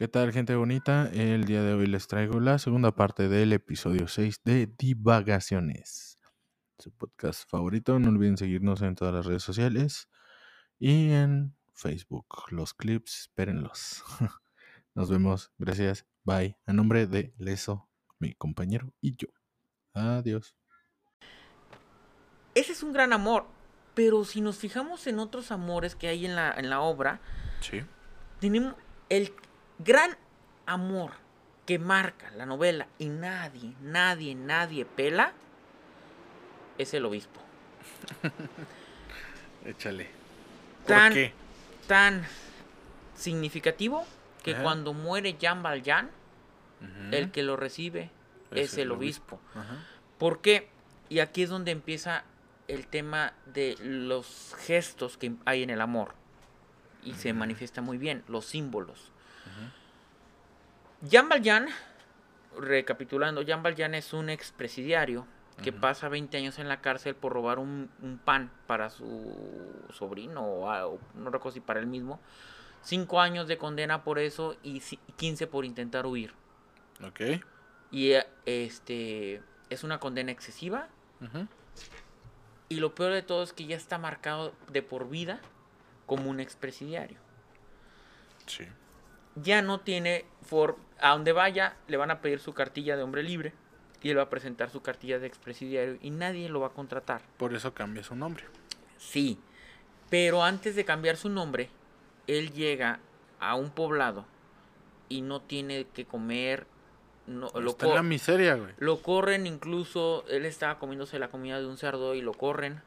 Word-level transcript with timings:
¿Qué 0.00 0.08
tal, 0.08 0.32
gente 0.32 0.54
bonita? 0.54 1.10
El 1.12 1.44
día 1.44 1.62
de 1.62 1.74
hoy 1.74 1.84
les 1.86 2.08
traigo 2.08 2.40
la 2.40 2.58
segunda 2.58 2.90
parte 2.92 3.28
del 3.28 3.52
episodio 3.52 4.08
6 4.08 4.40
de 4.44 4.66
Divagaciones. 4.78 6.16
Su 6.78 6.90
podcast 6.90 7.46
favorito. 7.50 7.98
No 7.98 8.08
olviden 8.08 8.38
seguirnos 8.38 8.80
en 8.80 8.94
todas 8.94 9.12
las 9.12 9.26
redes 9.26 9.42
sociales 9.42 10.08
y 10.78 11.10
en 11.10 11.54
Facebook. 11.74 12.26
Los 12.48 12.72
clips, 12.72 13.20
espérenlos. 13.20 14.02
Nos 14.94 15.10
vemos. 15.10 15.52
Gracias. 15.58 16.06
Bye. 16.24 16.56
A 16.64 16.72
nombre 16.72 17.06
de 17.06 17.34
Leso, 17.36 17.90
mi 18.18 18.32
compañero 18.32 18.94
y 19.02 19.16
yo. 19.16 19.28
Adiós. 19.92 20.56
Ese 22.54 22.72
es 22.72 22.82
un 22.82 22.94
gran 22.94 23.12
amor. 23.12 23.48
Pero 23.92 24.24
si 24.24 24.40
nos 24.40 24.56
fijamos 24.56 25.06
en 25.08 25.18
otros 25.18 25.50
amores 25.50 25.94
que 25.94 26.08
hay 26.08 26.24
en 26.24 26.36
la, 26.36 26.52
en 26.52 26.70
la 26.70 26.80
obra, 26.80 27.20
Sí. 27.60 27.82
tenemos 28.38 28.76
el 29.10 29.34
gran 29.84 30.16
amor 30.66 31.12
que 31.66 31.78
marca 31.78 32.30
la 32.32 32.46
novela 32.46 32.86
y 32.98 33.08
nadie, 33.08 33.74
nadie, 33.80 34.34
nadie 34.34 34.84
pela, 34.84 35.32
es 36.78 36.94
el 36.94 37.04
obispo. 37.04 37.40
Échale. 39.64 40.08
Tan, 40.86 41.14
tan 41.86 42.26
significativo 43.14 44.04
que 44.42 44.52
Ajá. 44.52 44.62
cuando 44.62 44.94
muere 44.94 45.36
Jean 45.38 45.62
Valjean, 45.62 46.10
el 47.10 47.30
que 47.30 47.42
lo 47.42 47.56
recibe 47.56 48.10
es, 48.52 48.78
el 48.78 48.90
obispo. 48.90 49.38
Ajá. 49.54 49.84
¿Por 50.18 50.40
qué? 50.40 50.68
Y 51.10 51.18
aquí 51.18 51.42
es 51.42 51.50
donde 51.50 51.72
empieza 51.72 52.24
el 52.68 52.86
tema 52.86 53.34
de 53.46 53.76
los 53.80 54.54
gestos 54.60 55.18
que 55.18 55.32
hay 55.44 55.62
en 55.62 55.70
el 55.70 55.80
amor. 55.80 56.14
Y 57.02 57.14
se 57.14 57.32
manifiesta 57.32 57.82
muy 57.82 57.98
bien, 57.98 58.22
los 58.28 58.46
símbolos. 58.46 59.12
Jean 61.02 61.28
Valjean, 61.28 61.68
recapitulando, 62.58 63.42
Jean 63.42 63.62
Valjean 63.62 63.94
es 63.94 64.12
un 64.12 64.28
expresidiario 64.30 65.26
que 65.62 65.72
pasa 65.80 66.08
20 66.08 66.36
años 66.38 66.58
en 66.58 66.68
la 66.68 66.80
cárcel 66.80 67.14
por 67.14 67.32
robar 67.34 67.58
un, 67.58 67.90
un 68.00 68.16
pan 68.18 68.50
para 68.66 68.88
su 68.88 69.86
sobrino, 69.92 70.42
o, 70.42 70.98
no 71.14 71.30
recuerdo 71.30 71.52
si 71.54 71.60
para 71.60 71.80
él 71.80 71.86
mismo. 71.86 72.18
5 72.82 73.20
años 73.20 73.46
de 73.46 73.58
condena 73.58 74.02
por 74.02 74.18
eso 74.18 74.56
y 74.62 74.80
ci- 74.80 74.98
15 75.16 75.46
por 75.46 75.66
intentar 75.66 76.06
huir. 76.06 76.32
Ok. 77.06 77.20
Y 77.90 78.12
eh, 78.12 78.26
este 78.46 79.42
es 79.68 79.84
una 79.84 80.00
condena 80.00 80.32
excesiva. 80.32 80.88
Y 82.70 82.76
lo 82.76 82.94
peor 82.94 83.12
de 83.12 83.20
todo 83.22 83.42
es 83.42 83.52
que 83.52 83.66
ya 83.66 83.76
está 83.76 83.98
marcado 83.98 84.54
de 84.72 84.80
por 84.82 85.10
vida 85.10 85.40
como 86.06 86.30
un 86.30 86.40
expresidiario. 86.40 87.18
Sí. 88.46 88.64
Ya 89.36 89.62
no 89.62 89.80
tiene 89.80 90.24
for 90.42 90.76
a 91.00 91.10
donde 91.10 91.32
vaya 91.32 91.76
le 91.88 91.96
van 91.96 92.10
a 92.10 92.20
pedir 92.20 92.40
su 92.40 92.52
cartilla 92.52 92.96
de 92.96 93.02
hombre 93.02 93.22
libre 93.22 93.52
y 94.02 94.10
él 94.10 94.18
va 94.18 94.22
a 94.22 94.30
presentar 94.30 94.70
su 94.70 94.82
cartilla 94.82 95.18
de 95.18 95.26
expresidiario 95.26 95.98
y 96.02 96.10
nadie 96.10 96.48
lo 96.48 96.60
va 96.60 96.68
a 96.68 96.70
contratar. 96.70 97.22
Por 97.36 97.54
eso 97.54 97.72
cambia 97.74 98.02
su 98.02 98.14
nombre. 98.16 98.44
Sí, 98.98 99.38
pero 100.10 100.42
antes 100.42 100.74
de 100.76 100.84
cambiar 100.84 101.16
su 101.16 101.28
nombre, 101.28 101.70
él 102.26 102.52
llega 102.52 102.98
a 103.38 103.54
un 103.54 103.70
poblado 103.70 104.26
y 105.08 105.22
no 105.22 105.40
tiene 105.40 105.86
que 105.94 106.04
comer, 106.04 106.66
no, 107.26 107.50
lo, 107.54 107.70
Está 107.70 107.86
en 107.88 107.94
la 107.94 108.02
miseria, 108.02 108.54
güey. 108.56 108.72
lo 108.78 109.00
corren 109.02 109.46
incluso, 109.46 110.24
él 110.28 110.44
estaba 110.44 110.78
comiéndose 110.78 111.18
la 111.18 111.28
comida 111.28 111.58
de 111.60 111.66
un 111.66 111.76
cerdo 111.78 112.14
y 112.14 112.20
lo 112.22 112.32
corren 112.32 112.82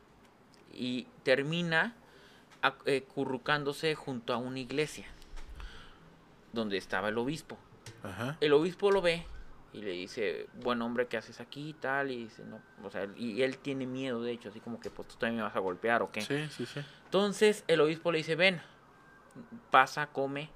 y 0.74 1.08
termina 1.24 1.96
ac- 2.62 2.82
eh, 2.86 3.04
currucándose 3.04 3.96
junto 3.96 4.34
a 4.34 4.38
una 4.38 4.60
iglesia 4.60 5.06
donde 6.54 6.78
estaba 6.78 7.10
el 7.10 7.18
obispo. 7.18 7.58
Ajá. 8.04 8.38
El 8.40 8.54
obispo 8.54 8.92
lo 8.92 9.02
ve 9.02 9.26
y 9.74 9.82
le 9.82 9.92
dice, 9.92 10.48
buen 10.62 10.82
hombre, 10.82 11.08
¿qué 11.08 11.18
haces 11.18 11.42
aquí 11.42 11.70
y 11.70 11.74
tal? 11.74 12.12
Y 12.12 12.26
dice, 12.26 12.44
no, 12.46 12.62
o 12.84 12.90
sea, 12.92 13.10
y 13.18 13.42
él 13.42 13.58
tiene 13.58 13.88
miedo, 13.88 14.22
de 14.22 14.32
hecho, 14.32 14.50
así 14.50 14.60
como 14.60 14.80
que, 14.80 14.90
pues 14.90 15.08
tú 15.08 15.16
también 15.16 15.38
me 15.38 15.44
vas 15.44 15.56
a 15.56 15.60
golpear 15.60 16.04
o 16.04 16.12
qué. 16.12 16.22
Sí, 16.22 16.48
sí, 16.50 16.66
sí. 16.66 16.80
Entonces 17.06 17.64
el 17.68 17.82
obispo 17.82 18.12
le 18.12 18.20
dice, 18.20 18.36
ven, 18.36 18.62
pasa, 19.72 20.08
come, 20.08 20.52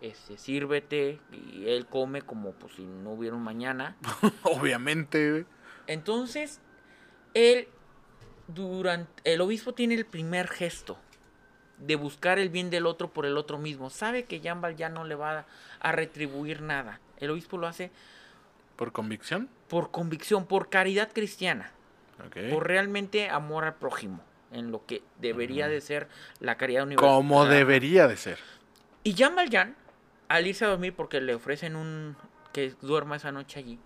este, 0.00 0.38
sírvete, 0.38 1.20
y 1.30 1.68
él 1.68 1.86
come 1.86 2.22
como 2.22 2.52
pues 2.52 2.74
si 2.74 2.84
no 2.84 3.12
hubiera 3.12 3.36
un 3.36 3.42
mañana. 3.42 3.96
Obviamente. 4.42 5.44
Entonces, 5.86 6.60
él, 7.34 7.68
durante, 8.48 9.30
el 9.30 9.40
obispo 9.42 9.74
tiene 9.74 9.94
el 9.94 10.06
primer 10.06 10.48
gesto 10.48 10.98
de 11.78 11.96
buscar 11.96 12.38
el 12.38 12.48
bien 12.48 12.70
del 12.70 12.86
otro 12.86 13.08
por 13.10 13.26
el 13.26 13.36
otro 13.36 13.58
mismo. 13.58 13.90
Sabe 13.90 14.24
que 14.24 14.40
Jean 14.40 14.60
Valjean 14.60 14.94
no 14.94 15.04
le 15.04 15.14
va 15.14 15.40
a, 15.40 15.46
a 15.80 15.92
retribuir 15.92 16.62
nada. 16.62 17.00
El 17.18 17.30
obispo 17.30 17.58
lo 17.58 17.66
hace 17.66 17.90
¿Por 18.76 18.92
convicción? 18.92 19.48
por 19.68 19.90
convicción, 19.90 20.46
por 20.46 20.68
caridad 20.68 21.10
cristiana, 21.12 21.72
por 22.50 22.68
realmente 22.68 23.28
amor 23.30 23.64
al 23.64 23.74
prójimo, 23.74 24.20
en 24.52 24.70
lo 24.70 24.86
que 24.86 25.02
debería 25.18 25.66
de 25.66 25.80
ser 25.80 26.08
la 26.40 26.56
caridad 26.56 26.84
universal. 26.84 27.08
Como 27.10 27.46
debería 27.46 28.06
de 28.06 28.16
ser. 28.16 28.38
Y 29.02 29.14
Jean 29.14 29.34
Valjean, 29.34 29.74
al 30.28 30.46
irse 30.46 30.64
a 30.64 30.68
dormir 30.68 30.94
porque 30.94 31.20
le 31.20 31.34
ofrecen 31.34 31.74
un 31.74 32.16
que 32.52 32.74
duerma 32.80 33.16
esa 33.16 33.32
noche 33.32 33.58
allí, 33.58 33.78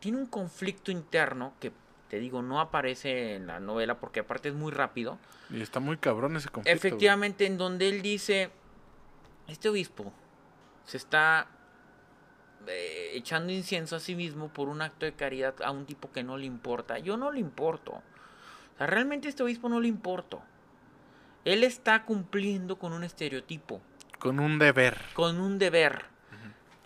tiene 0.00 0.18
un 0.18 0.26
conflicto 0.26 0.90
interno 0.90 1.52
que 1.60 1.70
te 2.12 2.20
digo 2.20 2.42
no 2.42 2.60
aparece 2.60 3.36
en 3.36 3.46
la 3.46 3.58
novela 3.58 3.98
porque 3.98 4.20
aparte 4.20 4.50
es 4.50 4.54
muy 4.54 4.70
rápido. 4.70 5.18
Y 5.48 5.62
está 5.62 5.80
muy 5.80 5.96
cabrón 5.96 6.36
ese 6.36 6.50
conflicto. 6.50 6.78
güey. 6.78 6.90
Efectivamente, 6.92 7.46
en 7.46 7.56
donde 7.56 7.88
él 7.88 8.02
dice, 8.02 8.50
este 9.48 9.70
obispo 9.70 10.12
se 10.84 10.98
está 10.98 11.46
eh, 12.66 13.12
echando 13.14 13.50
incienso 13.50 13.96
a 13.96 13.98
sí 13.98 14.14
mismo 14.14 14.48
por 14.48 14.68
un 14.68 14.82
acto 14.82 15.06
de 15.06 15.14
caridad 15.14 15.54
a 15.64 15.70
un 15.70 15.86
tipo 15.86 16.12
que 16.12 16.22
no 16.22 16.36
le 16.36 16.44
importa. 16.44 16.98
Yo 16.98 17.16
no 17.16 17.32
le 17.32 17.40
importo. 17.40 17.92
O 17.92 18.02
sea, 18.76 18.86
realmente 18.86 19.28
a 19.28 19.30
este 19.30 19.42
obispo 19.42 19.70
no 19.70 19.80
le 19.80 19.88
importo. 19.88 20.42
Él 21.46 21.64
está 21.64 22.04
cumpliendo 22.04 22.78
con 22.78 22.92
un 22.92 23.04
estereotipo 23.04 23.80
Con 24.18 24.38
un 24.38 24.58
deber. 24.58 25.00
con 25.14 25.40
un 25.40 25.58
deber. 25.58 26.04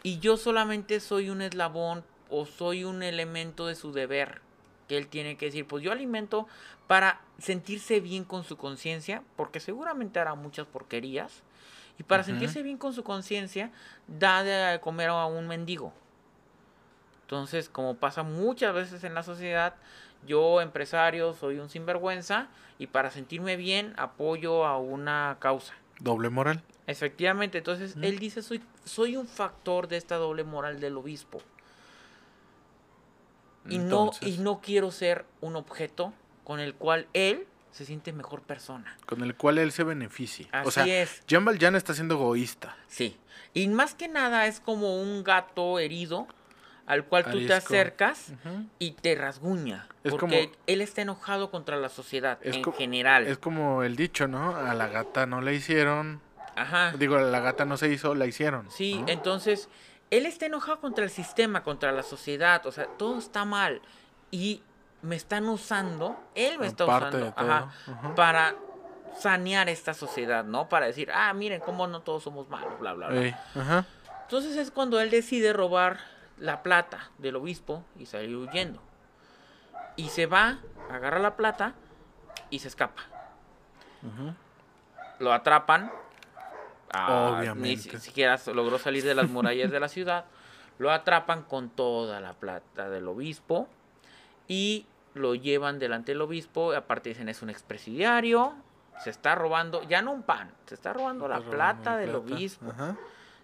Y 0.05 0.21
yo 0.21 0.37
solamente 0.37 1.01
soy 1.01 1.31
un 1.31 1.43
eslabón 1.43 2.05
o 2.31 2.47
soy 2.47 2.85
un 2.85 3.03
elemento 3.03 3.67
de 3.67 3.75
su 3.75 3.91
deber. 3.91 4.46
Que 4.89 4.97
él 4.97 5.09
tiene 5.09 5.37
que 5.37 5.47
decir, 5.47 5.67
pues 5.67 5.83
yo 5.83 5.93
alimento 5.93 6.47
para 6.87 7.21
sentirse 7.39 8.01
bien 8.01 8.25
con 8.25 8.45
su 8.45 8.57
conciencia, 8.57 9.23
porque 9.37 9.61
seguramente 9.61 10.21
hará 10.21 10.35
muchas 10.35 10.67
porquerías. 10.67 11.43
Y 11.99 12.03
para 12.03 12.23
sentirse 12.23 12.63
bien 12.63 12.77
con 12.77 12.93
su 12.93 13.03
conciencia, 13.03 13.71
da 14.07 14.43
de 14.43 14.81
comer 14.81 15.09
a 15.09 15.27
un 15.27 15.49
mendigo. 15.49 15.93
Entonces, 17.23 17.69
como 17.69 17.97
pasa 17.97 18.23
muchas 18.23 18.75
veces 18.75 19.03
en 19.03 19.15
la 19.15 19.23
sociedad, 19.23 19.75
yo, 20.27 20.61
empresario, 20.61 21.33
soy 21.35 21.59
un 21.59 21.69
sinvergüenza 21.69 22.49
y 22.79 22.87
para 22.87 23.11
sentirme 23.11 23.57
bien 23.57 23.95
apoyo 23.97 24.67
a 24.67 24.79
una 24.79 25.37
causa. 25.41 25.75
Doble 25.99 26.29
moral. 26.29 26.63
Efectivamente, 26.87 27.59
entonces 27.59 27.97
él 28.01 28.19
dice, 28.19 28.43
soy, 28.43 28.63
soy 28.85 29.17
un 29.17 29.27
factor 29.27 29.89
de 29.89 29.97
esta 29.97 30.17
doble 30.17 30.45
moral 30.45 30.79
del 30.79 30.97
obispo. 30.97 31.41
Y 33.69 33.78
no, 33.78 34.10
y 34.21 34.38
no 34.38 34.60
quiero 34.60 34.91
ser 34.91 35.25
un 35.41 35.56
objeto 35.56 36.12
con 36.44 36.60
el 36.60 36.75
cual 36.75 37.06
él 37.12 37.47
se 37.71 37.84
siente 37.84 38.12
mejor 38.12 38.41
persona. 38.43 38.97
Con 39.06 39.22
el 39.22 39.34
cual 39.34 39.59
él 39.59 39.72
se 39.72 39.84
beneficie. 39.84 40.49
Así 40.53 40.69
o 40.69 40.71
sea, 40.71 40.87
es. 40.87 41.22
Jean 41.27 41.44
Valjean 41.44 41.77
está 41.77 41.93
siendo 41.94 42.15
egoísta. 42.15 42.77
Sí. 42.88 43.16
Y 43.53 43.69
más 43.69 43.94
que 43.94 44.09
nada 44.09 44.47
es 44.47 44.60
como 44.60 45.00
un 45.00 45.25
gato 45.25 45.78
herido 45.78 46.27
al 46.87 47.04
cual 47.04 47.25
tú 47.25 47.32
te 47.32 47.53
Arisco. 47.53 47.54
acercas 47.56 48.32
y 48.78 48.93
te 48.93 49.15
rasguña. 49.16 49.88
Es 50.04 50.12
porque 50.12 50.44
como- 50.47 50.56
él 50.66 50.81
está 50.81 51.03
enojado 51.03 51.50
contra 51.50 51.77
la 51.77 51.88
sociedad 51.88 52.38
en 52.43 52.62
general. 52.75 53.27
Es 53.27 53.38
como 53.38 53.83
el 53.83 53.97
dicho, 53.97 54.28
¿no? 54.28 54.54
A 54.56 54.72
la 54.75 54.87
gata 54.87 55.27
no 55.27 55.41
la 55.41 55.53
hicieron. 55.53 56.21
Ajá. 56.54 56.93
Digo, 56.97 57.16
a 57.16 57.21
la 57.22 57.41
gata 57.41 57.65
no 57.65 57.77
se 57.77 57.88
hizo, 57.93 58.15
la 58.15 58.27
hicieron. 58.27 58.71
Sí, 58.71 59.00
¿no? 59.00 59.09
entonces 59.09 59.69
él 60.11 60.27
está 60.27 60.47
enojado 60.47 60.81
contra 60.81 61.05
el 61.05 61.11
sistema, 61.11 61.63
contra 61.63 61.93
la 61.93 62.03
sociedad, 62.03 62.65
o 62.67 62.73
sea, 62.73 62.87
todo 62.87 63.19
está 63.19 63.45
mal 63.45 63.81
y 64.31 64.63
me 65.03 65.17
están 65.17 65.49
usando, 65.49 66.17
él 66.35 66.59
me 66.59 66.67
En 66.67 66.71
está 66.71 66.87
usando 66.87 67.33
ajá, 67.37 67.73
para 68.15 68.55
sanear 69.19 69.69
esta 69.69 69.95
sociedad, 69.95 70.45
¿no? 70.45 70.69
Para 70.69 70.87
decir, 70.87 71.11
ah, 71.13 71.33
miren 71.33 71.61
cómo 71.61 71.87
no 71.87 72.01
todos 72.01 72.23
somos 72.23 72.49
malos, 72.49 72.79
bla, 72.79 72.93
bla, 72.93 73.09
bla. 73.09 73.23
Ey, 73.23 73.35
ajá. 73.55 73.85
Entonces 74.23 74.57
es 74.57 74.71
cuando 74.71 75.01
él 75.01 75.11
decide 75.11 75.53
robar 75.53 75.99
la 76.39 76.63
plata 76.63 77.11
del 77.19 77.37
obispo 77.37 77.85
y 77.99 78.07
salir 78.07 78.37
huyendo. 78.37 78.81
Y 79.97 80.09
se 80.09 80.27
va, 80.27 80.59
agarra 80.91 81.19
la 81.19 81.37
plata 81.37 81.75
y 82.51 82.59
se 82.59 82.69
escapa. 82.69 83.03
Lo 85.19 85.33
atrapan. 85.33 85.91
Ah, 86.92 87.42
Ni 87.56 87.77
siquiera 87.77 88.38
logró 88.54 88.78
salir 88.78 89.03
de 89.04 89.15
las 89.15 89.28
murallas 89.28 89.71
de 89.71 89.80
la 89.80 89.88
ciudad. 89.88 90.24
Lo 90.78 90.91
atrapan 90.92 91.42
con 91.42 91.71
toda 91.71 92.21
la 92.21 92.34
plata 92.34 92.91
del 92.91 93.09
obispo. 93.09 93.68
Y 94.48 94.86
lo 95.15 95.34
llevan 95.34 95.78
delante 95.78 96.12
del 96.12 96.21
obispo. 96.21 96.72
Aparte 96.72 97.09
dicen 97.09 97.28
es 97.28 97.41
un 97.42 97.48
expresidiario. 97.50 98.54
Se 99.03 99.10
está 99.10 99.34
robando, 99.34 99.83
ya 99.88 100.00
no 100.03 100.12
un 100.12 100.22
pan, 100.22 100.50
se 100.66 100.74
está 100.74 100.92
robando 100.94 101.28
la 101.28 101.41
plata 101.41 101.92
la 101.92 101.97
del 101.98 102.10
plata. 102.10 102.34
obispo. 102.34 102.71
Ajá. 102.71 102.97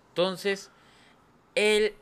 Entonces, 0.09 0.71
él 1.55 1.95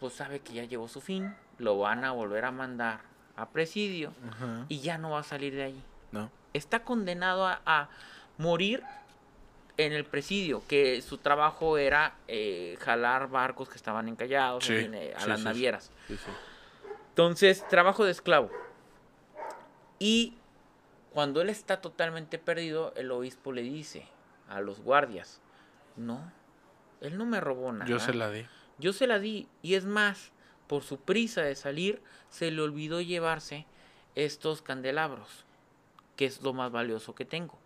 pues 0.00 0.14
sabe 0.14 0.40
que 0.40 0.52
ya 0.54 0.64
llegó 0.64 0.88
su 0.88 1.00
fin, 1.00 1.34
lo 1.58 1.78
van 1.78 2.04
a 2.04 2.12
volver 2.12 2.44
a 2.44 2.50
mandar 2.50 3.00
a 3.36 3.48
presidio 3.50 4.12
Ajá. 4.28 4.64
y 4.68 4.80
ya 4.80 4.98
no 4.98 5.10
va 5.10 5.20
a 5.20 5.22
salir 5.24 5.54
de 5.54 5.64
allí. 5.64 5.82
No. 6.12 6.30
Está 6.52 6.82
condenado 6.84 7.46
a, 7.46 7.60
a 7.66 7.88
morir 8.38 8.82
en 9.78 9.92
el 9.92 10.04
presidio, 10.04 10.62
que 10.66 11.00
su 11.02 11.18
trabajo 11.18 11.78
era 11.78 12.16
eh, 12.26 12.76
jalar 12.80 13.30
barcos 13.30 13.68
que 13.68 13.76
estaban 13.76 14.08
encallados 14.08 14.64
Sí, 14.64 14.74
en 14.74 14.82
fin, 14.82 14.94
eh, 14.94 15.14
a 15.16 15.20
sí, 15.20 15.28
las 15.28 15.38
sí, 15.38 15.44
navieras. 15.44 15.92
Entonces, 17.10 17.66
trabajo 17.68 18.04
de 18.04 18.10
esclavo. 18.10 18.50
Y 20.00 20.34
cuando 21.12 21.40
él 21.40 21.48
está 21.48 21.80
totalmente 21.80 22.38
perdido, 22.38 22.92
el 22.96 23.10
obispo 23.12 23.52
le 23.52 23.62
dice 23.62 24.06
a 24.48 24.60
los 24.60 24.80
guardias, 24.80 25.40
no, 25.96 26.32
él 27.00 27.16
no 27.16 27.24
me 27.24 27.40
robó 27.40 27.72
nada. 27.72 27.88
Yo 27.88 28.00
se 28.00 28.12
la 28.12 28.30
di. 28.30 28.46
Yo 28.78 28.92
se 28.92 29.06
la 29.06 29.20
di. 29.20 29.48
Y 29.62 29.74
es 29.74 29.84
más, 29.84 30.32
por 30.66 30.82
su 30.82 30.98
prisa 30.98 31.42
de 31.42 31.54
salir, 31.54 32.02
se 32.30 32.50
le 32.50 32.62
olvidó 32.62 33.00
llevarse 33.00 33.64
estos 34.16 34.60
candelabros, 34.60 35.44
que 36.16 36.26
es 36.26 36.42
lo 36.42 36.52
más 36.52 36.72
valioso 36.72 37.14
que 37.14 37.24
tengo. 37.24 37.58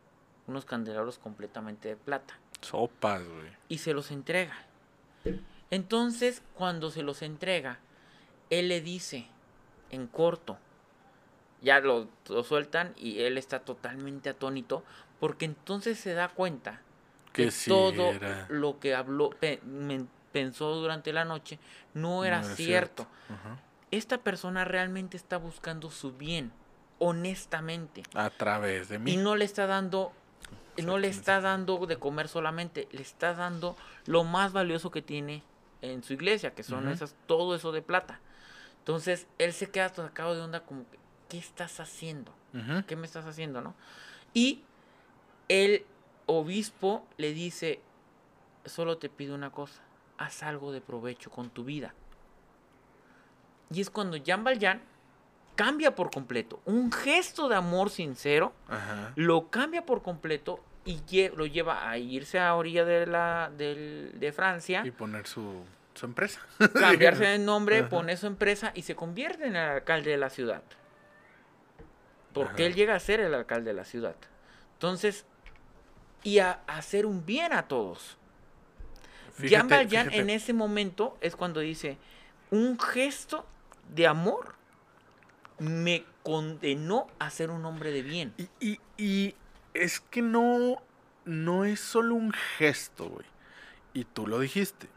Unos 0.47 0.65
candelabros 0.65 1.19
completamente 1.19 1.89
de 1.89 1.97
plata. 1.97 2.39
Sopas, 2.61 3.23
güey. 3.27 3.50
Y 3.69 3.79
se 3.79 3.93
los 3.94 4.11
entrega. 4.11 4.55
Entonces, 5.71 6.43
cuando 6.55 6.91
se 6.91 7.03
los 7.03 7.23
entrega, 7.23 7.79
él 8.50 8.69
le 8.69 8.81
dice, 8.81 9.27
en 9.91 10.06
corto, 10.06 10.59
ya 11.62 11.81
lo, 11.81 12.09
lo 12.29 12.44
sueltan 12.44 12.93
y 12.97 13.21
él 13.21 13.39
está 13.39 13.61
totalmente 13.61 14.29
atónito, 14.31 14.85
porque 15.21 15.44
entonces 15.44 15.99
se 15.99 16.12
da 16.15 16.29
cuenta 16.29 16.81
Que 17.33 17.44
que 17.44 17.50
sí 17.50 17.71
todo 17.71 18.11
era- 18.11 18.47
lo 18.50 18.79
que 18.81 18.94
habló, 18.94 19.31
pe- 19.31 19.61
pensó 20.33 20.75
durante 20.75 21.12
la 21.12 21.25
noche, 21.25 21.59
no 21.94 22.25
era, 22.25 22.43
cierto. 22.43 23.06
Esta 23.91 24.19
persona 24.19 24.65
realmente 24.65 25.17
está 25.17 25.37
buscando 25.37 25.91
su 25.91 26.12
bien, 26.12 26.50
honestamente. 26.99 28.03
A 28.15 28.31
través 28.31 28.89
de 28.89 28.99
mí. 28.99 29.12
Y 29.12 29.17
no 29.19 29.37
le 29.37 29.44
está 29.44 29.67
dando, 29.67 30.12
no 30.79 30.99
le 30.99 31.09
está 31.09 31.41
dando 31.41 31.87
de 31.87 31.99
comer 31.99 32.29
solamente, 32.29 32.89
le 32.93 33.03
está 33.03 33.35
dando 33.35 33.77
lo 34.07 34.25
más 34.25 34.53
valioso 34.53 34.91
que 34.91 35.03
tiene 35.03 35.43
en 35.83 36.03
su 36.03 36.13
iglesia, 36.13 36.55
que 36.55 36.63
son 36.63 36.89
esas, 36.89 37.15
todo 37.27 37.55
eso 37.55 37.73
de 37.73 37.83
plata. 37.83 38.21
Entonces, 38.79 39.27
él 39.39 39.53
se 39.53 39.71
queda 39.71 39.89
sacado 39.91 40.35
de 40.35 40.41
onda 40.41 40.61
como, 40.61 40.89
que, 40.91 40.99
¿qué 41.29 41.39
estás 41.39 41.81
haciendo? 41.81 42.33
¿Qué 42.87 42.97
me 42.97 43.07
estás 43.07 43.25
haciendo, 43.27 43.63
no? 43.63 43.75
Y 44.35 44.63
el 45.49 45.87
obispo 46.27 47.07
le 47.17 47.33
dice, 47.33 47.81
solo 48.65 48.99
te 48.99 49.09
pido 49.09 49.35
una 49.35 49.51
cosa, 49.51 49.83
haz 50.19 50.43
algo 50.43 50.73
de 50.73 50.81
provecho 50.81 51.31
con 51.31 51.51
tu 51.51 51.65
vida. 51.65 51.95
Y 53.73 53.81
es 53.81 53.91
cuando 53.91 54.17
Jean 54.17 54.45
Valjean 54.45 54.83
cambia 55.55 55.95
por 55.95 56.11
completo, 56.11 56.61
un 56.65 56.91
gesto 56.93 57.49
de 57.49 57.57
amor 57.57 57.91
sincero, 57.91 58.53
Ajá. 58.69 59.13
lo 59.17 59.49
cambia 59.51 59.85
por 59.85 60.03
completo 60.03 60.61
y 60.85 61.01
lo 61.37 61.47
lleva 61.47 61.89
a 61.89 61.99
irse 61.99 62.39
a 62.41 62.55
orilla 62.55 62.85
de, 62.85 63.07
la, 63.07 63.51
del- 63.57 64.13
de 64.19 64.33
Francia, 64.33 64.83
Y 64.85 64.91
poner 64.91 65.27
su, 65.27 65.63
su 65.95 66.07
empresa. 66.07 66.41
cambiarse 66.75 67.25
de 67.25 67.39
nombre, 67.39 67.81
Ajá. 67.81 67.89
pone 67.89 68.17
su 68.17 68.27
empresa 68.27 68.73
y 68.75 68.83
se 68.83 68.97
convierte 68.97 69.47
en 69.47 69.55
el 69.57 69.69
alcalde 69.71 70.11
de 70.11 70.17
la 70.17 70.31
ciudad. 70.31 70.63
Porque 72.33 72.63
Ajá. 72.63 72.67
él 72.71 72.75
llega 72.75 72.95
a 72.95 73.01
ser 73.01 73.21
el 73.21 73.35
alcalde 73.35 73.71
de 73.71 73.75
la 73.77 73.85
ciudad. 73.85 74.17
Entonces, 74.75 75.27
y 76.23 76.39
a, 76.39 76.61
a 76.67 76.79
hacer 76.79 77.05
un 77.07 77.25
bien 77.27 77.53
a 77.53 77.69
todos. 77.69 78.17
Jean 79.39 79.69
Fíjate, 79.69 79.75
Valjean 79.75 80.07
fíjate. 80.07 80.23
en 80.23 80.31
ese 80.31 80.53
momento 80.53 81.17
es 81.21 81.37
cuando 81.37 81.61
dice, 81.61 81.99
un 82.51 82.79
gesto 82.81 83.47
de 83.89 84.07
amor 84.07 84.55
me 85.62 86.05
condenó 86.23 87.06
a 87.19 87.31
ser 87.31 87.50
un 87.50 87.64
hombre 87.64 87.91
de 87.93 88.03
bien. 88.03 88.35
Y, 88.37 88.49
y- 88.61 88.81
y 88.97 89.35
es 89.75 90.00
que 90.00 90.20
no, 90.23 90.82
no 91.25 91.64
es 91.64 91.81
solo 91.81 92.14
un 92.14 92.32
gesto, 92.59 93.09
güey. 93.09 93.26
Y 93.94 94.05
tú 94.05 94.26
lo 94.26 94.38
dijiste. 94.41 94.88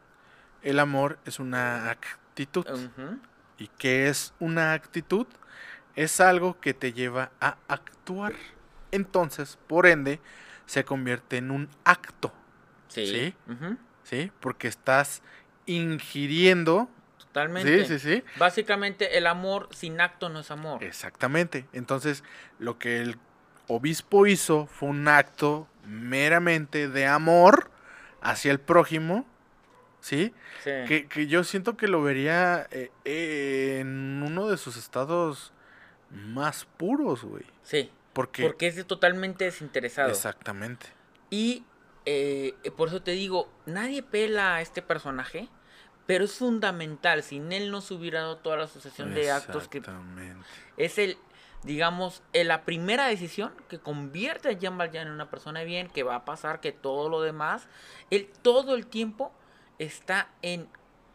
El 0.62 0.80
amor 0.80 1.20
es 1.26 1.40
una 1.40 1.90
actitud. 1.92 2.66
¿Y 3.58 3.68
qué 3.78 4.08
es 4.10 4.34
una 4.40 4.74
actitud? 4.74 5.28
Es 5.96 6.20
algo 6.20 6.60
que 6.60 6.74
te 6.74 6.92
lleva 6.94 7.32
a 7.40 7.58
actuar. 7.68 8.34
Entonces, 8.92 9.58
por 9.68 9.86
ende, 9.86 10.20
se 10.66 10.84
convierte 10.84 11.38
en 11.38 11.52
un 11.52 11.70
acto, 11.84 12.34
Sí. 12.88 13.34
¿sí? 14.04 14.32
Porque 14.40 14.68
estás 14.68 15.22
ingiriendo. 15.66 16.90
Totalmente. 17.36 17.86
Sí, 17.86 18.00
sí, 18.00 18.16
sí. 18.16 18.24
Básicamente 18.38 19.18
el 19.18 19.28
amor 19.28 19.68
sin 19.72 20.00
acto 20.00 20.30
no 20.30 20.40
es 20.40 20.52
amor. 20.52 20.82
Exactamente. 20.82 21.68
Entonces, 21.74 22.24
lo 22.60 22.80
que 22.80 23.02
el 23.02 23.18
obispo 23.68 24.26
hizo 24.26 24.68
fue 24.68 24.88
un 24.88 25.06
acto 25.10 25.68
meramente 25.86 26.88
de 26.88 27.08
amor 27.08 27.70
hacia 28.22 28.54
el 28.54 28.62
prójimo, 28.62 29.26
¿sí? 30.00 30.34
Sí. 30.64 30.72
Que, 30.88 31.08
que 31.10 31.28
yo 31.28 31.44
siento 31.44 31.76
que 31.76 31.90
lo 31.90 32.02
vería 32.02 32.68
eh, 32.72 32.90
eh, 33.04 33.80
en 33.82 34.24
uno 34.26 34.48
de 34.48 34.56
sus 34.56 34.78
estados 34.78 35.52
más 36.10 36.64
puros, 36.78 37.26
güey. 37.26 37.44
Sí, 37.64 37.92
Porque, 38.14 38.44
porque 38.44 38.68
es 38.68 38.88
totalmente 38.88 39.44
desinteresado. 39.44 40.10
exactamente. 40.10 40.88
Y 41.30 41.66
eh, 42.06 42.54
por 42.78 42.88
eso 42.88 43.02
te 43.02 43.12
digo, 43.12 43.52
nadie 43.66 44.04
pela 44.04 44.56
a 44.56 44.62
este 44.62 44.82
personaje, 44.82 45.50
pero 46.06 46.26
es 46.26 46.34
fundamental. 46.34 47.24
Sin 47.24 47.52
él 47.52 47.72
no 47.72 47.82
se 47.82 47.94
hubiera 47.94 48.22
dado 48.22 48.38
toda 48.38 48.58
la 48.58 48.68
sucesión 48.68 49.14
de 49.14 49.32
actos 49.32 49.68
que 49.68 49.82
es 50.78 50.98
el, 50.98 51.18
digamos, 51.64 52.22
en 52.34 52.48
la 52.48 52.64
primera 52.64 53.08
decisión 53.08 53.54
que 53.70 53.80
convierte 53.80 54.50
a 54.50 54.52
Jean 54.54 54.78
Valjean 54.78 55.08
en 55.08 55.14
una 55.14 55.30
persona 55.30 55.62
de 55.62 55.66
bien, 55.66 55.90
que 55.90 56.04
va 56.04 56.16
a 56.16 56.26
pasar 56.26 56.60
que 56.60 56.72
todo 56.72 57.10
lo 57.10 57.22
demás, 57.22 57.68
él 58.12 58.30
todo 58.42 58.76
el 58.76 58.88
tiempo 58.88 59.32
está 59.80 60.30
en 60.42 60.68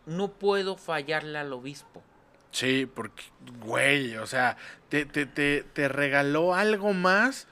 no 0.06 0.32
puedo 0.32 0.76
fallarle 0.76 1.38
al 1.38 1.52
obispo. 1.52 2.02
Sí, 2.50 2.90
porque, 2.92 3.22
güey, 3.60 4.16
o 4.16 4.26
sea, 4.26 4.56
te, 4.88 5.04
te, 5.06 5.24
te, 5.24 5.62
te 5.62 5.88
regaló 5.88 6.54
algo 6.54 6.92
más 6.92 7.46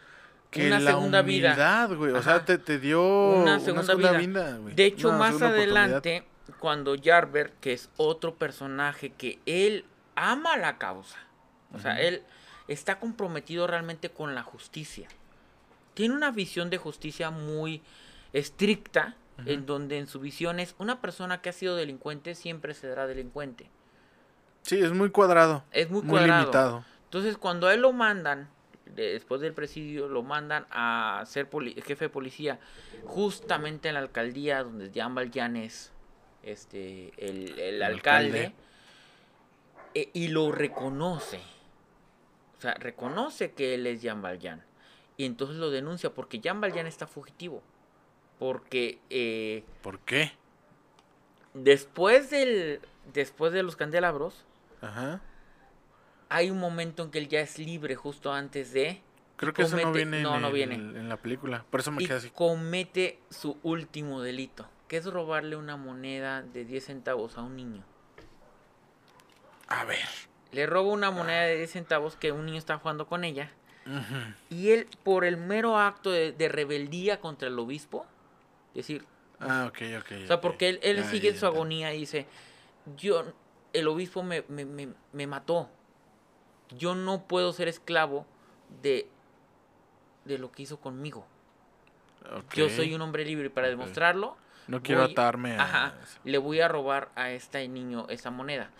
que 0.50 0.66
Una 0.66 0.80
la 0.80 0.90
segunda 0.92 1.22
vida. 1.22 1.86
güey. 1.86 2.12
O 2.12 2.22
sea, 2.22 2.44
te, 2.44 2.58
te 2.58 2.78
dio 2.78 3.30
Una 3.30 3.60
segunda 3.60 3.94
vida. 3.94 4.58
De 4.74 4.84
hecho, 4.86 5.10
Una 5.10 5.18
más 5.18 5.34
oportunidad. 5.36 6.02
Cuando 6.60 6.94
Jarber, 7.02 7.52
que 7.60 7.72
es 7.72 7.90
otro 7.96 8.34
personaje 8.34 9.10
que 9.10 9.38
él 9.46 9.84
ama 10.14 10.56
la 10.56 10.78
causa, 10.78 11.18
o 11.74 11.78
sea, 11.78 12.00
él 12.00 12.22
está 12.66 12.98
comprometido 12.98 13.66
realmente 13.66 14.10
con 14.10 14.34
la 14.34 14.42
justicia. 14.42 15.08
Tiene 15.94 16.14
una 16.14 16.30
visión 16.30 16.70
de 16.70 16.78
justicia 16.78 17.30
muy 17.30 17.82
estricta, 18.32 19.14
en 19.46 19.66
donde 19.66 19.98
en 19.98 20.08
su 20.08 20.18
visión 20.18 20.58
es 20.58 20.74
una 20.78 21.00
persona 21.00 21.40
que 21.40 21.48
ha 21.50 21.52
sido 21.52 21.76
delincuente 21.76 22.34
siempre 22.34 22.74
será 22.74 23.06
delincuente. 23.06 23.70
Sí, 24.62 24.80
es 24.80 24.92
muy 24.92 25.10
cuadrado. 25.10 25.62
Es 25.70 25.90
muy 25.90 26.02
Muy, 26.02 26.10
cuadrado. 26.18 26.40
limitado. 26.42 26.84
Entonces, 27.04 27.38
cuando 27.38 27.68
a 27.68 27.74
él 27.74 27.80
lo 27.82 27.92
mandan, 27.92 28.48
de- 28.86 29.12
después 29.12 29.40
del 29.40 29.52
presidio, 29.54 30.08
lo 30.08 30.22
mandan 30.24 30.66
a 30.70 31.22
ser 31.26 31.48
jefe 31.84 32.06
de 32.06 32.08
policía, 32.08 32.58
justamente 33.06 33.88
en 33.88 33.94
la 33.94 34.00
alcaldía 34.00 34.64
donde 34.64 34.90
Jean 34.90 35.14
Valjean 35.14 35.56
es 35.56 35.92
este, 36.42 37.12
el, 37.18 37.58
el 37.58 37.82
alcalde, 37.82 38.46
alcalde. 38.46 38.54
eh, 39.94 40.10
y 40.12 40.28
lo 40.28 40.52
reconoce. 40.52 41.40
O 42.56 42.60
sea, 42.60 42.74
reconoce 42.74 43.52
que 43.52 43.74
él 43.74 43.86
es 43.86 44.02
Jean 44.02 44.20
Valjean. 44.22 44.64
Y 45.16 45.24
entonces 45.24 45.56
lo 45.56 45.70
denuncia 45.70 46.10
porque 46.10 46.38
Jean 46.40 46.60
Valjean 46.60 46.86
está 46.86 47.06
fugitivo. 47.06 47.62
Porque 48.38 48.98
eh, 49.10 49.64
¿Por 49.82 49.98
qué? 50.00 50.32
después, 51.54 52.30
del, 52.30 52.80
después 53.12 53.52
de 53.52 53.62
los 53.62 53.74
candelabros, 53.76 54.44
Ajá. 54.80 55.20
hay 56.28 56.50
un 56.50 56.58
momento 56.58 57.02
en 57.02 57.10
que 57.10 57.18
él 57.18 57.28
ya 57.28 57.40
es 57.40 57.58
libre 57.58 57.96
justo 57.96 58.32
antes 58.32 58.72
de... 58.72 59.02
Creo 59.36 59.52
que 59.52 59.62
eso 59.62 59.76
no 59.76 59.82
comete- 59.82 59.92
viene, 59.94 60.22
no, 60.22 60.36
en, 60.36 60.42
no 60.42 60.50
viene. 60.52 60.74
en 60.74 61.08
la 61.08 61.16
película. 61.16 61.64
Por 61.70 61.80
eso 61.80 61.92
me 61.92 62.02
y 62.02 62.06
quedé 62.06 62.16
así. 62.18 62.30
comete 62.30 63.20
su 63.30 63.56
último 63.62 64.20
delito, 64.20 64.68
que 64.88 64.96
es 64.96 65.04
robarle 65.06 65.56
una 65.56 65.76
moneda 65.76 66.42
de 66.42 66.64
10 66.64 66.84
centavos 66.86 67.36
a 67.38 67.42
un 67.42 67.56
niño. 67.56 67.84
A 69.68 69.84
ver. 69.84 70.06
Le 70.52 70.66
roba 70.66 70.90
una 70.90 71.10
moneda 71.10 71.42
de 71.42 71.56
10 71.56 71.70
centavos 71.70 72.16
que 72.16 72.32
un 72.32 72.46
niño 72.46 72.58
está 72.58 72.78
jugando 72.78 73.06
con 73.06 73.24
ella. 73.24 73.50
Y 74.50 74.70
él, 74.72 74.86
por 75.02 75.24
el 75.24 75.38
mero 75.38 75.78
acto 75.78 76.10
de, 76.10 76.32
de 76.32 76.48
rebeldía 76.50 77.20
contra 77.20 77.48
el 77.48 77.58
obispo, 77.58 78.04
es 78.70 78.86
decir, 78.86 79.04
Ah, 79.40 79.66
ok, 79.68 79.78
ok. 80.00 80.12
o 80.24 80.26
sea, 80.26 80.40
porque 80.42 80.68
él, 80.82 81.04
sigue 81.04 81.28
en 81.30 81.38
su 81.38 81.46
agonía 81.46 81.94
y 81.94 82.00
dice, 82.00 82.26
yo, 82.96 83.24
el 83.72 83.88
obispo 83.88 84.22
me, 84.22 84.44
me, 84.48 84.64
me- 84.66 84.92
me 85.12 85.26
mató. 85.26 85.70
Yo 86.76 86.94
no 86.94 87.22
puedo 87.22 87.52
ser 87.54 87.68
esclavo 87.68 88.26
de, 88.82 89.08
de 90.26 90.36
lo 90.38 90.50
que 90.52 90.64
hizo 90.64 90.78
conmigo. 90.80 91.24
Yo 92.54 92.68
soy 92.68 92.92
un 92.94 93.00
hombre 93.00 93.24
libre 93.24 93.46
y 93.46 93.50
para 93.50 93.68
demostrarlo 93.68 94.36
No 94.68 94.82
quiero 94.82 95.02
voy- 95.02 95.12
atarme 95.12 95.56
a... 95.56 95.62
Ajá, 95.62 95.94
le 96.24 96.38
voy 96.38 96.60
a 96.60 96.68
robar 96.68 97.08
a 97.16 97.30
este 97.30 97.66
niño 97.68 98.06
esa 98.08 98.30
moneda. 98.30 98.70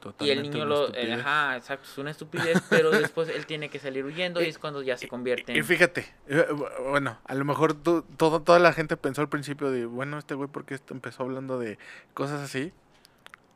Y 0.00 0.30
el 0.30 0.42
Totalmente 0.42 0.50
niño 0.50 0.64
lo... 0.64 0.94
eh, 0.94 1.12
ajá, 1.14 1.56
exacto, 1.56 1.88
es 1.90 1.98
una 1.98 2.10
estupidez, 2.12 2.62
pero 2.70 2.90
después 2.92 3.28
él 3.28 3.46
tiene 3.46 3.68
que 3.68 3.78
salir 3.80 4.04
huyendo 4.04 4.40
y 4.40 4.46
es 4.46 4.56
cuando 4.58 4.80
ya 4.80 4.96
se 4.96 5.08
convierte 5.08 5.52
Y 5.54 5.58
en... 5.58 5.64
fíjate, 5.64 6.06
eh, 6.28 6.46
bueno, 6.88 7.18
a 7.24 7.34
lo 7.34 7.44
mejor 7.44 7.74
tú- 7.74 8.02
todo, 8.16 8.40
toda 8.42 8.58
la 8.60 8.72
gente 8.72 8.96
pensó 8.96 9.22
al 9.22 9.28
principio 9.28 9.70
de, 9.72 9.86
bueno, 9.86 10.16
este 10.18 10.34
güey, 10.34 10.48
¿por 10.48 10.64
qué 10.64 10.74
esto 10.74 10.94
empezó 10.94 11.24
hablando 11.24 11.58
de 11.58 11.78
cosas 12.14 12.40
así? 12.40 12.72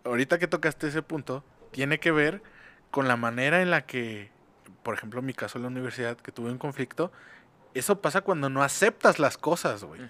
Ahorita 0.05 0.39
que 0.41 0.49
tocaste 0.49 0.89
ese 0.89 1.01
punto, 1.03 1.45
tiene 1.71 2.01
que 2.01 2.11
ver 2.11 2.43
con 2.91 3.07
la 3.07 3.17
manera 3.17 3.63
en 3.63 3.71
la 3.71 3.87
que, 3.87 4.31
por 4.83 4.95
ejemplo, 4.95 5.21
en 5.21 5.27
mi 5.27 5.35
caso 5.35 5.59
en 5.59 5.63
la 5.63 5.69
universidad, 5.69 6.17
que 6.17 6.33
tuve 6.33 6.51
un 6.51 6.59
conflicto, 6.59 7.13
eso 7.73 8.01
pasa 8.03 8.21
cuando 8.23 8.51
no 8.51 8.65
aceptas 8.65 9.21
las 9.21 9.39
cosas, 9.39 9.85
güey. 9.85 10.01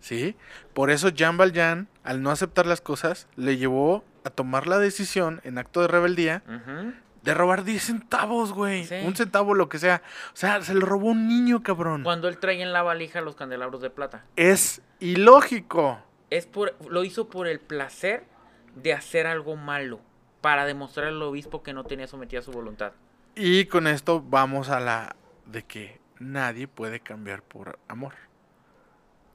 ¿Sí? 0.00 0.34
Por 0.74 0.90
eso 0.90 1.10
Jean 1.10 1.36
Valjean, 1.36 1.88
al 2.04 2.22
no 2.22 2.30
aceptar 2.30 2.66
las 2.66 2.80
cosas, 2.80 3.28
le 3.36 3.56
llevó 3.56 4.04
a 4.24 4.30
tomar 4.30 4.66
la 4.66 4.78
decisión, 4.78 5.40
en 5.44 5.58
acto 5.58 5.80
de 5.80 5.88
rebeldía, 5.88 6.42
de 7.22 7.34
robar 7.34 7.64
10 7.64 7.82
centavos, 7.82 8.52
güey. 8.52 8.84
Sí. 8.84 8.96
Un 9.04 9.14
centavo, 9.14 9.54
lo 9.54 9.68
que 9.68 9.78
sea. 9.78 10.02
O 10.32 10.36
sea, 10.36 10.62
se 10.62 10.74
lo 10.74 10.86
robó 10.86 11.08
un 11.08 11.28
niño, 11.28 11.62
cabrón. 11.62 12.02
Cuando 12.02 12.28
él 12.28 12.38
trae 12.38 12.62
en 12.62 12.72
la 12.72 12.82
valija 12.82 13.20
los 13.20 13.36
candelabros 13.36 13.82
de 13.82 13.90
plata. 13.90 14.24
Es 14.36 14.82
ilógico. 15.00 16.02
Es 16.30 16.46
por, 16.46 16.74
lo 16.88 17.04
hizo 17.04 17.28
por 17.28 17.46
el 17.46 17.60
placer 17.60 18.24
de 18.76 18.94
hacer 18.94 19.26
algo 19.26 19.56
malo, 19.56 20.00
para 20.40 20.64
demostrar 20.64 21.08
al 21.08 21.22
obispo 21.22 21.62
que 21.62 21.72
no 21.72 21.84
tenía 21.84 22.06
sometida 22.06 22.40
su 22.40 22.52
voluntad. 22.52 22.92
Y 23.34 23.66
con 23.66 23.86
esto 23.86 24.22
vamos 24.22 24.70
a 24.70 24.80
la 24.80 25.16
de 25.46 25.64
que 25.64 26.00
nadie 26.18 26.68
puede 26.68 27.00
cambiar 27.00 27.42
por 27.42 27.78
amor. 27.88 28.14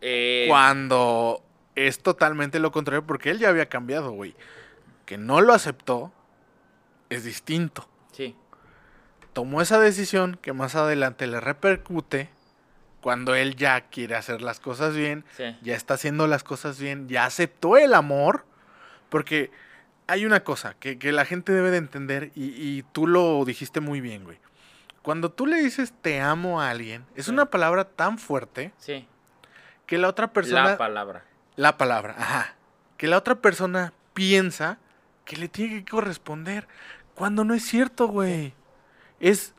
Eh, 0.07 0.45
Cuando 0.47 1.41
es 1.75 1.99
totalmente 1.99 2.59
lo 2.59 2.71
contrario, 2.71 3.05
porque 3.05 3.31
él 3.31 3.39
ya 3.39 3.49
había 3.49 3.67
cambiado, 3.67 4.11
güey. 4.11 4.35
Que 5.05 5.17
no 5.17 5.41
lo 5.41 5.53
aceptó 5.53 6.11
es 7.09 7.23
distinto. 7.23 7.87
Sí, 8.11 8.35
Tomó 9.33 9.61
esa 9.61 9.79
decisión 9.79 10.37
que 10.41 10.53
más 10.53 10.75
adelante 10.75 11.27
le 11.27 11.39
repercute 11.41 12.29
cuando 13.01 13.35
él 13.35 13.55
ya 13.57 13.81
quiere 13.81 14.15
hacer 14.15 14.41
las 14.41 14.59
cosas 14.59 14.95
bien, 14.95 15.25
sí. 15.35 15.55
ya 15.61 15.75
está 15.75 15.95
haciendo 15.95 16.25
las 16.27 16.43
cosas 16.43 16.79
bien, 16.79 17.07
ya 17.09 17.25
aceptó 17.25 17.77
el 17.77 17.93
amor, 17.93 18.45
porque 19.09 19.51
hay 20.07 20.25
una 20.25 20.43
cosa 20.43 20.75
que, 20.79 20.97
que 20.97 21.11
la 21.11 21.25
gente 21.25 21.51
debe 21.51 21.69
de 21.71 21.77
entender 21.77 22.31
y, 22.33 22.45
y 22.55 22.83
tú 22.93 23.07
lo 23.07 23.43
dijiste 23.45 23.79
muy 23.81 23.99
bien, 24.01 24.23
güey. 24.23 24.37
Cuando 25.01 25.29
tú 25.31 25.45
le 25.45 25.57
dices 25.57 25.93
te 26.01 26.21
amo 26.21 26.61
a 26.61 26.69
alguien, 26.69 27.05
es 27.15 27.25
Sí. 27.25 27.31
una 27.31 27.45
palabra 27.47 27.83
tan 27.83 28.17
fuerte 28.17 28.71
Sí, 28.77 29.05
que 29.85 29.97
la 29.97 30.07
otra 30.07 30.31
persona... 30.33 30.63
la 30.71 30.77
palabra. 30.77 31.23
La 31.55 31.77
palabra, 31.77 32.15
ajá. 32.17 32.55
Que 32.97 33.07
la 33.07 33.17
otra 33.17 33.35
persona 33.35 33.93
piensa 34.13 34.77
que 35.25 35.37
le 35.37 35.47
tiene 35.47 35.83
que 35.83 35.91
corresponder. 35.91 36.67
Cuando 37.13 37.43
no 37.43 37.53
es 37.53 37.63
cierto, 37.65 38.07
güey. 38.07 38.53
Es 39.19 39.53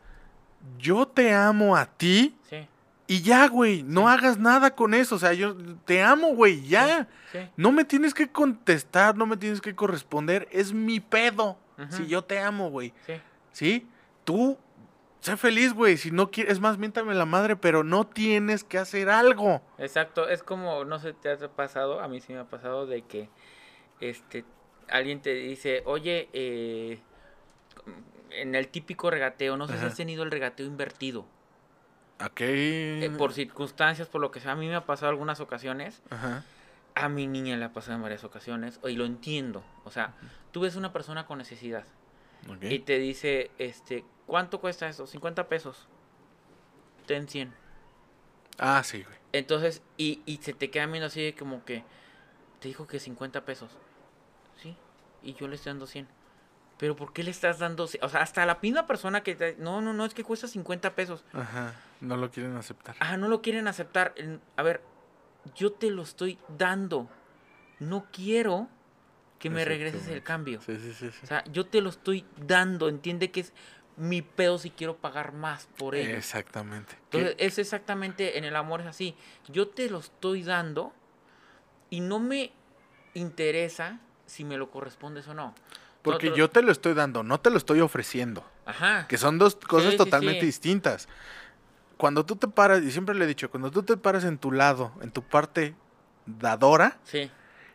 yo 0.78 1.06
te 1.06 1.33
amo 1.33 1.76
a 1.76 1.87
ti 1.87 2.37
Sí, 2.50 2.66
y 3.06 3.23
ya, 3.23 3.47
güey. 3.49 3.83
No 3.83 4.02
Sí. 4.02 4.06
hagas 4.09 4.38
nada 4.38 4.75
con 4.75 4.95
eso. 4.95 5.14
O 5.14 5.18
sea, 5.18 5.33
yo 5.33 5.54
te 5.85 6.02
amo, 6.02 6.35
güey, 6.35 6.62
ya. 6.66 7.09
sí. 7.33 7.38
No 7.56 7.73
me 7.73 7.85
tienes 7.85 8.14
que 8.14 8.28
contestar, 8.30 9.16
no 9.16 9.26
me 9.26 9.37
tienes 9.37 9.61
que 9.61 9.75
corresponder. 9.75 10.49
Es 10.50 10.73
mi 10.73 11.00
pedo. 11.00 11.59
Si 11.90 12.06
yo 12.06 12.25
te 12.25 12.38
amo, 12.40 12.71
güey. 12.71 12.92
Sí, 13.06 13.12
¿Sí? 13.52 13.87
Tú, 14.25 14.59
sé 15.20 15.37
feliz, 15.37 15.73
güey. 15.73 15.96
Si 15.96 16.11
no 16.11 16.30
quieres, 16.30 16.54
es 16.54 16.61
más, 16.61 16.78
miéntame 16.78 17.14
la 17.14 17.26
madre, 17.26 17.56
pero 17.56 17.85
no 17.85 18.06
tienes 18.06 18.64
que 18.64 18.78
hacer 18.78 19.08
algo. 19.11 19.62
exacto. 19.78 20.28
Es 20.28 20.42
como, 20.42 20.85
no 20.85 20.99
sé, 20.99 21.12
te 21.12 21.30
ha 21.30 21.49
pasado, 21.49 22.00
a 22.00 22.08
mí 22.08 22.20
sí 22.20 22.32
me 22.32 22.40
ha 22.40 22.44
pasado 22.44 22.87
de 22.87 23.02
que 23.02 23.28
este 24.00 24.44
alguien 24.88 25.20
te 25.20 25.35
dice, 25.35 25.82
oye, 25.85 26.28
eh, 26.32 27.00
en 28.30 28.54
el 28.54 28.68
típico 28.68 29.11
regateo, 29.11 29.56
no 29.56 29.66
sé 29.66 29.78
si 29.78 29.85
has 29.85 29.94
tenido 29.96 30.23
el 30.23 30.30
regateo 30.30 30.66
invertido. 30.66 31.26
Ok. 32.25 32.40
eh, 32.40 33.11
por 33.18 33.32
circunstancias, 33.32 34.08
por 34.08 34.20
lo 34.20 34.30
que 34.30 34.40
sea, 34.40 34.52
a 34.52 34.56
mí 34.56 34.68
me 34.68 34.75
ha 34.75 34.87
pasado 34.87 35.11
algunas 35.11 35.40
ocasiones. 35.40 36.02
Ajá. 36.11 36.44
A 36.94 37.08
mi 37.11 37.26
niña 37.26 37.56
le 37.56 37.64
ha 37.66 37.73
pasado 37.73 37.96
en 37.96 38.02
varias 38.02 38.25
ocasiones. 38.25 38.80
Y 38.85 38.92
lo 38.92 39.04
entiendo. 39.04 39.62
O 39.85 39.90
sea, 39.90 40.14
tú 40.50 40.61
ves 40.61 40.76
una 40.76 40.92
persona 40.92 41.26
con 41.26 41.38
necesidad. 41.38 41.85
ok. 42.49 42.64
y 42.64 42.78
te 42.78 42.99
dice, 42.99 43.50
este, 43.58 44.04
¿cuánto 44.26 44.61
cuesta 44.61 44.88
eso? 44.88 45.06
50 45.06 45.49
pesos. 45.49 45.87
Ten 47.06 47.28
100. 47.28 47.54
Ah, 48.59 48.83
sí, 48.85 49.02
güey. 49.02 49.16
Entonces, 49.33 49.83
y, 49.97 50.23
y 50.26 50.38
se 50.38 50.52
te 50.52 50.71
queda 50.71 50.87
viendo 50.87 51.06
así 51.06 51.23
de 51.23 51.35
como 51.35 51.64
que, 51.64 51.85
te 52.61 52.68
dijo 52.68 52.87
que 52.87 52.99
50 52.99 53.45
pesos. 53.45 53.71
Sí, 54.62 54.76
y 55.23 55.35
yo 55.35 55.49
le 55.49 55.56
estoy 55.56 55.71
dando 55.71 55.87
100. 55.87 56.09
Pero 56.78 56.95
¿por 56.95 57.12
qué 57.12 57.23
le 57.23 57.30
estás 57.30 57.59
dando? 57.59 57.85
O 57.85 58.09
sea, 58.09 58.21
hasta 58.21 58.45
la 58.45 58.59
misma 58.61 58.87
persona 58.87 59.23
que 59.23 59.35
te... 59.35 59.56
No, 59.56 59.80
no, 59.80 59.95
no, 59.95 60.04
es 60.04 60.12
que 60.12 60.25
cuesta 60.25 60.47
50 60.47 60.95
pesos. 60.95 61.25
Ajá. 61.33 61.75
No 62.00 62.16
lo 62.16 62.30
quieren 62.30 62.54
aceptar. 62.56 62.97
Ah, 63.00 63.16
no 63.16 63.28
lo 63.28 63.40
quieren 63.40 63.66
aceptar. 63.66 64.14
A 64.56 64.62
ver, 64.62 64.83
yo 65.54 65.73
te 65.73 65.90
lo 65.90 66.02
estoy 66.02 66.38
dando. 66.59 67.09
No 67.78 68.06
quiero 68.12 68.68
que 69.38 69.49
me 69.49 69.64
regreses 69.64 70.06
el 70.09 70.23
cambio. 70.23 70.61
Sí, 70.61 70.76
sí, 70.78 70.92
sí. 70.92 71.11
sí. 71.11 71.21
O 71.23 71.26
sea, 71.26 71.45
yo 71.45 71.66
te 71.66 71.80
lo 71.80 71.88
estoy 71.88 72.26
dando. 72.37 72.88
Entiende 72.88 73.30
que 73.30 73.40
es 73.40 73.54
mi 73.96 74.20
pedo 74.22 74.58
si 74.58 74.70
quiero 74.70 74.96
pagar 74.96 75.32
más 75.32 75.68
por 75.78 75.94
ello. 75.94 76.16
Exactamente. 76.16 76.94
Entonces, 77.04 77.34
es 77.38 77.58
exactamente 77.58 78.36
en 78.38 78.44
el 78.44 78.54
amor 78.56 78.82
es 78.82 78.86
así. 78.86 79.14
Yo 79.48 79.68
te 79.68 79.88
lo 79.88 79.98
estoy 79.98 80.42
dando 80.42 80.92
y 81.88 82.00
no 82.00 82.18
me 82.18 82.52
interesa 83.14 83.98
si 84.26 84.44
me 84.44 84.56
lo 84.58 84.70
correspondes 84.70 85.26
o 85.28 85.34
no. 85.34 85.54
porque 86.02 86.26
Nosotros- 86.26 86.38
yo 86.38 86.50
te 86.50 86.62
lo 86.62 86.70
estoy 86.70 86.94
dando, 86.94 87.24
no 87.24 87.40
te 87.40 87.50
lo 87.50 87.56
estoy 87.58 87.80
ofreciendo. 87.80 88.44
Ajá. 88.64 89.08
Que 89.08 89.18
son 89.18 89.38
dos 89.38 89.56
cosas 89.56 89.92
sí, 89.92 89.96
totalmente 89.96 90.38
sí. 90.40 90.46
distintas. 90.46 91.08
Cuando 91.96 92.24
tú 92.24 92.36
te 92.36 92.46
paras, 92.46 92.82
y 92.84 92.92
siempre 92.92 93.12
le 93.16 93.24
he 93.24 93.26
dicho, 93.26 93.50
cuando 93.50 93.72
tú 93.72 93.82
te 93.82 93.96
paras 93.96 94.22
en 94.22 94.38
tu 94.38 94.52
lado, 94.52 94.92
en 95.00 95.10
tu 95.10 95.22
parte 95.22 95.74
dadora, 96.26 96.98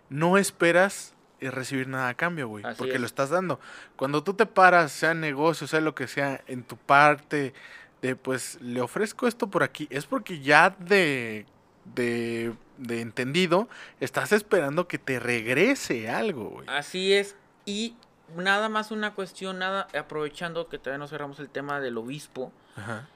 no 0.08 0.38
esperas 0.38 1.14
eh, 1.42 1.52
recibir 1.52 1.88
nada 1.88 2.08
a 2.10 2.14
cambio, 2.14 2.48
güey. 2.48 2.64
Porque 2.78 2.94
es. 2.94 3.00
lo 3.00 3.06
estás 3.06 3.30
dando. 3.30 3.60
Cuando 3.98 4.24
tú 4.24 4.34
te 4.34 4.46
paras, 4.46 4.92
sea 4.92 5.14
negocio, 5.14 5.68
sea 5.68 5.82
lo 5.82 5.94
que 5.96 6.08
sea, 6.08 6.42
en 6.48 6.64
tu 6.64 6.78
parte 6.78 7.54
de, 8.02 8.16
pues, 8.16 8.60
le 8.62 8.80
ofrezco 8.82 9.28
esto 9.28 9.48
por 9.48 9.64
aquí, 9.64 9.88
es 9.90 10.06
porque 10.06 10.40
ya 10.40 10.70
de, 10.80 11.46
de, 11.94 12.54
de 12.78 13.02
entendido, 13.02 13.68
estás 14.00 14.32
esperando 14.32 14.88
que 14.88 14.98
te 14.98 15.20
regrese 15.20 16.10
algo, 16.10 16.50
güey. 16.50 16.68
así 16.70 17.14
es. 17.14 17.36
Y 17.66 17.96
nada 18.36 18.70
más 18.70 18.92
una 18.92 19.14
cuestión, 19.14 19.60
nada, 19.60 19.88
aprovechando 19.98 20.68
que 20.68 20.78
todavía 20.78 20.98
no 21.00 21.08
cerramos 21.08 21.40
el 21.40 21.50
tema 21.50 21.80
del 21.80 21.98
obispo. 21.98 22.52
Ajá. 22.76 23.08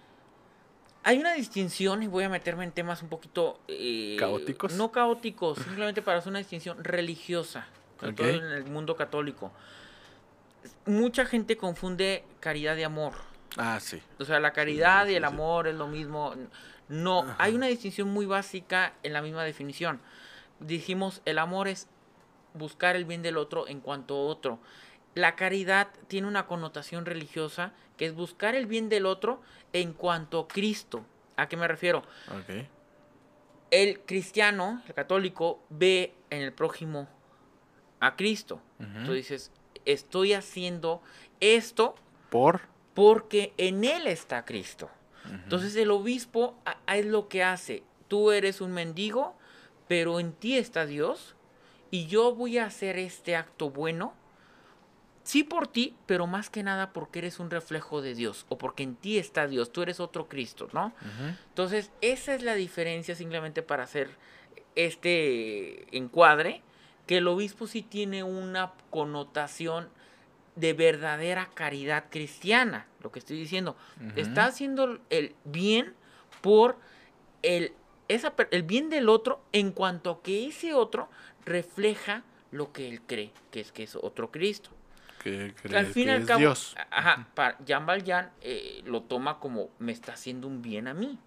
Hay 1.03 1.20
una 1.20 1.34
distinción, 1.34 2.01
y 2.01 2.08
voy 2.08 2.24
a 2.24 2.29
meterme 2.29 2.63
en 2.63 2.72
temas 2.72 3.03
un 3.03 3.10
poquito... 3.10 3.60
eh, 3.67 4.15
¿Caóticos? 4.17 4.74
No 4.74 4.91
caóticos, 4.91 5.60
simplemente 5.60 6.01
para 6.01 6.17
hacer 6.17 6.32
una 6.32 6.39
distinción 6.39 6.84
religiosa, 6.84 7.67
sobre 7.99 8.13
todo 8.13 8.27
en 8.29 8.43
el 8.43 8.65
mundo 8.65 8.95
católico. 8.95 9.51
Mucha 10.85 11.25
gente 11.25 11.57
confunde 11.57 12.23
caridad 12.39 12.75
y 12.77 12.83
amor. 12.83 13.13
Ah, 13.57 13.79
sí. 13.79 14.01
O 14.19 14.25
sea, 14.25 14.39
la 14.39 14.51
caridad 14.51 15.05
sí, 15.05 15.13
y 15.13 15.15
el 15.15 15.23
sí. 15.23 15.27
amor 15.27 15.67
es 15.67 15.75
lo 15.75 15.87
mismo. 15.87 16.33
No, 16.89 17.19
Ajá. 17.19 17.35
hay 17.39 17.55
una 17.55 17.67
distinción 17.67 18.09
muy 18.09 18.25
básica 18.25 18.93
en 19.03 19.13
la 19.13 19.21
misma 19.21 19.43
definición. 19.43 20.01
Dijimos, 20.59 21.21
el 21.25 21.39
amor 21.39 21.67
es 21.67 21.87
buscar 22.53 22.95
el 22.95 23.05
bien 23.05 23.21
del 23.21 23.37
otro 23.37 23.67
en 23.67 23.79
cuanto 23.79 24.15
a 24.15 24.19
otro. 24.19 24.59
La 25.13 25.35
caridad 25.35 25.87
tiene 26.07 26.27
una 26.27 26.45
connotación 26.45 27.05
religiosa 27.05 27.73
que 27.97 28.05
es 28.05 28.13
buscar 28.13 28.55
el 28.55 28.65
bien 28.65 28.89
del 28.89 29.05
otro 29.05 29.41
en 29.73 29.93
cuanto 29.93 30.41
a 30.41 30.47
Cristo. 30.47 31.05
¿A 31.37 31.47
qué 31.47 31.57
me 31.57 31.67
refiero? 31.67 32.03
El 33.71 34.01
cristiano, 34.01 34.81
el 34.87 34.93
católico, 34.93 35.63
ve 35.69 36.13
en 36.29 36.41
el 36.41 36.53
prójimo 36.53 37.07
a 38.07 38.15
Cristo. 38.15 38.59
Tú 39.05 39.13
dices, 39.13 39.51
estoy 39.85 40.33
haciendo 40.33 41.01
esto 41.39 41.95
Por. 42.29 42.62
porque 42.93 43.53
en 43.57 43.83
él 43.83 44.07
está 44.07 44.45
Cristo. 44.45 44.89
Entonces 45.25 45.75
el 45.75 45.89
obispo 45.91 46.55
a- 46.65 46.77
a- 46.85 46.97
es 46.97 47.05
lo 47.05 47.27
que 47.27 47.43
hace. 47.43 47.83
Tú 48.07 48.31
eres 48.31 48.62
un 48.62 48.71
mendigo, 48.74 49.35
pero 49.88 50.19
en 50.19 50.33
ti 50.33 50.57
está 50.57 50.85
Dios. 50.85 51.35
Y 51.91 52.07
yo 52.07 52.35
voy 52.35 52.57
a 52.59 52.65
hacer 52.65 52.97
este 53.00 53.35
acto 53.35 53.69
bueno. 53.69 54.13
Sí 55.24 55.43
por 55.43 55.67
ti, 55.67 55.95
pero 56.05 56.27
más 56.27 56.51
que 56.51 56.62
nada 56.62 56.93
porque 56.93 57.17
eres 57.19 57.39
un 57.39 57.50
reflejo 57.50 58.01
de 58.03 58.13
Dios. 58.13 58.45
O 58.50 58.59
porque 58.59 58.83
en 58.83 58.95
ti 58.95 59.17
está 59.17 59.47
Dios. 59.47 59.71
Tú 59.71 59.81
eres 59.81 60.00
otro 60.00 60.27
Cristo, 60.27 60.69
¿no? 60.74 60.93
Entonces 61.50 61.91
esa 62.01 62.35
es 62.35 62.43
la 62.43 62.53
diferencia 62.53 63.15
simplemente 63.15 63.63
para 63.63 63.83
hacer 63.83 64.09
este 64.89 65.97
encuadre. 65.97 66.62
Que 67.05 67.17
el 67.17 67.27
obispo 67.27 67.67
sí 67.67 67.81
tiene 67.81 68.24
una 68.24 68.74
connotación 68.89 69.89
de 70.55 70.74
verdadera 70.74 71.50
caridad 71.53 72.05
cristiana. 72.09 72.88
Lo 73.01 73.12
que 73.12 73.19
estoy 73.19 73.38
diciendo. 73.38 73.75
Está 74.15 74.45
haciendo 74.45 75.00
el 75.09 75.35
bien 75.43 75.93
por 76.41 76.77
el 77.41 77.74
esa, 78.07 78.33
el 78.51 78.63
bien 78.63 78.89
del 78.89 79.09
otro 79.09 79.41
en 79.51 79.71
cuanto 79.71 80.12
a 80.12 80.24
que 80.24 80.47
ese 80.47 80.74
otro 80.74 81.09
refleja 81.45 82.24
lo 82.51 82.71
que 82.71 82.88
él 82.88 83.01
cree, 83.01 83.31
que 83.51 83.59
es 83.59 83.71
que 83.71 83.83
es 83.83 83.95
otro 83.95 84.31
Cristo. 84.31 84.69
Que, 85.24 85.55
al 85.74 85.88
fin 85.88 86.07
y 86.07 86.12
al 86.12 86.25
cabo, 86.25 86.39
Dios. 86.39 86.75
Ajá, 86.91 87.27
para 87.33 87.57
Jean 87.65 87.85
Valjean 87.85 88.31
eh, 88.41 88.83
lo 88.85 89.01
toma 89.01 89.39
como 89.39 89.69
me 89.79 89.91
está 89.91 90.13
haciendo 90.13 90.47
un 90.47 90.62
bien 90.62 90.88
a 90.88 90.93
mí. 90.93 91.17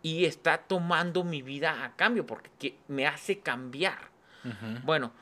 Y 0.00 0.24
está 0.24 0.58
tomando 0.58 1.24
mi 1.24 1.42
vida 1.42 1.84
a 1.84 1.94
cambio 1.96 2.24
porque 2.24 2.78
me 2.86 3.06
hace 3.06 3.40
cambiar. 3.40 3.98
Bueno, 4.84 5.12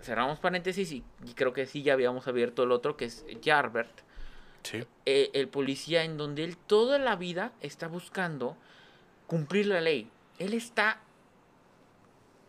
cerramos 0.00 0.38
paréntesis 0.38 0.92
y, 0.92 1.04
creo 1.34 1.52
que 1.52 1.66
sí 1.66 1.82
ya 1.82 1.92
habíamos 1.92 2.26
abierto 2.28 2.62
el 2.62 2.72
otro 2.72 2.96
que 2.96 3.06
es 3.06 3.24
Jarbert. 3.44 4.00
Sí. 4.62 4.84
Eh, 5.06 5.30
el 5.34 5.48
policía 5.48 6.04
en 6.04 6.16
donde 6.16 6.44
él 6.44 6.56
toda 6.56 6.98
la 6.98 7.16
vida 7.16 7.52
está 7.60 7.88
buscando 7.88 8.56
cumplir 9.26 9.66
la 9.66 9.80
ley. 9.80 10.10
Él 10.38 10.54
está 10.54 11.00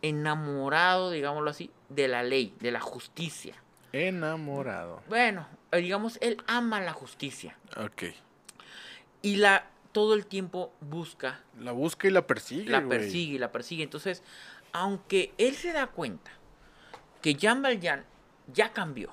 enamorado, 0.02 1.12
digámoslo 1.12 1.50
así, 1.50 1.72
de 1.90 2.08
la 2.08 2.24
ley, 2.24 2.56
de 2.60 2.72
la 2.72 2.80
justicia. 2.80 3.56
Enamorado. 3.92 5.02
Bueno, 5.08 5.48
eh, 5.72 5.78
digamos, 5.78 6.18
él 6.22 6.38
ama 6.48 6.82
la 6.82 6.94
justicia. 6.94 7.58
Ok. 7.78 8.04
Y 9.22 9.38
la 9.38 9.68
todo 9.92 10.14
el 10.14 10.26
tiempo 10.26 10.72
busca. 10.82 11.42
La 11.60 11.72
busca 11.72 12.08
y 12.08 12.12
la 12.12 12.28
persigue. 12.28 12.70
La 12.70 12.88
persigue 12.88 13.36
y 13.36 13.38
la 13.40 13.52
persigue. 13.52 13.84
Entonces, 13.84 14.24
aunque 14.74 15.34
él 15.38 15.56
se 15.56 15.74
da 15.74 15.88
cuenta 15.88 16.32
que 17.22 17.36
Jean 17.36 17.62
Valjean 17.62 18.06
ya 18.48 18.74
cambió, 18.74 19.12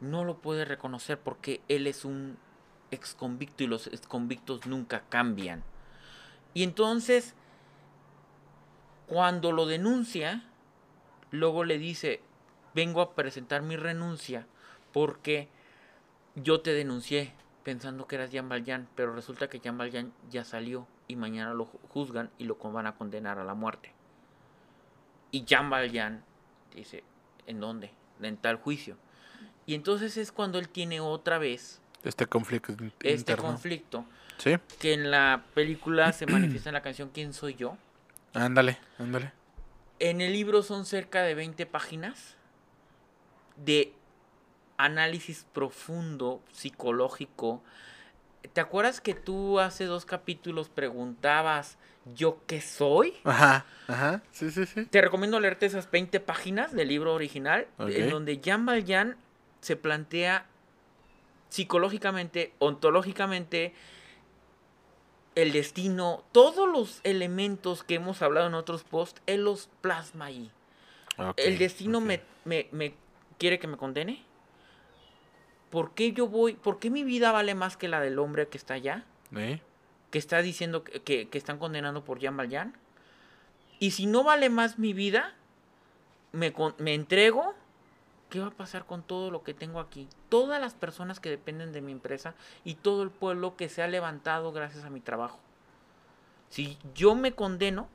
no 0.00 0.24
lo 0.24 0.38
puede 0.38 0.64
reconocer 0.64 1.18
porque 1.18 1.60
él 1.68 1.86
es 1.86 2.04
un 2.04 2.36
ex 2.90 3.14
convicto 3.14 3.64
y 3.64 3.66
los 3.66 3.86
ex 3.86 4.06
convictos 4.06 4.66
nunca 4.66 5.02
cambian. 5.08 5.62
Y 6.52 6.62
entonces, 6.62 7.34
cuando 9.06 9.52
lo 9.52 9.66
denuncia, 9.66 10.44
luego 11.30 11.64
le 11.64 11.78
dice, 11.78 12.20
vengo 12.74 13.00
a 13.00 13.14
presentar 13.14 13.62
mi 13.62 13.76
renuncia 13.76 14.46
porque 14.92 15.48
yo 16.36 16.60
te 16.60 16.72
denuncié 16.72 17.32
pensando 17.64 18.06
que 18.06 18.16
eras 18.16 18.30
Jean 18.30 18.48
Valjean, 18.48 18.88
pero 18.94 19.14
resulta 19.14 19.48
que 19.48 19.58
Jean 19.58 19.78
Valjean 19.78 20.12
ya 20.30 20.44
salió 20.44 20.86
y 21.08 21.16
mañana 21.16 21.54
lo 21.54 21.64
juzgan 21.64 22.30
y 22.38 22.44
lo 22.44 22.56
van 22.56 22.86
a 22.86 22.96
condenar 22.96 23.38
a 23.38 23.44
la 23.44 23.54
muerte. 23.54 23.93
Y 25.34 25.44
Jean 25.44 25.68
Valjean 25.68 26.22
dice, 26.76 27.02
¿en 27.48 27.58
dónde? 27.58 27.90
En 28.22 28.36
tal 28.36 28.54
juicio. 28.54 28.96
Y 29.66 29.74
entonces 29.74 30.16
es 30.16 30.30
cuando 30.30 30.60
él 30.60 30.68
tiene 30.68 31.00
otra 31.00 31.38
vez 31.38 31.80
este 32.04 32.26
conflicto. 32.26 32.72
Este 33.00 33.36
conflicto. 33.36 34.04
Sí. 34.38 34.58
Que 34.78 34.92
en 34.92 35.10
la 35.10 35.42
película 35.54 36.12
se 36.12 36.26
manifiesta 36.28 36.68
en 36.68 36.74
la 36.74 36.82
canción 36.82 37.10
¿Quién 37.12 37.32
soy 37.32 37.56
yo? 37.56 37.76
Ándale, 38.32 38.78
ándale. 39.00 39.32
En 39.98 40.20
el 40.20 40.32
libro 40.32 40.62
son 40.62 40.86
cerca 40.86 41.22
de 41.22 41.34
20 41.34 41.66
páginas 41.66 42.36
de 43.56 43.92
análisis 44.76 45.46
profundo, 45.52 46.44
psicológico. 46.52 47.60
¿Te 48.52 48.60
acuerdas 48.60 49.00
que 49.00 49.14
tú 49.14 49.58
hace 49.58 49.86
dos 49.86 50.04
capítulos 50.04 50.68
preguntabas 50.68 51.76
yo 52.14 52.40
qué 52.46 52.60
soy? 52.60 53.14
Ajá, 53.24 53.64
ajá, 53.88 54.22
sí, 54.32 54.50
sí, 54.50 54.66
sí. 54.66 54.84
Te 54.86 55.00
recomiendo 55.00 55.40
leerte 55.40 55.66
esas 55.66 55.90
20 55.90 56.20
páginas 56.20 56.72
del 56.72 56.88
libro 56.88 57.14
original, 57.14 57.66
en 57.78 58.10
donde 58.10 58.38
Jean 58.38 58.66
Valjean 58.66 59.16
se 59.60 59.76
plantea 59.76 60.46
psicológicamente, 61.48 62.52
ontológicamente, 62.58 63.74
el 65.34 65.52
destino, 65.52 66.24
todos 66.32 66.68
los 66.68 67.00
elementos 67.04 67.84
que 67.84 67.94
hemos 67.94 68.22
hablado 68.22 68.46
en 68.46 68.54
otros 68.54 68.84
posts, 68.84 69.20
él 69.26 69.44
los 69.44 69.68
plasma 69.80 70.26
ahí. 70.26 70.50
el 71.36 71.58
destino 71.58 72.00
me, 72.00 72.22
me, 72.44 72.94
quiere 73.38 73.58
que 73.58 73.66
me 73.66 73.76
condene. 73.76 74.22
¿Por 75.70 75.94
qué 75.94 76.12
yo 76.12 76.28
voy? 76.28 76.54
¿Por 76.54 76.78
qué 76.78 76.90
mi 76.90 77.02
vida 77.02 77.32
vale 77.32 77.54
más 77.54 77.76
que 77.76 77.88
la 77.88 78.00
del 78.00 78.18
hombre 78.18 78.46
que 78.48 78.58
está 78.58 78.74
allá? 78.74 79.04
Que 80.14 80.20
está 80.20 80.42
diciendo 80.42 80.84
que, 80.84 81.26
que, 81.26 81.38
están 81.38 81.58
condenando 81.58 82.04
por 82.04 82.20
Jean 82.20 82.36
Valjean. 82.36 82.76
Y 83.80 83.90
si 83.90 84.06
no 84.06 84.22
vale 84.22 84.48
más 84.48 84.78
mi 84.78 84.92
vida, 84.92 85.34
me, 86.30 86.54
me 86.78 86.94
entrego 86.94 87.54
¿Qué 88.34 88.40
va 88.40 88.48
a 88.48 88.50
pasar 88.50 88.84
con 88.84 89.04
todo 89.04 89.30
lo 89.30 89.44
que 89.44 89.54
tengo 89.54 89.78
aquí? 89.78 90.08
Todas 90.28 90.60
las 90.60 90.74
personas 90.74 91.20
que 91.20 91.30
dependen 91.30 91.70
de 91.70 91.80
mi 91.80 91.92
empresa 91.92 92.34
y 92.64 92.74
todo 92.74 93.04
el 93.04 93.10
pueblo 93.10 93.54
que 93.54 93.68
se 93.68 93.80
ha 93.80 93.86
levantado 93.86 94.50
gracias 94.50 94.84
a 94.84 94.90
mi 94.90 94.98
trabajo. 94.98 95.38
Si 96.50 96.76
yo 96.96 97.14
me 97.14 97.30
condeno, 97.30 97.88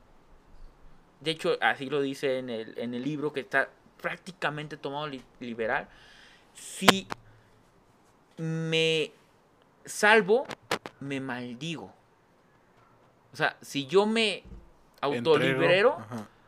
de 1.20 1.32
hecho 1.32 1.58
así 1.60 1.90
lo 1.90 2.00
dice 2.00 2.38
en 2.38 2.48
el, 2.48 2.78
en 2.78 2.94
el 2.94 3.02
libro 3.02 3.34
que 3.34 3.40
está 3.40 3.68
prácticamente 4.00 4.78
tomado 4.78 5.10
liberal, 5.40 5.88
si 6.54 7.06
me 8.38 9.12
salvo, 9.84 10.46
me 11.00 11.20
maldigo. 11.20 11.92
O 13.32 13.36
sea, 13.36 13.56
si 13.60 13.86
yo 13.86 14.06
me 14.06 14.42
autolibrero, 15.00 15.96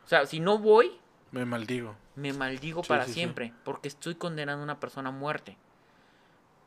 o 0.04 0.08
sea, 0.08 0.26
si 0.26 0.40
no 0.40 0.58
voy, 0.58 0.92
me 1.30 1.44
maldigo 1.44 1.96
me 2.14 2.32
maldigo 2.32 2.82
para 2.82 3.06
siempre, 3.06 3.52
porque 3.64 3.88
estoy 3.88 4.14
condenando 4.14 4.60
a 4.60 4.64
una 4.64 4.80
persona 4.80 5.08
a 5.08 5.12
muerte. 5.12 5.56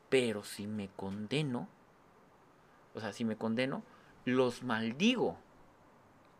Pero 0.09 0.43
si 0.43 0.67
me 0.67 0.89
condeno, 0.95 1.67
o 2.93 2.99
sea, 2.99 3.13
si 3.13 3.25
me 3.25 3.35
condeno, 3.35 3.83
los 4.23 4.63
maldigo. 4.63 5.37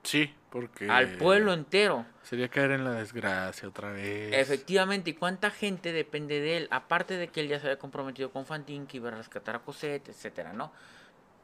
Sí, 0.04 0.34
porque... 0.52 0.90
Al 0.90 1.18
pueblo 1.18 1.54
entero. 1.54 2.06
Sería 2.24 2.48
caer 2.48 2.72
en 2.72 2.84
la 2.84 2.92
desgracia 2.92 3.68
otra 3.68 3.92
vez. 3.92 4.34
Efectivamente, 4.34 5.12
¿y 5.12 5.14
cuánta 5.14 5.50
gente 5.50 5.92
depende 5.92 6.40
de 6.40 6.58
él? 6.58 6.68
Aparte 6.70 7.18
de 7.18 7.28
que 7.28 7.42
él 7.42 7.48
ya 7.48 7.60
se 7.60 7.68
había 7.68 7.80
comprometido 7.80 8.32
con 8.32 8.46
Fantín, 8.46 8.86
que 8.86 8.98
iba 8.98 9.10
a 9.10 9.16
rescatar 9.16 9.56
a 9.56 9.60
Cosette, 9.60 10.10
etcétera, 10.10 10.54
¿no? 10.54 10.72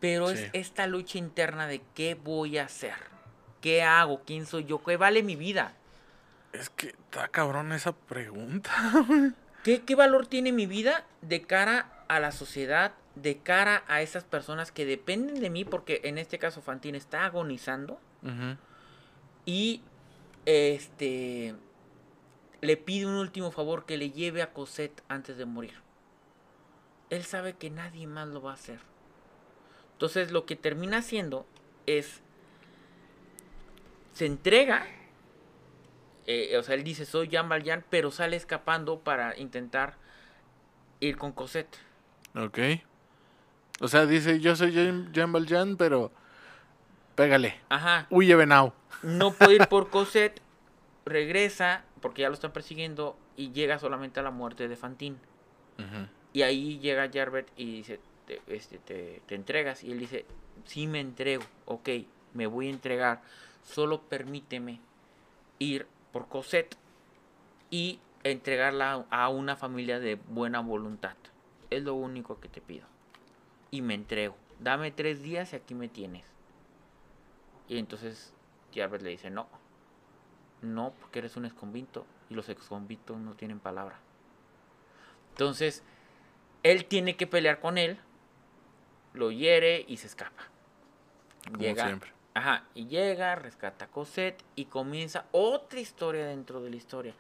Pero 0.02 0.32
es 0.32 0.50
esta 0.52 0.88
lucha 0.88 1.18
interna 1.18 1.68
de 1.68 1.82
qué 1.96 2.16
voy 2.16 2.58
a 2.58 2.66
hacer, 2.66 2.96
qué 3.62 3.84
hago, 3.84 4.24
quién 4.26 4.46
soy 4.46 4.66
yo, 4.66 4.84
qué 4.84 4.98
vale 4.98 5.24
mi 5.24 5.38
vida. 5.38 5.76
Es 6.52 6.70
que 6.70 6.88
está 6.88 7.30
cabrón 7.30 7.72
esa 7.72 7.94
pregunta. 7.94 8.72
¿Qué, 9.64 9.84
¿Qué 9.84 9.96
valor 9.96 10.26
tiene 10.26 10.52
mi 10.52 10.66
vida 10.66 11.06
de 11.22 11.44
cara 11.44 12.04
a 12.08 12.20
la 12.20 12.32
sociedad, 12.32 12.94
de 13.14 13.38
cara 13.38 13.84
a 13.88 14.02
esas 14.02 14.24
personas 14.24 14.72
que 14.72 14.86
dependen 14.86 15.40
de 15.40 15.52
mí? 15.52 15.64
Porque 15.66 16.02
en 16.04 16.18
este 16.18 16.40
caso 16.40 16.62
Fantine 16.62 16.98
está 16.98 17.24
agonizando. 17.26 18.00
Y 19.46 19.82
este 20.46 21.56
le 22.62 22.78
pide 22.78 23.06
un 23.06 23.14
último 23.14 23.52
favor 23.52 23.86
que 23.86 23.98
le 23.98 24.12
lleve 24.12 24.42
a 24.42 24.54
Cosette 24.54 25.04
antes 25.08 25.38
de 25.38 25.46
morir. 25.46 25.74
Él 27.10 27.24
sabe 27.24 27.54
que 27.54 27.70
nadie 27.70 28.08
más 28.08 28.28
lo 28.28 28.42
va 28.42 28.52
a 28.52 28.56
hacer. 28.56 28.91
Entonces 30.02 30.32
lo 30.32 30.48
que 30.48 30.56
termina 30.56 30.98
haciendo 30.98 31.46
es 31.86 32.24
se 34.14 34.26
entrega 34.26 34.88
eh, 36.26 36.58
o 36.58 36.64
sea, 36.64 36.74
él 36.74 36.84
dice, 36.84 37.06
soy 37.06 37.28
Jean 37.28 37.50
Valjean, 37.50 37.86
pero 37.92 38.10
sale 38.10 38.36
escapando 38.36 39.00
para 39.00 39.38
intentar 39.38 39.98
ir 41.00 41.18
con 41.18 41.34
Cosette. 41.34 41.78
Ok. 42.36 42.58
O 43.80 43.88
sea, 43.88 44.08
dice, 44.08 44.40
yo 44.40 44.56
soy 44.56 44.72
Jean 44.72 45.32
Valjean, 45.32 45.78
pero 45.78 46.12
pégale. 47.16 47.60
Ajá. 47.70 48.08
Huye 48.10 48.36
Venao. 48.36 48.74
No 49.04 49.32
puede 49.34 49.56
ir 49.56 49.68
por 49.68 49.90
Cosette, 49.92 50.42
regresa, 51.06 51.84
porque 52.02 52.24
ya 52.24 52.30
lo 52.30 52.34
están 52.36 52.54
persiguiendo, 52.54 53.18
y 53.36 53.52
llega 53.52 53.78
solamente 53.78 54.20
a 54.20 54.24
la 54.24 54.32
muerte 54.32 54.68
de 54.68 54.76
Fantine. 54.76 55.18
Y 56.34 56.44
ahí 56.44 56.80
llega 56.80 57.10
Jarbert 57.12 57.50
y 57.58 57.78
dice, 57.78 58.00
te, 58.40 58.56
este, 58.56 58.78
te, 58.80 59.36
entregas. 59.36 59.84
Y 59.84 59.92
él 59.92 60.00
dice, 60.00 60.26
sí 60.66 60.88
me 60.88 61.00
entrego, 61.00 61.44
ok, 61.66 61.90
me 62.34 62.48
voy 62.48 62.68
a 62.68 62.72
entregar, 62.72 63.22
solo 63.64 64.02
permíteme 64.02 64.80
ir 65.60 65.88
por 66.12 66.28
Cosette 66.28 66.76
y 67.70 68.00
entregarla 68.24 69.06
a 69.10 69.30
una 69.30 69.56
familia 69.56 70.00
de 70.00 70.16
buena 70.16 70.60
voluntad. 70.62 71.16
Es 71.70 71.84
lo 71.84 71.96
único 71.96 72.40
que 72.40 72.50
te 72.50 72.62
pido. 72.62 72.86
Y 73.70 73.82
me 73.82 73.94
entrego. 73.94 74.36
Dame 74.60 74.92
tres 74.92 75.22
días 75.22 75.54
y 75.54 75.56
aquí 75.56 75.74
me 75.74 75.88
tienes. 75.88 76.26
Y 77.68 77.78
entonces 77.78 78.34
Jarvis 78.74 79.02
le 79.02 79.12
dice, 79.12 79.30
no. 79.30 79.48
No, 80.62 80.94
porque 81.00 81.20
eres 81.20 81.38
un 81.38 81.46
exconvicto 81.46 82.06
y 82.30 82.36
los 82.36 82.50
exconvictos 82.50 83.18
no 83.18 83.34
tienen 83.34 83.60
palabra. 83.60 84.00
Entonces, 85.32 85.82
él 86.64 86.86
tiene 86.86 87.16
que 87.16 87.26
pelear 87.26 87.60
con 87.60 87.78
él, 87.78 87.98
lo 89.14 89.32
hiere 89.32 89.86
y 89.88 89.98
se 89.98 90.08
escapa. 90.08 90.44
Como 91.46 91.58
Llega, 91.58 91.86
siempre. 91.86 92.12
Ajá, 92.34 92.64
y 92.74 92.88
llega, 92.88 93.36
rescata 93.36 93.86
a 93.86 93.88
Cosette 93.90 94.44
y 94.56 94.66
comienza 94.66 95.26
otra 95.32 95.80
historia 95.80 96.26
dentro 96.26 96.62
de 96.62 96.70
la 96.70 96.76
historia. 96.76 97.14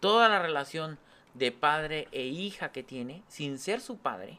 Toda 0.00 0.28
la 0.28 0.40
relación 0.40 0.98
de 1.34 1.52
padre 1.52 2.08
e 2.12 2.26
hija 2.26 2.70
que 2.70 2.82
tiene, 2.82 3.22
sin 3.28 3.58
ser 3.58 3.80
su 3.80 3.98
padre, 3.98 4.38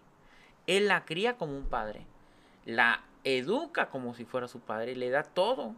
él 0.67 0.87
la 0.87 1.05
cría 1.05 1.37
como 1.37 1.57
un 1.57 1.65
padre, 1.65 2.05
la 2.65 3.03
educa 3.23 3.89
como 3.89 4.13
si 4.13 4.25
fuera 4.25 4.47
su 4.47 4.59
padre, 4.59 4.95
le 4.95 5.09
da 5.09 5.23
todo 5.23 5.75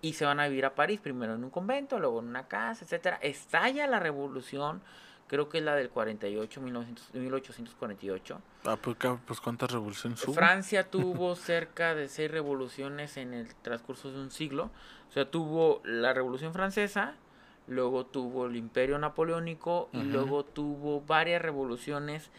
y 0.00 0.14
se 0.14 0.24
van 0.24 0.40
a 0.40 0.48
vivir 0.48 0.64
a 0.64 0.74
París, 0.74 1.00
primero 1.00 1.34
en 1.34 1.44
un 1.44 1.50
convento, 1.50 1.98
luego 1.98 2.20
en 2.20 2.28
una 2.28 2.48
casa, 2.48 2.84
etcétera. 2.84 3.18
Estalla 3.20 3.86
la 3.86 4.00
revolución, 4.00 4.82
creo 5.30 5.48
que 5.48 5.58
es 5.58 5.64
la 5.64 5.76
del 5.76 5.88
48, 5.90 6.60
1900, 6.60 7.14
1848. 7.14 8.40
Ah, 8.64 8.76
pues, 8.76 8.96
pues 9.26 9.40
¿cuántas 9.40 9.70
revoluciones 9.70 10.26
hubo? 10.26 10.34
Francia 10.34 10.90
tuvo 10.90 11.36
cerca 11.36 11.94
de 11.94 12.08
seis 12.08 12.28
revoluciones 12.28 13.16
en 13.16 13.32
el 13.32 13.54
transcurso 13.54 14.10
de 14.10 14.18
un 14.20 14.32
siglo. 14.32 14.70
O 15.08 15.12
sea, 15.12 15.30
tuvo 15.30 15.80
la 15.84 16.12
Revolución 16.12 16.52
Francesa, 16.52 17.14
luego 17.68 18.06
tuvo 18.06 18.46
el 18.46 18.56
Imperio 18.56 18.98
Napoleónico 18.98 19.88
y 19.92 19.98
Ujú. 19.98 20.08
luego 20.08 20.44
tuvo 20.44 21.00
varias 21.02 21.40
revoluciones 21.40 22.30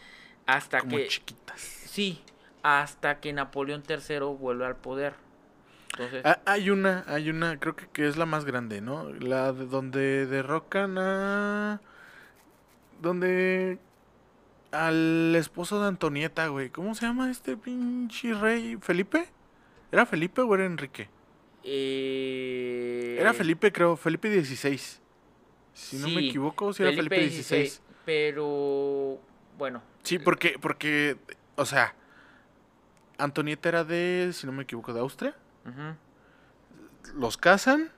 hasta 0.46 0.80
Como 0.80 0.98
que 0.98 1.08
chiquitas. 1.08 1.60
sí, 1.86 2.20
hasta 2.62 3.20
que 3.20 3.32
Napoleón 3.32 3.82
III 3.88 4.18
vuelve 4.38 4.66
al 4.66 4.76
poder. 4.76 5.14
Entonces, 5.92 6.24
Ah, 6.24 6.38
hay 6.46 6.70
una, 6.70 7.04
hay 7.08 7.30
una, 7.30 7.58
creo 7.58 7.74
que, 7.74 7.88
que 7.88 8.06
es 8.06 8.16
la 8.16 8.26
más 8.26 8.44
grande, 8.44 8.80
¿no? 8.80 9.08
La 9.12 9.52
de 9.52 9.66
donde 9.66 10.26
derrocan 10.26 10.96
a... 10.98 11.80
Donde... 13.02 13.78
Al 14.70 15.34
esposo 15.36 15.82
de 15.82 15.88
Antonieta, 15.88 16.46
güey. 16.46 16.70
¿Cómo 16.70 16.94
se 16.94 17.04
llama 17.04 17.30
este 17.30 17.58
pinche 17.58 18.32
rey? 18.32 18.78
¿Felipe? 18.80 19.28
¿Era 19.90 20.06
Felipe 20.06 20.40
o 20.40 20.54
era 20.54 20.64
Enrique? 20.64 21.10
eh, 21.64 23.16
Era 23.20 23.34
Felipe, 23.34 23.70
creo. 23.70 23.96
Felipe 23.96 24.30
XVI. 24.42 24.80
Si 25.74 25.96
no 25.98 26.08
me 26.08 26.26
equivoco, 26.26 26.72
si 26.72 26.82
era 26.82 26.92
Felipe 26.92 27.28
XVI. 27.30 27.70
Pero 28.06 29.18
bueno, 29.58 29.82
Sí, 30.02 30.18
porque, 30.18 30.56
porque, 30.60 31.16
o 31.56 31.64
sea, 31.66 31.94
Antonieta 33.18 33.68
era 33.68 33.84
de, 33.84 34.30
si 34.32 34.46
no 34.46 34.52
me 34.52 34.62
equivoco, 34.64 34.92
de 34.94 35.00
Austria. 35.00 35.36
Los 37.14 37.36
casan 37.36 37.90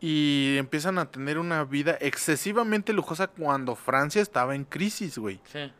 y 0.00 0.56
empiezan 0.58 0.98
a 0.98 1.10
tener 1.10 1.38
una 1.38 1.64
vida 1.64 1.96
excesivamente 2.00 2.92
lujosa 2.92 3.26
cuando 3.28 3.76
Francia 3.76 4.22
estaba 4.22 4.54
en 4.54 4.64
crisis, 4.64 5.18
güey. 5.18 5.40
sí. 5.44 5.72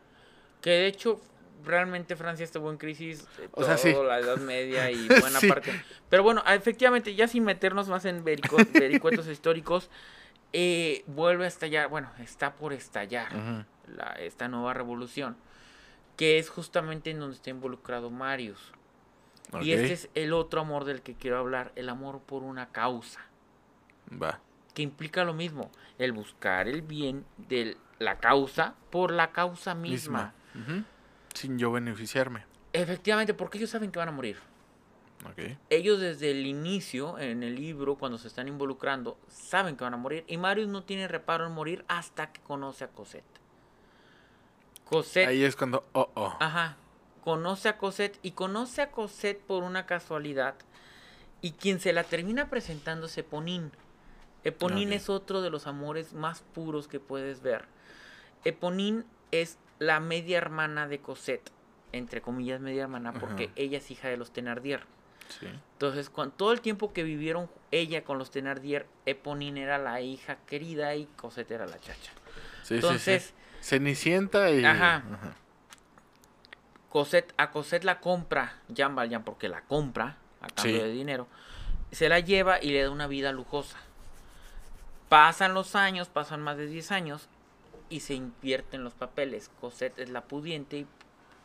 Que 0.61 0.69
de 0.69 0.87
hecho 0.87 1.19
realmente 1.65 2.15
Francia 2.15 2.43
estuvo 2.43 2.69
en 2.71 2.77
crisis 2.77 3.27
eh, 3.39 3.49
O 3.53 3.63
sea, 3.63 3.77
sí. 3.77 3.91
la 4.07 4.19
Edad 4.19 4.37
Media 4.37 4.91
y 4.91 5.07
buena 5.07 5.39
Sí. 5.39 5.47
parte. 5.47 5.71
Pero 6.09 6.21
bueno, 6.23 6.43
efectivamente, 6.47 7.15
ya 7.15 7.27
sin 7.27 7.43
meternos 7.43 7.87
más 7.89 8.05
en 8.05 8.23
vericuetos 8.73 9.27
históricos, 9.27 9.89
eh, 10.53 11.03
vuelve 11.07 11.45
a 11.45 11.47
estallar, 11.47 11.87
bueno, 11.89 12.11
está 12.19 12.53
por 12.55 12.73
estallar 12.73 13.31
la- 13.87 14.13
esta 14.19 14.47
nueva 14.47 14.73
revolución, 14.75 15.35
que 16.15 16.37
es 16.37 16.49
justamente 16.49 17.09
en 17.09 17.19
donde 17.19 17.35
está 17.37 17.49
involucrado 17.49 18.11
Marius. 18.11 18.59
Y 19.61 19.71
este 19.71 19.93
es 19.93 20.09
el 20.13 20.31
otro 20.33 20.61
amor 20.61 20.85
del 20.85 21.01
que 21.01 21.15
quiero 21.15 21.37
hablar, 21.39 21.71
el 21.75 21.89
amor 21.89 22.19
por 22.21 22.43
una 22.43 22.69
causa, 22.71 23.19
Va. 24.11 24.39
que 24.73 24.81
implica 24.81 25.23
lo 25.23 25.33
mismo, 25.33 25.69
el 25.97 26.11
buscar 26.11 26.67
el 26.67 26.81
bien 26.81 27.25
de 27.37 27.77
la 27.99 28.17
causa 28.17 28.75
por 28.89 29.11
la 29.11 29.31
causa 29.31 29.75
misma. 29.75 30.33
Misma. 30.53 30.85
Sin 31.33 31.57
yo 31.57 31.71
beneficiarme. 31.71 32.45
Efectivamente, 32.73 33.33
porque 33.33 33.57
ellos 33.57 33.69
saben 33.69 33.91
que 33.91 33.99
van 33.99 34.09
a 34.09 34.11
morir. 34.11 34.37
Ok. 35.29 35.57
Ellos 35.69 35.99
desde 35.99 36.31
el 36.31 36.45
inicio, 36.47 37.19
en 37.19 37.43
el 37.43 37.55
libro, 37.55 37.95
cuando 37.95 38.17
se 38.17 38.27
están 38.27 38.47
involucrando, 38.47 39.17
saben 39.27 39.77
que 39.77 39.83
van 39.83 39.93
a 39.93 39.97
morir. 39.97 40.23
Y 40.27 40.37
Marius 40.37 40.67
no 40.67 40.83
tiene 40.83 41.07
reparo 41.07 41.45
en 41.45 41.51
morir 41.51 41.85
hasta 41.87 42.31
que 42.31 42.41
conoce 42.41 42.85
a 42.85 42.87
Cosette. 42.87 43.23
Cosette, 44.85 45.27
Ahí 45.29 45.43
es 45.43 45.55
cuando, 45.55 45.85
oh, 45.93 46.09
oh. 46.15 46.35
ajá, 46.39 46.75
conoce 47.23 47.69
a 47.69 47.77
Cosette 47.77 48.19
y 48.23 48.31
conoce 48.31 48.81
a 48.81 48.91
Cosette 48.91 49.41
por 49.41 49.63
una 49.63 49.85
casualidad. 49.85 50.55
Y 51.41 51.51
quien 51.53 51.79
se 51.79 51.93
la 51.93 52.03
termina 52.03 52.49
presentando 52.49 53.05
es 53.05 53.17
Eponine. 53.17 53.71
Eponine 54.43 54.95
Ok. 54.95 55.01
es 55.01 55.09
otro 55.09 55.41
de 55.41 55.49
los 55.49 55.67
amores 55.67 56.13
más 56.13 56.41
puros 56.53 56.87
que 56.87 56.99
puedes 56.99 57.41
ver. 57.41 57.65
Eponine 58.43 59.03
es 59.31 59.57
la 59.79 59.99
media 59.99 60.37
hermana 60.37 60.87
de 60.87 60.99
Cosette, 60.99 61.51
entre 61.91 62.21
comillas 62.21 62.59
media 62.61 62.83
hermana, 62.83 63.13
porque 63.13 63.51
ella 63.55 63.77
es 63.77 63.91
hija 63.91 64.07
de 64.07 64.17
los 64.17 64.31
Thenardier. 64.31 64.83
Sí. 65.39 65.47
Entonces, 65.73 66.09
con 66.09 66.31
todo 66.31 66.51
el 66.51 66.61
tiempo 66.61 66.91
que 66.91 67.03
vivieron 67.03 67.49
ella 67.71 68.03
con 68.03 68.17
los 68.17 68.31
Thenardier, 68.31 68.85
Eponine 69.05 69.61
era 69.61 69.77
la 69.77 70.01
hija 70.01 70.37
querida 70.47 70.95
y 70.95 71.05
Cosette 71.15 71.51
era 71.51 71.65
la 71.67 71.79
chacha. 71.79 72.11
Sí, 72.63 72.75
Entonces, 72.75 73.23
sí, 73.23 73.29
sí. 73.29 73.35
Cenicienta 73.69 74.49
y... 74.51 74.65
Ajá. 74.65 75.03
Cosette, 76.89 77.33
a 77.37 77.51
Cosette 77.51 77.85
la 77.85 78.01
compra 78.01 78.59
Jean 78.67 78.95
Valjean 78.95 79.23
porque 79.23 79.47
la 79.47 79.61
compra 79.61 80.17
a 80.41 80.47
cambio 80.47 80.83
de 80.83 80.91
dinero. 80.91 81.27
Se 81.91 82.09
la 82.09 82.19
lleva 82.19 82.61
y 82.61 82.71
le 82.71 82.83
da 82.83 82.89
una 82.89 83.07
vida 83.07 83.31
lujosa. 83.31 83.77
Pasan 85.11 85.53
los 85.53 85.75
años, 85.75 86.07
pasan 86.07 86.41
más 86.41 86.55
de 86.55 86.67
10 86.67 86.89
años 86.93 87.27
y 87.89 87.99
se 87.99 88.13
invierten 88.13 88.85
los 88.85 88.93
papeles. 88.93 89.51
Cosette 89.59 89.99
es 89.99 90.09
la 90.09 90.21
pudiente 90.23 90.77
y 90.77 90.87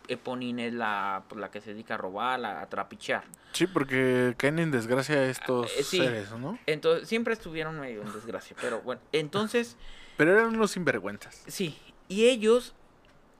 Eponine 0.06 0.68
es 0.68 0.72
la, 0.72 1.24
pues, 1.28 1.40
la 1.40 1.50
que 1.50 1.60
se 1.60 1.72
dedica 1.72 1.94
a 1.94 1.96
robar, 1.96 2.44
a, 2.44 2.60
a 2.62 2.68
trapichear. 2.68 3.24
Sí, 3.54 3.66
porque 3.66 4.36
caen 4.38 4.60
en 4.60 4.70
desgracia 4.70 5.20
estos 5.28 5.68
Eh, 5.76 5.82
sí. 5.82 5.98
seres, 5.98 6.30
¿no? 6.30 6.56
Entonces, 6.66 7.08
siempre 7.08 7.32
estuvieron 7.34 7.80
medio 7.80 8.02
en 8.02 8.12
desgracia, 8.12 8.54
pero 8.60 8.82
bueno, 8.82 9.00
entonces, 9.10 9.76
Pero 10.16 10.30
eran 10.30 10.54
unos 10.54 10.70
sinvergüenzas. 10.70 11.42
sí, 11.48 11.76
y 12.06 12.26
ellos, 12.28 12.72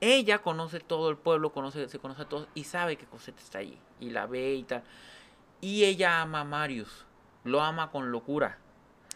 ella 0.01 0.39
conoce 0.39 0.81
todo 0.81 1.09
el 1.09 1.15
pueblo, 1.15 1.53
conoce, 1.53 1.87
se 1.87 1.99
conoce 1.99 2.23
a 2.23 2.25
todos 2.27 2.49
y 2.53 2.65
sabe 2.65 2.97
que 2.97 3.05
Cosette 3.05 3.39
está 3.39 3.59
allí 3.59 3.77
y 4.01 4.09
la 4.09 4.25
ve 4.25 4.55
y 4.55 4.63
tal. 4.63 4.83
Y 5.61 5.85
ella 5.85 6.21
ama 6.21 6.41
a 6.41 6.43
Marius, 6.43 7.05
lo 7.45 7.61
ama 7.61 7.91
con 7.91 8.11
locura. 8.11 8.57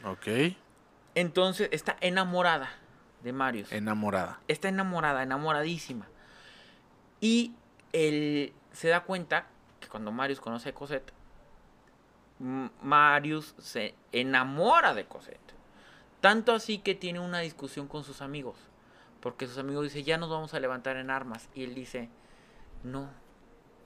Ok. 0.06 0.56
Entonces, 1.16 1.70
está 1.72 1.98
enamorada 2.02 2.70
de 3.24 3.34
Marius. 3.34 3.72
Enamorada. 3.72 4.40
Está 4.48 4.70
enamorada, 4.70 5.24
enamoradísima. 5.24 6.08
Y 7.20 7.54
él 7.94 8.54
se 8.72 8.90
da 8.90 9.04
cuenta 9.04 9.48
que 9.80 9.88
cuando 9.88 10.12
Marius 10.12 10.40
conoce 10.40 10.70
a 10.70 10.74
Cosette, 10.74 11.14
Marius 12.40 13.54
se 13.60 13.94
enamora 14.12 14.94
de 14.94 15.06
Cosette. 15.06 15.40
Tanto 16.22 16.54
así 16.54 16.80
que 16.80 16.96
tiene 16.96 17.20
una 17.20 17.40
discusión 17.40 17.88
con 17.88 18.04
sus 18.04 18.22
amigos. 18.22 18.58
Porque 19.20 19.48
sus 19.48 19.58
amigos 19.58 19.84
dicen, 19.84 20.04
ya 20.04 20.18
nos 20.18 20.30
vamos 20.30 20.54
a 20.54 20.60
levantar 20.60 20.98
en 20.98 21.12
armas. 21.12 21.50
Y 21.54 21.64
él 21.64 21.76
dice, 21.76 22.10
no, 22.84 23.10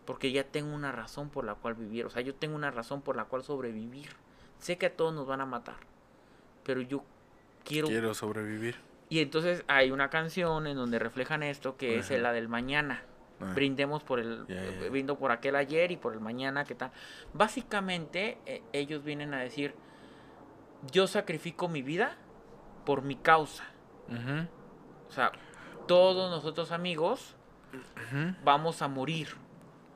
porque 0.06 0.32
ya 0.32 0.46
tengo 0.46 0.74
una 0.74 0.92
razón 0.92 1.30
por 1.30 1.44
la 1.44 1.56
cual 1.56 1.76
vivir. 1.76 2.06
O 2.06 2.10
sea, 2.10 2.22
yo 2.22 2.36
tengo 2.36 2.56
una 2.56 2.72
razón 2.72 3.02
por 3.02 3.18
la 3.18 3.26
cual 3.26 3.44
sobrevivir. 3.44 4.16
Sé 4.60 4.78
que 4.78 4.86
a 4.86 4.96
todos 4.96 5.14
nos 5.14 5.28
van 5.28 5.42
a 5.42 5.46
matar. 5.46 5.76
Pero 6.64 6.82
yo 6.82 7.04
quiero 7.66 7.88
Quiero 7.88 8.14
sobrevivir. 8.14 8.76
y 9.10 9.20
entonces 9.20 9.64
hay 9.68 9.92
una 9.92 10.10
canción 10.10 10.68
en 10.68 10.78
donde 10.78 11.00
reflejan 11.00 11.44
esto 11.44 11.76
que 11.78 12.00
es 12.00 12.10
la 12.12 12.32
del 12.32 12.48
mañana. 12.48 13.04
Ah. 13.42 13.52
Brindemos 13.54 14.02
por 14.04 14.20
el 14.22 14.46
brindo 14.90 15.18
por 15.18 15.32
aquel 15.32 15.58
ayer 15.58 15.92
y 15.92 15.98
por 15.98 16.14
el 16.14 16.22
mañana, 16.22 16.64
¿qué 16.64 16.74
tal? 16.76 16.92
Básicamente 17.34 18.38
eh, 18.46 18.62
ellos 18.72 19.04
vienen 19.04 19.34
a 19.34 19.40
decir 19.42 19.76
yo 20.92 21.08
sacrifico 21.08 21.68
mi 21.68 21.82
vida 21.82 22.16
por 22.86 23.02
mi 23.02 23.16
causa. 23.16 23.66
O 25.10 25.12
sea, 25.12 25.32
todos 25.88 26.30
nosotros 26.32 26.72
amigos 26.72 27.36
vamos 28.44 28.82
a 28.82 28.88
morir, 28.88 29.30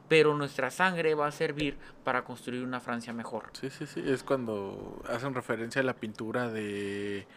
pero 0.08 0.34
nuestra 0.36 0.70
sangre 0.72 1.14
va 1.16 1.28
a 1.28 1.32
servir 1.32 1.78
para 2.04 2.24
construir 2.24 2.64
una 2.64 2.80
Francia 2.80 3.14
mejor. 3.14 3.52
Sí, 3.54 3.70
sí, 3.70 3.86
sí. 3.86 4.02
Es 4.06 4.24
cuando 4.24 5.02
hacen 5.08 5.34
referencia 5.34 5.82
a 5.82 5.86
la 5.86 5.94
pintura 5.96 6.50
de 6.50 7.28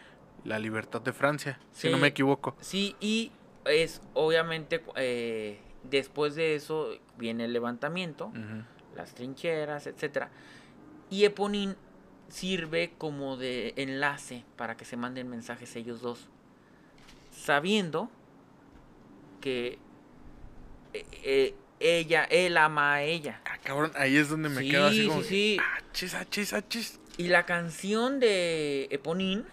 la 0.43 0.59
libertad 0.59 1.01
de 1.01 1.13
Francia, 1.13 1.59
si 1.71 1.89
no 1.89 1.97
Sí. 1.97 2.01
me 2.01 2.07
equivoco. 2.09 2.55
Sí, 2.59 2.95
y 2.99 3.31
es 3.65 4.01
obviamente 4.13 4.83
eh, 4.95 5.59
después 5.83 6.35
de 6.35 6.55
eso 6.55 6.89
viene 7.17 7.45
el 7.45 7.53
levantamiento. 7.53 8.31
Las 8.95 9.13
trincheras, 9.15 9.87
etcétera. 9.87 10.29
Y 11.09 11.23
Eponín 11.25 11.75
sirve 12.29 12.93
como 12.97 13.37
de 13.37 13.73
enlace 13.77 14.43
para 14.57 14.75
que 14.77 14.85
se 14.85 14.97
manden 14.97 15.29
mensajes 15.29 15.75
ellos 15.75 16.01
dos, 16.01 16.27
sabiendo 17.31 18.09
que 19.41 19.77
eh, 20.93 21.05
eh, 21.23 21.55
ella, 21.79 22.23
él 22.25 22.57
ama 22.57 22.93
a 22.95 23.03
ella. 23.03 23.41
Ah, 23.45 23.57
cabrón, 23.63 23.91
ahí 23.95 24.15
es 24.15 24.29
donde 24.29 24.49
me 24.49 24.61
Sí, 24.61 24.69
quedo 24.69 24.87
así 24.87 25.01
sí, 25.01 25.07
como. 25.07 25.21
que, 25.21 25.27
sí. 25.27 25.57
Achis, 25.89 26.13
achis, 26.15 26.53
achis. 26.53 26.99
Y 27.17 27.27
la 27.27 27.45
canción 27.45 28.19
de 28.19 28.87
Eponín. 28.91 29.45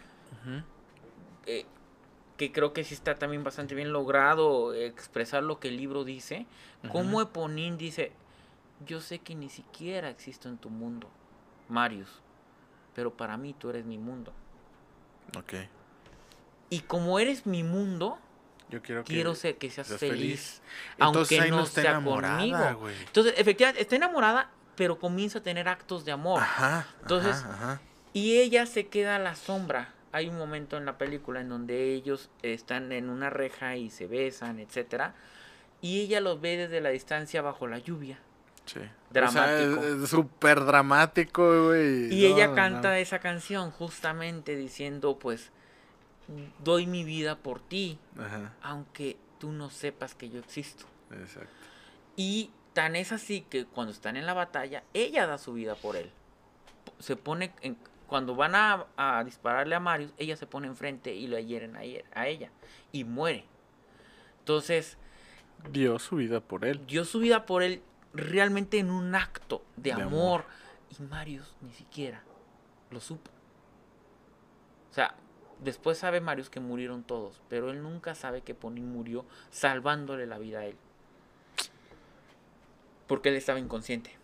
Eh, 1.46 1.66
que 2.36 2.52
creo 2.52 2.72
que 2.72 2.84
sí 2.84 2.94
está 2.94 3.14
también 3.16 3.44
bastante 3.44 3.74
bien 3.74 3.92
logrado 3.92 4.72
expresar 4.74 5.42
lo 5.42 5.60
que 5.60 5.68
el 5.68 5.76
libro 5.76 6.04
dice, 6.04 6.46
como. 6.90 7.20
Eponín 7.20 7.76
dice, 7.76 8.12
yo 8.86 9.00
sé 9.00 9.18
que 9.18 9.34
ni 9.34 9.50
siquiera 9.50 10.08
existo 10.08 10.48
en 10.48 10.56
tu 10.56 10.70
mundo, 10.70 11.08
Marius, 11.68 12.08
pero 12.94 13.12
para 13.14 13.36
mí 13.36 13.52
tú 13.52 13.68
eres 13.70 13.84
mi 13.84 13.98
mundo. 13.98 14.32
Ok. 15.36 15.54
Y 16.70 16.80
como 16.80 17.18
eres 17.18 17.46
mi 17.46 17.62
mundo, 17.62 18.18
Yo 18.70 18.80
quiero 18.80 19.04
que. 19.04 19.12
quiero 19.12 19.34
ser, 19.34 19.58
que 19.58 19.68
seas 19.70 19.88
seas 19.88 20.00
feliz, 20.00 20.62
Entonces 20.98 21.38
aunque 21.40 21.50
no 21.50 21.62
está 21.64 21.82
sea 21.82 21.90
enamorada, 21.90 22.36
conmigo. 22.38 22.80
güey. 22.80 22.94
Entonces, 23.02 23.34
efectivamente, 23.36 23.82
está 23.82 23.96
enamorada, 23.96 24.50
pero 24.76 24.98
comienza 24.98 25.40
a 25.40 25.42
tener 25.42 25.68
actos 25.68 26.04
de 26.04 26.12
amor. 26.12 26.40
Ajá. 26.40 26.86
Entonces, 27.02 27.36
ajá, 27.36 27.52
ajá. 27.52 27.80
Y 28.12 28.38
ella 28.38 28.64
se 28.66 28.86
queda 28.88 29.16
a 29.16 29.18
la 29.18 29.34
sombra. 29.34 29.92
Hay 30.12 30.28
un 30.28 30.36
momento 30.38 30.76
en 30.76 30.84
la 30.86 30.98
película 30.98 31.40
en 31.40 31.48
donde 31.48 31.92
ellos 31.94 32.30
están 32.42 32.90
en 32.92 33.08
una 33.10 33.30
reja 33.30 33.76
y 33.76 33.90
se 33.90 34.06
besan, 34.06 34.58
etcétera, 34.58 35.14
y 35.80 36.00
ella 36.00 36.20
los 36.20 36.40
ve 36.40 36.56
desde 36.56 36.80
la 36.80 36.88
distancia 36.90 37.42
bajo 37.42 37.66
la 37.68 37.78
lluvia. 37.78 38.18
Sí. 38.66 38.80
Dramático. 39.10 39.80
O 39.80 39.82
sea, 39.98 40.06
súper 40.06 40.64
dramático, 40.64 41.66
güey. 41.68 42.12
Y 42.12 42.28
No, 42.28 42.36
ella 42.36 42.54
canta 42.54 42.88
no. 42.90 42.94
esa 42.94 43.18
canción 43.20 43.70
justamente 43.70 44.56
diciendo, 44.56 45.18
pues, 45.18 45.50
doy 46.62 46.86
mi 46.86 47.04
vida 47.04 47.36
por 47.38 47.60
ti, 47.60 47.98
Ajá, 48.18 48.52
aunque 48.62 49.16
tú 49.38 49.52
no 49.52 49.70
sepas 49.70 50.14
que 50.14 50.28
yo 50.28 50.38
existo. 50.40 50.86
exacto. 51.12 51.48
Y 52.16 52.50
tan 52.72 52.94
es 52.96 53.10
así 53.12 53.40
que 53.48 53.64
cuando 53.64 53.92
están 53.92 54.16
en 54.16 54.26
la 54.26 54.34
batalla, 54.34 54.82
ella 54.94 55.26
da 55.26 55.38
su 55.38 55.54
vida 55.54 55.74
por 55.74 55.96
él. 55.96 56.10
Se 56.98 57.16
pone, 57.16 57.52
en- 57.62 57.78
cuando 58.10 58.34
van 58.34 58.56
a, 58.56 58.86
a 58.96 59.22
dispararle 59.22 59.76
a 59.76 59.80
Marius, 59.80 60.12
ella 60.18 60.36
se 60.36 60.44
pone 60.44 60.66
enfrente 60.66 61.14
y 61.14 61.28
le 61.28 61.46
hieren 61.46 61.76
a, 61.76 61.82
a 62.12 62.26
ella. 62.26 62.50
Y 62.90 63.04
muere. 63.04 63.44
Entonces, 64.40 64.98
Dio 65.70 65.96
su 66.00 66.16
vida 66.16 66.40
por 66.40 66.64
él. 66.64 66.84
dio 66.88 67.04
su 67.04 67.20
vida 67.20 67.46
por 67.46 67.62
él 67.62 67.82
realmente 68.12 68.78
en 68.80 68.90
un 68.90 69.14
acto 69.14 69.62
de, 69.76 69.92
De 69.94 70.02
amor. 70.02 70.40
amor. 70.40 70.44
Y 70.98 71.02
Marius 71.04 71.54
ni 71.60 71.70
siquiera 71.70 72.24
lo 72.90 72.98
supo. 73.00 73.30
O 74.90 74.92
sea, 74.92 75.14
después 75.60 75.96
sabe 75.96 76.20
Marius 76.20 76.50
que 76.50 76.58
murieron 76.58 77.04
todos, 77.04 77.40
pero 77.48 77.70
él 77.70 77.80
nunca 77.80 78.16
sabe 78.16 78.40
que 78.42 78.56
Ponin 78.56 78.90
murió 78.90 79.24
salvándole 79.50 80.26
la 80.26 80.38
vida 80.38 80.58
a 80.60 80.66
él. 80.66 80.76
Porque 83.06 83.28
él 83.28 83.36
estaba 83.36 83.60
inconsciente. 83.60 84.16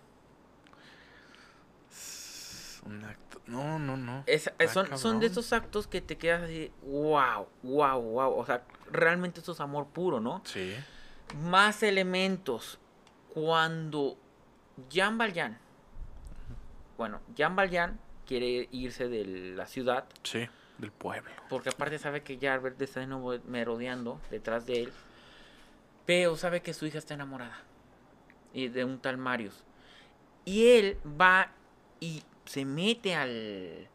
Un 2.86 3.04
acto. 3.04 3.40
No, 3.46 3.78
no, 3.78 3.96
no. 3.96 4.22
Es- 4.26 4.50
son, 4.72 4.96
son 4.98 5.20
de 5.20 5.26
esos 5.26 5.52
actos 5.52 5.86
que 5.86 6.00
te 6.00 6.16
quedas 6.16 6.44
así, 6.44 6.70
wow, 6.82 7.46
wow, 7.62 8.00
wow. 8.00 8.32
O 8.38 8.44
sea, 8.46 8.62
realmente 8.90 9.40
esto 9.40 9.52
es 9.52 9.60
amor 9.60 9.86
puro, 9.88 10.20
¿no? 10.20 10.42
Sí. 10.44 10.74
Más 11.42 11.82
elementos. 11.82 12.78
Cuando 13.34 14.16
Jean 14.88 15.18
Valjean, 15.18 15.58
bueno, 16.96 17.20
Jean 17.34 17.54
Valjean 17.56 17.98
quiere 18.26 18.68
irse 18.72 19.08
de 19.08 19.24
la 19.54 19.66
ciudad, 19.66 20.06
Sí. 20.22 20.48
Del 20.78 20.92
pueblo. 20.92 21.30
porque 21.48 21.70
aparte 21.70 21.98
sabe 21.98 22.22
que 22.22 22.38
Jarbert 22.38 22.80
está 22.82 23.00
de 23.00 23.06
nuevo 23.06 23.34
merodeando 23.46 24.20
detrás 24.30 24.66
de 24.66 24.82
él, 24.84 24.92
pero 26.04 26.36
sabe 26.36 26.60
que 26.62 26.74
su 26.74 26.84
hija 26.86 26.98
está 26.98 27.14
enamorada 27.14 27.58
y 28.52 28.68
de 28.68 28.84
un 28.84 28.98
tal 28.98 29.16
Marius. 29.16 29.64
Y 30.44 30.68
él 30.68 30.98
va 31.20 31.50
y 32.00 32.22
se 32.46 32.64
mete 32.64 33.14
al, 33.14 33.88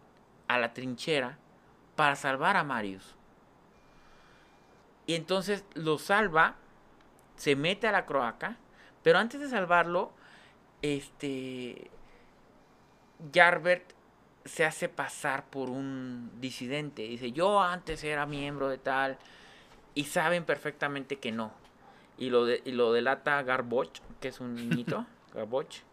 a 0.47 0.59
la 0.59 0.73
trinchera 0.73 1.37
para 1.95 2.15
salvar 2.15 2.57
a 2.57 2.63
Marius. 2.63 3.15
Y 5.07 5.15
entonces 5.15 5.65
lo 5.73 5.97
salva, 5.97 6.55
se 7.35 7.55
mete 7.55 7.87
a 7.87 7.91
la 7.91 8.05
croaca, 8.05 8.57
pero 9.03 9.17
antes 9.17 9.41
de 9.41 9.49
salvarlo, 9.49 10.11
este 10.81 11.89
Jarbert 13.33 13.93
se 14.45 14.65
hace 14.65 14.89
pasar 14.89 15.45
por 15.45 15.69
un 15.69 16.31
disidente. 16.39 17.03
Dice, 17.03 17.31
yo 17.31 17.61
antes 17.61 18.03
era 18.03 18.25
miembro 18.25 18.69
de 18.69 18.77
tal. 18.77 19.17
Y 19.93 20.05
saben 20.05 20.45
perfectamente 20.45 21.19
que 21.19 21.31
no. 21.31 21.51
Y 22.17 22.29
lo, 22.29 22.45
de, 22.45 22.61
y 22.65 22.71
lo 22.71 22.93
delata 22.93 23.41
Garboch, 23.43 23.99
que 24.19 24.29
es 24.29 24.39
un 24.39 24.55
niñito. 24.55 25.05
Garboch. 25.33 25.83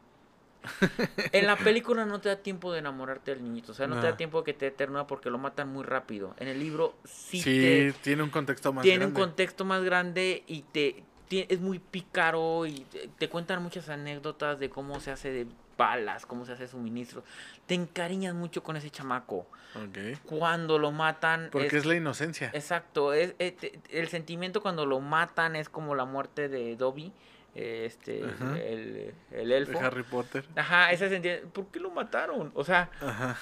En 1.32 1.46
la 1.46 1.56
película 1.56 2.04
no 2.04 2.20
te 2.20 2.28
da 2.28 2.36
tiempo 2.36 2.72
de 2.72 2.80
enamorarte 2.80 3.32
del 3.34 3.42
niñito. 3.44 3.72
O 3.72 3.74
sea, 3.74 3.86
no, 3.86 4.00
te 4.00 4.06
da 4.06 4.16
tiempo 4.16 4.44
que 4.44 4.54
te 4.54 4.66
dé 4.66 4.70
ternura 4.70 5.06
porque 5.06 5.30
lo 5.30 5.38
matan 5.38 5.68
muy 5.68 5.84
rápido. 5.84 6.34
En 6.38 6.48
el 6.48 6.58
libro 6.58 6.94
sí, 7.04 7.40
Sí, 7.40 7.60
te, 7.60 7.92
tiene 8.02 8.22
un 8.22 8.30
contexto 8.30 8.72
más 8.72 8.82
tiene 8.82 8.98
grande. 8.98 9.20
un 9.20 9.26
contexto 9.28 9.64
más 9.64 9.82
grande 9.82 10.42
y 10.46 10.62
te, 10.62 11.04
es 11.30 11.60
muy 11.60 11.78
pícaro 11.78 12.66
y 12.66 12.80
te, 12.90 13.08
te 13.18 13.28
cuentan 13.28 13.62
muchas 13.62 13.88
anécdotas 13.88 14.58
de 14.58 14.70
cómo 14.70 15.00
se 15.00 15.10
hace 15.10 15.30
de 15.30 15.46
balas, 15.76 16.26
cómo 16.26 16.44
se 16.44 16.52
hace 16.52 16.66
suministro. 16.66 17.22
Te 17.66 17.74
encariñas 17.74 18.34
mucho 18.34 18.62
con 18.64 18.76
ese 18.76 18.90
chamaco. 18.90 19.46
Ok. 19.76 20.18
Cuando 20.24 20.78
lo 20.78 20.90
matan 20.90 21.50
Porque 21.52 21.68
es- 21.68 21.74
es, 21.74 21.86
la 21.86 21.94
inocencia. 21.94 22.50
exacto, 22.52 23.12
es, 23.12 23.34
eh, 23.38 23.78
el 23.90 24.08
sentimiento 24.08 24.60
cuando 24.60 24.86
lo 24.86 24.98
matan 25.00 25.54
es 25.54 25.68
como 25.68 25.94
la 25.94 26.04
muerte 26.04 26.48
de 26.48 26.74
Dobby, 26.74 27.12
este 27.58 28.20
el, 28.20 29.14
el 29.32 29.52
elfo. 29.52 29.78
Harry 29.78 30.02
Potter. 30.02 30.44
Ajá, 30.56 30.92
ese 30.92 31.08
sentimiento, 31.08 31.48
¿por 31.48 31.66
qué 31.66 31.80
lo 31.80 31.90
mataron? 31.90 32.52
O 32.54 32.64
sea, 32.64 32.90
Ajá. 33.00 33.38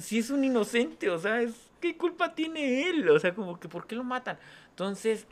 si 0.00 0.18
es 0.18 0.30
un 0.30 0.44
inocente, 0.44 1.10
o 1.10 1.18
sea, 1.18 1.42
es, 1.42 1.70
¿qué 1.80 1.96
culpa 1.96 2.34
tiene 2.34 2.88
él? 2.88 3.08
O 3.10 3.18
sea, 3.18 3.34
como 3.34 3.58
que 3.58 3.68
¿por 3.68 3.86
qué 3.86 3.96
lo 3.96 4.04
matan? 4.04 4.38
Entonces, 4.70 5.26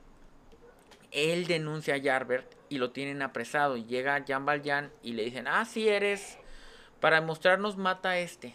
él 1.12 1.46
denuncia 1.46 1.94
a 1.94 2.00
Jarbert 2.00 2.50
y 2.68 2.78
lo 2.78 2.90
tienen 2.90 3.22
apresado. 3.22 3.76
Y 3.76 3.84
llega 3.84 4.24
Jean 4.24 4.46
Valjean 4.46 4.90
y 5.02 5.12
le 5.12 5.24
dicen, 5.24 5.46
ah, 5.46 5.64
sí 5.64 5.88
eres, 5.88 6.38
para 7.00 7.20
mostrarnos 7.20 7.76
mata 7.76 8.10
a 8.10 8.18
este. 8.18 8.54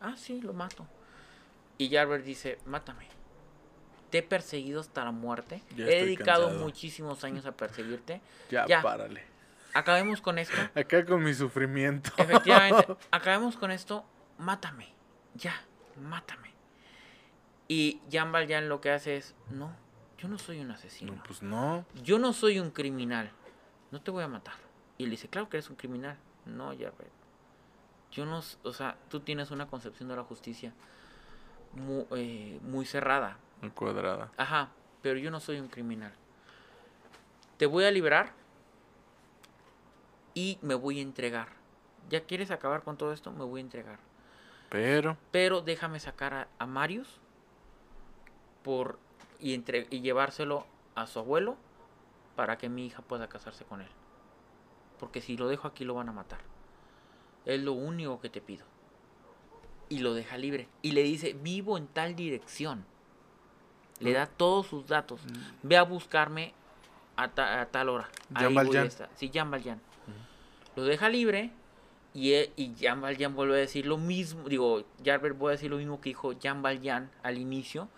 Ah, 0.00 0.14
sí, 0.16 0.40
lo 0.40 0.52
mato. 0.52 0.86
Y 1.78 1.90
Jarbert 1.90 2.24
dice, 2.24 2.58
mátame. 2.66 3.13
Te 4.14 4.18
he 4.18 4.22
perseguido 4.22 4.80
hasta 4.80 5.04
la 5.04 5.10
muerte. 5.10 5.60
Ya 5.76 5.86
he 5.86 6.04
dedicado 6.04 6.44
cansado. 6.44 6.64
muchísimos 6.64 7.24
años 7.24 7.46
a 7.46 7.50
perseguirte. 7.56 8.20
Ya, 8.48 8.64
Ya. 8.68 8.80
párale. 8.80 9.24
Acabemos 9.72 10.20
con 10.20 10.38
esto. 10.38 10.54
Acá 10.76 11.04
con 11.04 11.24
mi 11.24 11.34
sufrimiento. 11.34 12.12
Efectivamente, 12.16 12.96
acabemos 13.10 13.56
con 13.56 13.72
esto, 13.72 14.04
mátame, 14.38 14.86
ya, 15.34 15.52
mátame. 16.00 16.52
Y 17.66 18.00
Jean 18.08 18.30
Valjean 18.30 18.68
lo 18.68 18.80
que 18.80 18.92
hace 18.92 19.16
es, 19.16 19.34
no, 19.50 19.74
yo 20.16 20.28
no 20.28 20.38
soy 20.38 20.60
un 20.60 20.70
asesino, 20.70 21.14
No, 21.14 21.22
pues 21.24 21.42
no. 21.42 21.84
yo 22.04 22.20
no 22.20 22.32
soy 22.32 22.60
un 22.60 22.70
criminal, 22.70 23.32
no 23.90 24.00
te 24.00 24.12
voy 24.12 24.22
a 24.22 24.28
matar. 24.28 24.54
Y 24.96 25.06
le 25.06 25.10
dice, 25.10 25.26
claro 25.26 25.48
que 25.48 25.56
eres 25.56 25.68
un 25.70 25.74
criminal, 25.74 26.16
no, 26.46 26.66
Jarbet. 26.68 27.10
Yo 28.12 28.26
no, 28.26 28.42
o 28.62 28.72
sea, 28.72 28.96
tú 29.08 29.18
tienes 29.18 29.50
una 29.50 29.66
concepción 29.66 30.08
de 30.08 30.14
la 30.14 30.22
justicia 30.22 30.72
muy, 31.72 32.04
eh, 32.16 32.60
muy 32.62 32.86
cerrada, 32.86 33.38
Muy 33.60 33.70
cuadrada. 33.70 34.30
Ajá, 34.36 34.70
pero 35.02 35.18
yo 35.18 35.30
no 35.30 35.40
soy 35.40 35.60
un 35.60 35.68
criminal. 35.68 36.12
Te 37.56 37.66
voy 37.66 37.84
a 37.84 37.90
liberar 37.90 38.32
y 40.34 40.58
me 40.62 40.74
voy 40.74 40.98
a 40.98 41.02
entregar. 41.02 41.48
¿Ya 42.10 42.24
quieres 42.24 42.50
acabar 42.50 42.82
con 42.82 42.96
todo 42.96 43.12
esto? 43.12 43.32
Me 43.32 43.44
voy 43.44 43.60
a 43.60 43.64
entregar. 43.64 43.98
Pero. 44.70 45.16
Pero 45.30 45.60
déjame 45.60 46.00
sacar 46.00 46.34
a, 46.34 46.48
a 46.58 46.66
Marius 46.66 47.20
por, 48.62 48.98
y, 49.40 49.54
entre, 49.54 49.86
y 49.90 50.00
llevárselo 50.00 50.66
a 50.94 51.06
su 51.06 51.18
abuelo 51.18 51.56
para 52.34 52.58
que 52.58 52.68
mi 52.68 52.86
hija 52.86 53.02
pueda 53.02 53.28
casarse 53.28 53.64
con 53.64 53.80
él. 53.80 53.88
Porque 54.98 55.20
si 55.20 55.36
lo 55.36 55.48
dejo 55.48 55.68
aquí 55.68 55.84
lo 55.84 55.94
van 55.94 56.08
a 56.08 56.12
matar. 56.12 56.40
Es 57.44 57.60
lo 57.60 57.72
único 57.72 58.20
que 58.20 58.30
te 58.30 58.40
pido. 58.40 58.64
Y 59.88 59.98
lo 59.98 60.14
deja 60.14 60.38
libre. 60.38 60.68
Y 60.82 60.92
le 60.92 61.02
dice, 61.02 61.34
vivo 61.34 61.76
en 61.76 61.86
tal 61.86 62.16
dirección. 62.16 62.86
Le 64.00 64.12
da 64.12 64.26
todos 64.26 64.66
sus 64.66 64.86
datos. 64.86 65.20
Ve 65.62 65.76
a 65.76 65.82
buscarme 65.82 66.52
a, 67.16 67.28
ta- 67.28 67.60
a 67.60 67.66
tal 67.66 67.88
hora. 67.88 68.08
Jean 68.30 68.46
Ahí 68.46 68.54
voy 68.66 68.76
a 68.76 68.82
estar. 68.84 69.08
Sí, 69.14 69.30
Jean 69.30 69.50
Valjean. 69.50 69.80
Lo 70.76 70.82
deja 70.84 71.08
libre 71.08 71.52
y, 72.12 72.32
e- 72.32 72.52
y 72.56 72.74
Jean 72.74 73.00
Valjean 73.00 73.34
vuelve 73.36 73.54
a 73.54 73.58
decir 73.58 73.86
lo 73.86 73.96
mismo. 73.96 74.48
Digo, 74.48 74.84
Jarbert 75.04 75.38
vuelve 75.38 75.54
a 75.54 75.56
decir 75.56 75.70
lo 75.70 75.76
mismo 75.76 76.00
que 76.00 76.10
dijo 76.10 76.32
Jean 76.32 76.60
Valjean 76.62 77.10
al 77.22 77.38
inicio, 77.38 77.88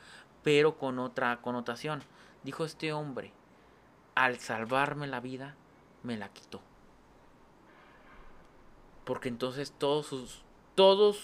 pero 0.43 0.77
con 0.77 0.99
otra 0.99 1.39
connotación. 1.41 2.03
Dijo 2.45 2.65
este 2.65 2.93
hombre, 2.93 3.33
al 4.15 4.39
salvarme 4.39 5.07
la 5.07 5.21
vida, 5.21 5.55
me 6.03 6.17
la 6.17 6.29
quitó. 6.29 6.61
Porque 9.05 9.29
entonces 9.29 9.73
todos 9.79 10.07
sus... 10.07 10.43
Su... 10.77 11.17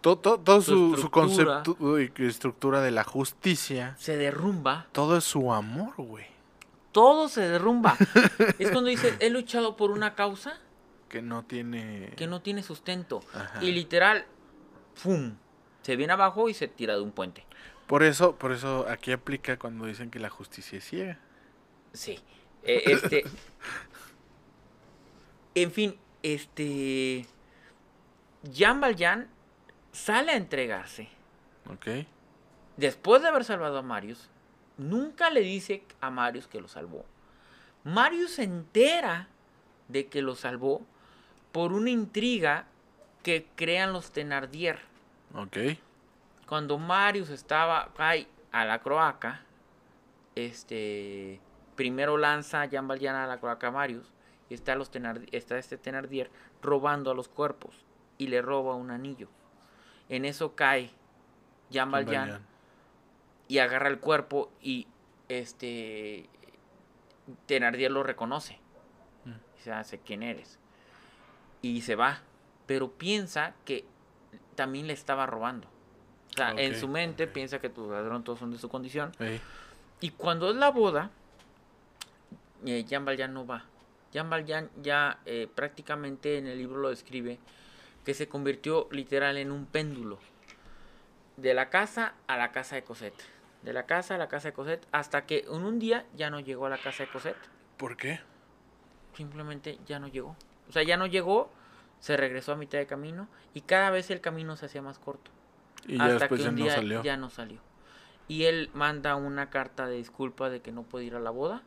Todo, 0.00 0.18
todo, 0.18 0.38
todo 0.38 0.62
Su 0.62 0.94
estructura. 0.94 1.62
concepto 1.62 2.00
y 2.00 2.12
estructura 2.26 2.80
de 2.80 2.90
la 2.92 3.02
justicia. 3.04 3.96
Se 3.98 4.16
derrumba 4.16 4.86
Todo 4.92 5.16
es 5.16 5.24
su 5.24 5.52
amor, 5.52 5.94
güey. 5.96 6.26
todo 6.92 7.28
se 7.28 7.40
derrumba. 7.48 7.96
es 8.58 8.70
cuando 8.70 8.90
dice, 8.90 9.16
he 9.18 9.30
luchado 9.30 9.76
por 9.76 9.90
una 9.90 10.14
causa 10.14 10.58
Que 11.08 11.22
no 11.22 11.44
tiene. 11.44 12.12
que 12.16 12.26
no 12.28 12.40
tiene 12.40 12.62
sustento. 12.62 13.20
Ajá. 13.34 13.62
Y 13.64 13.72
literal, 13.72 14.26
¡pum! 15.02 15.34
Se 15.82 15.96
viene 15.96 16.12
abajo 16.12 16.48
y 16.48 16.54
se 16.54 16.68
tira 16.68 16.94
de 16.94 17.00
un 17.02 17.10
puente. 17.10 17.44
Por 17.88 18.02
eso, 18.04 18.36
por 18.36 18.52
eso 18.52 18.86
aquí 18.88 19.10
aplica 19.12 19.58
cuando 19.58 19.86
dicen 19.86 20.10
que 20.10 20.18
la 20.20 20.30
justicia 20.30 20.78
es 20.78 20.84
ciega. 20.84 21.18
Sí. 21.92 22.20
Eh, 22.62 22.82
este. 22.86 23.24
en 25.54 25.70
fin, 25.72 25.96
este. 26.22 27.26
Jean 28.50 28.80
Valjean 28.80 29.28
sale 29.92 30.32
a 30.32 30.36
entregarse. 30.36 31.08
¿Ok? 31.70 32.06
Después 32.76 33.22
de 33.22 33.28
haber 33.28 33.44
salvado 33.44 33.78
a 33.78 33.82
Marius, 33.82 34.28
nunca 34.76 35.30
le 35.30 35.40
dice 35.40 35.84
a 36.00 36.10
Marius 36.10 36.46
que 36.46 36.60
lo 36.60 36.68
salvó. 36.68 37.04
Marius 37.84 38.32
se 38.32 38.42
entera 38.42 39.28
de 39.88 40.08
que 40.08 40.22
lo 40.22 40.34
salvó 40.34 40.82
por 41.52 41.72
una 41.72 41.90
intriga 41.90 42.66
que 43.22 43.46
crean 43.54 43.92
los 43.92 44.10
Thenardier. 44.12 44.80
Ok. 45.34 45.56
Cuando 46.46 46.78
Marius 46.78 47.30
estaba 47.30 47.92
cae 47.96 48.26
a 48.52 48.64
la 48.64 48.80
croaca, 48.80 49.42
este 50.34 51.40
primero 51.76 52.18
lanza 52.18 52.62
a 52.62 52.66
Jean 52.66 52.88
Valjean 52.88 53.16
a 53.16 53.26
la 53.26 53.38
croaca 53.38 53.68
a 53.68 53.70
Marius 53.70 54.12
y 54.50 54.54
está, 54.54 54.74
los 54.74 54.90
está 55.32 55.58
este 55.58 55.78
Thenardier 55.78 56.30
robando 56.60 57.10
a 57.10 57.14
los 57.14 57.28
cuerpos 57.28 57.83
y 58.18 58.28
le 58.28 58.42
roba 58.42 58.74
un 58.74 58.90
anillo. 58.90 59.28
En 60.08 60.24
eso 60.24 60.54
cae 60.54 60.90
Jean 61.70 61.90
Valjean 61.90 62.44
y 63.48 63.58
agarra 63.58 63.88
el 63.88 63.98
cuerpo 63.98 64.50
y 64.60 64.86
este 65.28 66.28
Thenardier 67.46 67.90
lo 67.90 68.02
reconoce. 68.02 68.58
Mm. 69.24 69.56
Dice, 69.56 69.72
"Ah, 69.72 69.84
sé 69.84 69.98
quién 69.98 70.22
eres. 70.22 70.58
Y 71.62 71.80
se 71.80 71.96
va, 71.96 72.20
pero 72.66 72.90
piensa 72.92 73.54
que 73.64 73.86
también 74.54 74.86
le 74.86 74.92
estaba 74.92 75.26
robando. 75.26 75.68
O 76.30 76.36
sea, 76.36 76.50
en 76.56 76.74
su 76.74 76.88
mente 76.88 77.26
piensa 77.26 77.60
que 77.60 77.68
tus 77.68 77.88
ladrones 77.90 78.24
todos 78.24 78.40
son 78.40 78.50
de 78.50 78.58
su 78.58 78.68
condición. 78.68 79.12
Y 80.00 80.10
cuando 80.10 80.50
es 80.50 80.56
la 80.56 80.70
boda, 80.70 81.10
eh, 82.66 82.84
Jean 82.84 83.04
Valjean 83.04 83.32
no 83.32 83.46
va. 83.46 83.64
Jean 84.12 84.28
Valjean 84.28 84.68
ya 84.82 85.20
eh, 85.26 85.48
prácticamente 85.54 86.38
en 86.38 86.46
el 86.46 86.58
libro 86.58 86.80
lo 86.80 86.90
describe 86.90 87.38
que 88.04 88.14
se 88.14 88.28
convirtió 88.28 88.88
literal 88.90 89.36
en 89.36 89.50
un 89.50 89.66
péndulo. 89.66 90.18
De 91.36 91.54
la 91.54 91.70
casa 91.70 92.14
a 92.26 92.36
la 92.36 92.52
casa 92.52 92.76
de 92.76 92.84
Cosette. 92.84 93.22
De 93.62 93.72
la 93.72 93.86
casa 93.86 94.14
a 94.14 94.18
la 94.18 94.28
casa 94.28 94.48
de 94.48 94.54
Cosette. 94.54 94.86
Hasta 94.92 95.26
que 95.26 95.44
en 95.48 95.64
un 95.64 95.78
día 95.78 96.06
ya 96.14 96.30
no 96.30 96.40
llegó 96.40 96.66
a 96.66 96.70
la 96.70 96.78
casa 96.78 97.04
de 97.04 97.10
Cosette. 97.10 97.36
¿Por 97.76 97.96
qué? 97.96 98.20
Simplemente 99.14 99.78
ya 99.86 99.98
no 99.98 100.08
llegó. 100.08 100.36
O 100.68 100.72
sea, 100.72 100.82
ya 100.82 100.96
no 100.96 101.06
llegó. 101.06 101.50
Se 101.98 102.16
regresó 102.16 102.52
a 102.52 102.56
mitad 102.56 102.78
de 102.78 102.86
camino. 102.86 103.28
Y 103.54 103.62
cada 103.62 103.90
vez 103.90 104.10
el 104.10 104.20
camino 104.20 104.56
se 104.56 104.66
hacía 104.66 104.82
más 104.82 104.98
corto. 104.98 105.30
Y 105.86 105.96
ya 105.96 106.04
hasta 106.04 106.18
después 106.20 106.40
que 106.40 106.44
ya 106.44 106.50
un 106.50 106.56
no 106.56 106.64
día 106.64 106.74
salió. 106.74 107.02
ya 107.02 107.16
no 107.16 107.30
salió. 107.30 107.60
Y 108.28 108.44
él 108.44 108.70
manda 108.74 109.16
una 109.16 109.50
carta 109.50 109.86
de 109.86 109.96
disculpa 109.96 110.50
de 110.50 110.60
que 110.60 110.72
no 110.72 110.82
puede 110.82 111.06
ir 111.06 111.14
a 111.14 111.20
la 111.20 111.30
boda. 111.30 111.62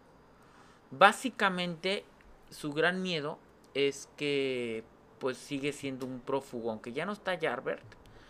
Básicamente, 0.92 2.06
su 2.50 2.72
gran 2.72 3.02
miedo 3.02 3.40
es 3.74 4.10
que 4.18 4.84
pues 5.20 5.38
sigue 5.38 5.74
siendo 5.74 6.06
un 6.06 6.20
prófugo, 6.20 6.72
aunque 6.72 6.94
ya 6.94 7.06
no 7.06 7.14
está 7.14 7.38
Jarbert. 7.40 7.84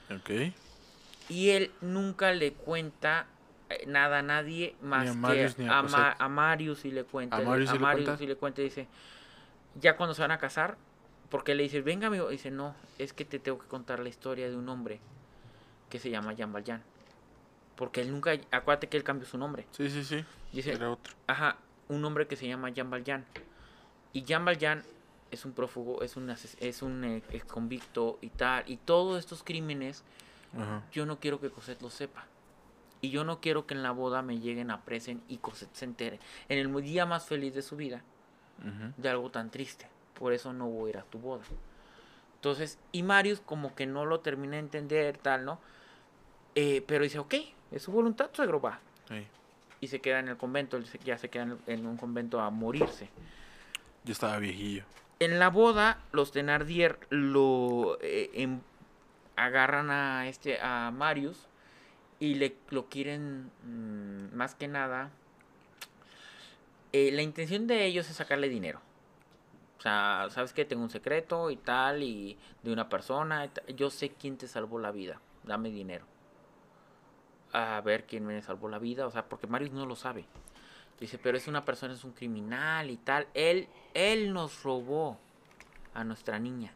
Ok. 0.09 0.53
Y 1.29 1.49
él 1.49 1.71
nunca 1.81 2.31
le 2.31 2.53
cuenta 2.53 3.27
eh, 3.69 3.83
nada 3.87 4.19
a 4.19 4.21
nadie 4.21 4.75
más 4.81 5.09
a 5.09 5.13
Marius 5.13 5.55
que 5.55 5.67
a 5.67 5.79
a, 5.79 5.83
Ma- 5.83 6.15
a 6.17 6.29
Marius 6.29 6.85
y 6.85 6.91
le 6.91 7.03
cuenta. 7.03 7.37
¿A 7.37 7.41
Marius 7.41 7.69
sí 7.69 7.77
le 7.77 7.83
cuenta? 7.91 8.17
sí 8.17 8.27
le 8.27 8.35
cuenta 8.35 8.61
y 8.61 8.65
dice, 8.65 8.87
ya 9.79 9.97
cuando 9.97 10.13
se 10.13 10.21
van 10.21 10.31
a 10.31 10.37
casar, 10.37 10.77
porque 11.29 11.53
le 11.55 11.63
dice, 11.63 11.81
venga 11.81 12.07
amigo, 12.07 12.29
dice, 12.29 12.51
no, 12.51 12.73
es 12.97 13.11
que 13.11 13.25
te 13.25 13.39
tengo 13.39 13.59
que 13.59 13.67
contar 13.67 13.99
la 13.99 14.07
historia 14.09 14.49
de 14.49 14.55
un 14.55 14.69
hombre 14.69 14.99
que 15.89 15.99
se 15.99 16.09
llama 16.09 16.33
Jean 16.33 16.53
Valjean. 16.53 16.81
Porque 17.75 18.01
él 18.01 18.11
nunca, 18.11 18.31
acuérdate 18.51 18.87
que 18.87 18.97
él 18.97 19.03
cambió 19.03 19.27
su 19.27 19.37
nombre. 19.37 19.67
Sí, 19.71 19.89
sí, 19.89 20.03
sí. 20.03 20.23
Dice, 20.53 20.71
Era 20.71 20.89
otro. 20.91 21.13
ajá, 21.27 21.57
un 21.89 22.03
hombre 22.05 22.25
que 22.27 22.35
se 22.37 22.47
llama 22.47 22.69
Jean 22.69 22.89
Valjean. 22.89 23.25
Y 24.13 24.23
Jean 24.23 24.45
Valjean 24.45 24.83
es 25.31 25.45
un 25.45 25.53
prófugo, 25.53 26.01
es 26.03 26.15
un, 26.15 26.29
es 26.29 26.81
un 26.81 27.03
eh, 27.03 27.23
ex 27.29 27.45
convicto 27.45 28.17
y 28.21 28.29
tal. 28.29 28.63
Y 28.67 28.77
todos 28.77 29.19
estos 29.19 29.43
crímenes 29.43 30.03
Ajá. 30.55 30.83
yo 30.91 31.05
no 31.05 31.19
quiero 31.19 31.39
que 31.39 31.49
Cosette 31.49 31.81
lo 31.81 31.89
sepa. 31.89 32.25
Y 33.01 33.09
yo 33.09 33.23
no 33.23 33.39
quiero 33.39 33.67
que 33.67 33.73
en 33.75 33.83
la 33.83 33.91
boda 33.91 34.21
me 34.21 34.39
lleguen 34.39 34.71
a 34.71 34.81
presen 34.81 35.21
y 35.27 35.37
Cosette 35.37 35.75
se 35.75 35.85
entere. 35.85 36.19
En 36.49 36.57
el 36.57 36.81
día 36.81 37.05
más 37.05 37.25
feliz 37.25 37.53
de 37.53 37.61
su 37.61 37.75
vida, 37.75 38.01
de 38.97 39.09
algo 39.09 39.29
tan 39.29 39.51
triste. 39.51 39.87
Por 40.15 40.33
eso 40.33 40.51
no 40.51 40.67
voy 40.67 40.87
a 40.87 40.89
ir 40.89 40.97
a 40.97 41.03
tu 41.03 41.19
boda. 41.19 41.43
Entonces, 42.35 42.79
y 42.91 43.03
Marius 43.03 43.39
como 43.39 43.75
que 43.75 43.85
no 43.85 44.05
lo 44.05 44.21
termina 44.21 44.53
de 44.53 44.59
entender, 44.59 45.17
tal, 45.17 45.45
¿no? 45.45 45.59
Eh, 46.55 46.83
pero 46.87 47.03
dice, 47.03 47.19
ok, 47.19 47.35
es 47.71 47.83
su 47.83 47.91
voluntad, 47.91 48.31
suegro, 48.33 48.59
va. 48.59 48.79
Y 49.79 49.89
se 49.89 50.01
queda 50.01 50.17
en 50.19 50.27
el 50.27 50.37
convento, 50.37 50.79
ya 51.05 51.19
se 51.19 51.29
queda 51.29 51.43
en, 51.43 51.59
en 51.67 51.85
un 51.85 51.97
convento 51.97 52.39
a 52.41 52.49
morirse. 52.49 53.09
Yo 54.03 54.13
estaba 54.13 54.39
viejillo. 54.39 54.83
En 55.19 55.39
la 55.39 55.49
boda, 55.49 55.99
los 56.11 56.31
Thenardier 56.31 56.99
lo 57.09 57.97
eh, 58.01 58.29
em- 58.33 58.61
agarran 59.35 59.89
a 59.91 60.27
este 60.27 60.59
a 60.61 60.91
Marius 60.91 61.47
y 62.19 62.35
le 62.35 62.55
lo 62.69 62.87
quieren 62.89 63.51
mm, 63.63 64.35
más 64.35 64.55
que 64.55 64.67
nada. 64.67 65.11
eh, 66.93 67.11
la 67.11 67.21
intención 67.21 67.67
de 67.67 67.85
ellos 67.85 68.09
es 68.09 68.15
sacarle 68.15 68.49
dinero. 68.49 68.81
O 69.77 69.81
sea, 69.81 70.27
sabes 70.31 70.53
que 70.53 70.65
tengo 70.65 70.83
un 70.83 70.89
secreto 70.89 71.51
y 71.51 71.57
tal, 71.57 72.01
y 72.03 72.37
de 72.63 72.71
una 72.73 72.89
persona. 72.89 73.49
Yo 73.75 73.89
sé 73.91 74.09
quién 74.09 74.37
te 74.37 74.47
salvó 74.47 74.79
la 74.79 74.91
vida. 74.91 75.21
Dame 75.43 75.69
dinero. 75.69 76.05
A 77.53 77.81
ver 77.81 78.05
quién 78.05 78.25
me 78.25 78.41
salvó 78.41 78.69
la 78.69 78.79
vida. 78.79 79.05
O 79.07 79.11
sea, 79.11 79.25
porque 79.29 79.47
Marius 79.47 79.71
no 79.71 79.85
lo 79.85 79.95
sabe. 79.95 80.25
Dice, 80.99 81.19
pero 81.19 81.37
es 81.37 81.47
una 81.47 81.63
persona, 81.63 81.93
es 81.93 82.03
un 82.03 82.11
criminal 82.11 82.89
y 82.89 82.97
tal. 82.97 83.27
Él, 83.33 83.67
él 83.93 84.33
nos 84.33 84.63
robó 84.63 85.19
a 85.93 86.03
nuestra 86.03 86.39
niña. 86.39 86.73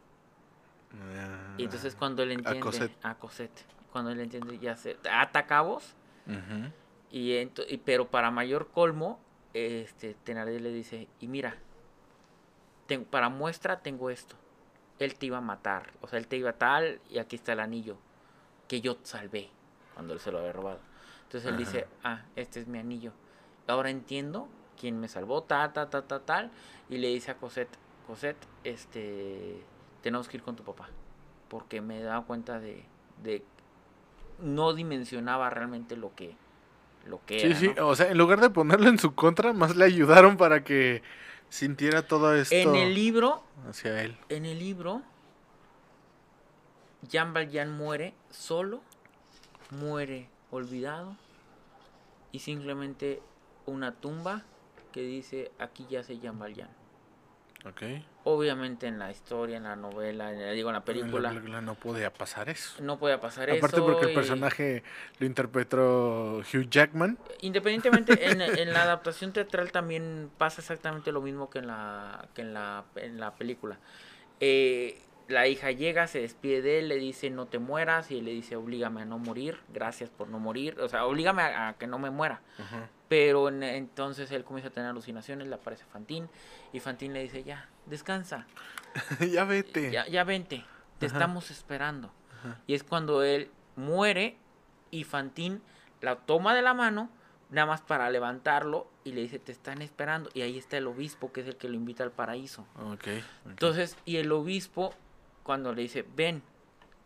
Ah. 0.93 1.55
Y 1.57 1.63
entonces 1.63 1.95
cuando 1.95 2.23
él 2.23 2.31
entiende 2.31 2.60
Cosette. 2.60 2.97
a 3.03 3.15
Cosette, 3.15 3.65
cuando 3.91 4.12
él 4.12 4.19
entiende 4.19 4.60
ya 4.60 4.75
se 4.75 4.97
ata 5.10 5.45
cabos 5.45 5.95
y, 7.12 7.45
pero 7.86 8.07
para 8.07 8.31
mayor 8.31 8.69
colmo, 8.69 9.19
este 9.53 10.15
Thenardier 10.23 10.62
le 10.62 10.71
dice, 10.71 11.07
"Y 11.19 11.27
mira, 11.27 11.55
para 13.10 13.29
muestra 13.29 13.81
tengo 13.81 14.10
esto. 14.10 14.36
Él 14.99 15.15
te 15.15 15.25
iba 15.25 15.38
a 15.38 15.41
matar, 15.41 15.91
o 16.01 16.07
sea, 16.07 16.19
él 16.19 16.27
te 16.27 16.38
iba 16.38 16.51
a 16.51 16.57
tal 16.57 17.01
y 17.10 17.19
aquí 17.19 17.36
está 17.36 17.53
el 17.53 17.60
anillo 17.60 17.97
que 18.67 18.81
yo 18.81 18.97
salvé 19.03 19.49
cuando 19.93 20.13
él 20.13 20.19
se 20.19 20.31
lo 20.31 20.39
había 20.39 20.53
robado." 20.53 20.79
Entonces 21.23 21.49
él 21.49 21.57
dice, 21.57 21.88
"Ah, 22.03 22.23
este 22.36 22.60
es 22.60 22.67
mi 22.67 22.79
anillo. 22.79 23.13
Ahora 23.71 23.89
entiendo 23.89 24.47
quién 24.79 24.99
me 24.99 25.07
salvó, 25.07 25.43
ta 25.43 25.73
ta 25.73 25.89
ta 25.89 26.03
ta 26.03 26.19
tal." 26.19 26.51
Y 26.89 26.97
le 26.97 27.07
dice 27.07 27.31
a 27.31 27.36
Cosette, 27.38 27.77
"Cosette, 28.07 28.45
este 28.63 29.63
tenemos 30.01 30.27
que 30.27 30.38
ir 30.38 30.43
con 30.43 30.55
tu 30.55 30.63
papá." 30.63 30.89
Porque 31.49 31.81
me 31.81 31.99
he 31.99 32.03
dado 32.03 32.25
cuenta 32.25 32.60
de, 32.60 32.84
de 33.23 33.43
no 34.39 34.73
dimensionaba 34.73 35.49
realmente 35.49 35.95
lo 35.97 36.13
que 36.15 36.36
lo 37.05 37.19
que 37.25 37.39
Sí, 37.39 37.45
era, 37.47 37.55
sí. 37.55 37.73
¿no? 37.75 37.88
O 37.88 37.95
sea, 37.95 38.12
en 38.12 38.17
lugar 38.17 38.39
de 38.41 38.49
ponerlo 38.51 38.88
en 38.88 38.99
su 38.99 39.15
contra, 39.15 39.53
más 39.53 39.75
le 39.75 39.86
ayudaron 39.86 40.38
para 40.38 40.63
que 40.63 41.01
sintiera 41.49 42.07
todo 42.07 42.36
esto 42.36 42.53
En 42.55 42.75
el 42.75 42.93
libro, 42.93 43.43
hacia 43.67 44.01
él. 44.03 44.15
en 44.29 44.45
el 44.45 44.60
libro, 44.60 45.01
Jean 47.10 47.34
Valjean 47.34 47.75
muere 47.75 48.13
solo, 48.29 48.81
muere 49.71 50.29
olvidado 50.51 51.15
y 52.31 52.39
simplemente 52.39 53.21
una 53.65 53.93
tumba 53.93 54.43
que 54.91 55.02
dice 55.02 55.52
aquí 55.60 55.86
yace 55.89 56.19
Jean 56.19 56.38
Valjean. 56.39 56.69
Ok. 57.63 57.84
Obviamente 58.24 58.88
en 58.88 58.97
la 58.97 59.12
historia, 59.12 59.58
en 59.58 59.63
la 59.63 59.76
novela, 59.76 60.32
en 60.32 60.41
la, 60.41 60.52
digo 60.52 60.69
en 60.69 60.74
la 60.74 60.80
En 60.80 60.82
la 60.82 60.86
película, 60.86 61.30
película 61.30 61.62
no 61.62 61.76
podía 61.76 62.12
pasar 62.12 62.50
eso. 62.50 62.82
no 62.82 62.97
puede 62.97 63.17
pasar 63.19 63.52
Aparte 63.52 63.76
eso. 63.78 63.86
porque 63.86 64.06
el 64.08 64.12
y- 64.12 64.15
personaje 64.15 64.84
lo 65.19 65.26
interpretó 65.28 66.38
Hugh 66.39 66.69
Jackman. 66.69 67.17
Independientemente, 67.41 68.32
en, 68.32 68.41
en 68.41 68.74
la 68.74 68.82
adaptación 68.84 69.32
teatral 69.32 69.71
también 69.71 70.32
pasa 70.39 70.62
exactamente 70.62 71.12
lo 71.12 71.21
mismo 71.21 71.50
que 71.52 71.60
en 71.60 71.67
la, 71.67 72.28
que 72.34 72.41
en 72.41 72.54
la, 72.56 72.84
en 72.95 73.19
la 73.19 73.36
película. 73.36 73.78
Eh, 74.39 75.00
la 75.28 75.47
hija 75.47 75.71
llega, 75.71 76.08
se 76.08 76.19
despide 76.21 76.62
de 76.63 76.80
él, 76.80 76.89
le 76.89 76.95
dice 76.95 77.30
no 77.30 77.45
te 77.45 77.60
mueras 77.60 78.10
y 78.12 78.17
él 78.17 78.26
le 78.26 78.32
dice 78.32 78.56
oblígame 78.56 79.04
a 79.04 79.06
no 79.06 79.17
morir, 79.19 79.60
gracias 79.71 80.10
por 80.10 80.28
no 80.28 80.39
morir, 80.39 80.80
o 80.82 80.89
sea, 80.89 81.06
oblígame 81.06 81.43
a, 81.43 81.69
a 81.69 81.74
que 81.78 81.86
no 81.88 82.00
me 82.00 82.10
muera. 82.10 82.41
Ajá. 82.60 82.89
Pero 83.12 83.50
en- 83.50 83.62
entonces 83.62 84.32
él 84.32 84.45
comienza 84.45 84.69
a 84.69 84.71
tener 84.71 84.89
alucinaciones, 84.89 85.45
le 85.45 85.56
aparece 85.56 85.84
Fantín 85.84 86.30
y 86.71 86.80
Fantín 86.80 87.12
le 87.12 87.21
dice 87.21 87.43
ya, 87.43 87.67
descansa, 87.86 88.47
ya 89.34 89.43
vete. 89.43 89.91
ya, 89.91 90.08
ya 90.08 90.24
vente, 90.24 90.63
te 90.97 91.07
Ajá. 91.07 91.18
estamos 91.18 91.51
esperando. 91.51 92.09
Ajá. 92.39 92.57
Y 92.68 92.74
es 92.74 92.86
cuando 92.86 93.22
él 93.22 93.51
muere 93.76 94.38
y 94.91 95.03
Fantín 95.03 95.62
la 95.99 96.16
toma 96.16 96.55
de 96.55 96.62
la 96.62 96.74
mano, 96.74 97.09
nada 97.49 97.68
más 97.68 97.82
para 97.82 98.09
levantarlo 98.09 98.88
y 99.03 99.12
le 99.12 99.20
dice, 99.24 99.39
te 99.39 99.51
están 99.51 99.82
esperando. 99.82 100.30
Y 100.34 100.43
ahí 100.43 100.57
está 100.57 100.78
el 100.78 100.88
obispo, 100.88 101.34
que 101.34 101.41
es 101.41 101.47
el 101.47 101.57
que 101.57 101.68
lo 101.68 101.76
invita 101.76 102.05
al 102.05 102.12
paraíso. 102.12 102.66
Entonces, 103.45 103.97
y 104.05 104.16
el 104.18 104.32
obispo, 104.32 104.93
cuando 105.43 105.74
le 105.74 105.82
dice, 105.82 106.05
ven, 106.16 106.43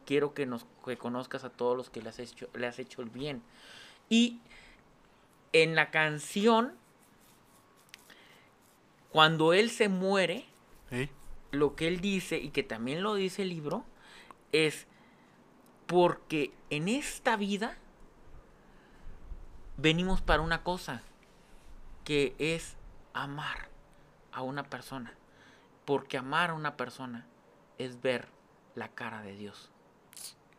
quiero 0.05 0.35
que 0.35 0.45
nos 0.45 0.67
que 0.85 0.97
conozcas 0.97 1.43
a 1.45 1.49
todos 1.49 1.75
los 1.75 1.89
que 1.89 2.03
le 2.03 2.09
has 2.09 2.19
hecho, 2.19 2.47
le 2.53 2.67
has 2.67 2.77
hecho 2.77 3.01
el 3.01 3.09
bien. 3.09 3.41
Y 4.07 4.39
en 5.55 5.73
la 5.73 5.89
canción, 5.89 6.73
cuando 9.09 9.53
él 9.53 9.69
se 9.69 9.87
muere, 9.87 10.43
lo 11.51 11.77
que 11.77 11.87
él 11.87 12.01
dice, 12.01 12.39
y 12.39 12.49
que 12.49 12.61
también 12.61 13.01
lo 13.01 13.15
dice 13.15 13.43
el 13.43 13.49
libro, 13.49 13.85
es 14.51 14.85
porque 15.85 16.51
en 16.69 16.89
esta 16.89 17.37
vida 17.37 17.77
venimos 19.77 20.21
para 20.21 20.41
una 20.41 20.61
cosa, 20.61 21.03
que 22.03 22.35
es 22.37 22.75
amar 23.13 23.69
a 24.33 24.41
una 24.41 24.63
persona. 24.63 25.13
Porque 25.85 26.17
amar 26.17 26.49
a 26.49 26.53
una 26.53 26.75
persona 26.75 27.25
es 27.77 28.01
ver 28.01 28.27
la 28.75 28.89
cara 28.89 29.21
de 29.21 29.37
Dios. 29.37 29.71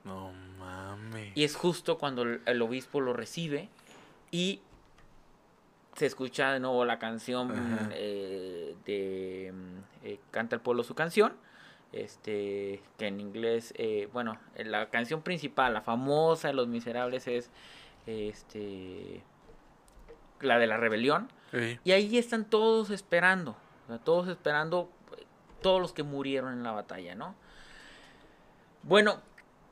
No 0.05 0.33
mames. 0.59 1.37
Y 1.37 1.45
es 1.45 1.55
justo 1.55 1.99
cuando 1.99 2.23
el, 2.23 2.41
el 2.47 2.63
obispo 2.63 3.03
lo 3.03 3.13
recibe 3.13 3.69
y 4.31 4.63
se 5.97 6.07
escucha 6.07 6.53
de 6.53 6.61
nuevo 6.61 6.85
la 6.85 6.99
canción 6.99 7.53
eh, 7.93 8.77
de 8.85 9.53
mm, 9.53 10.07
eh, 10.07 10.21
Canta 10.31 10.55
el 10.57 10.63
pueblo 10.63 10.85
su 10.85 10.95
canción. 10.95 11.35
Este, 11.93 12.83
que 12.99 13.07
en 13.07 13.21
inglés, 13.21 13.73
eh, 13.77 14.09
bueno, 14.13 14.39
la 14.57 14.91
canción 14.91 15.23
principal, 15.23 15.73
la 15.73 15.81
famosa 15.81 16.49
de 16.49 16.55
Los 16.55 16.69
Miserables 16.69 17.27
es 17.27 17.51
este, 18.07 19.23
la 20.41 20.59
de 20.59 20.67
la 20.67 20.77
rebelión. 20.77 21.29
Y 21.85 21.93
ahí 21.93 22.19
están 22.19 22.45
todos 22.45 22.91
esperando, 22.91 23.57
o 23.85 23.87
sea, 23.87 23.99
todos 23.99 24.29
esperando, 24.29 24.91
todos 25.63 25.81
los 25.81 25.95
que 25.95 26.03
murieron 26.03 26.53
en 26.53 26.63
la 26.63 26.73
batalla, 26.73 27.15
¿no? 27.15 27.35
Bueno, 28.83 29.23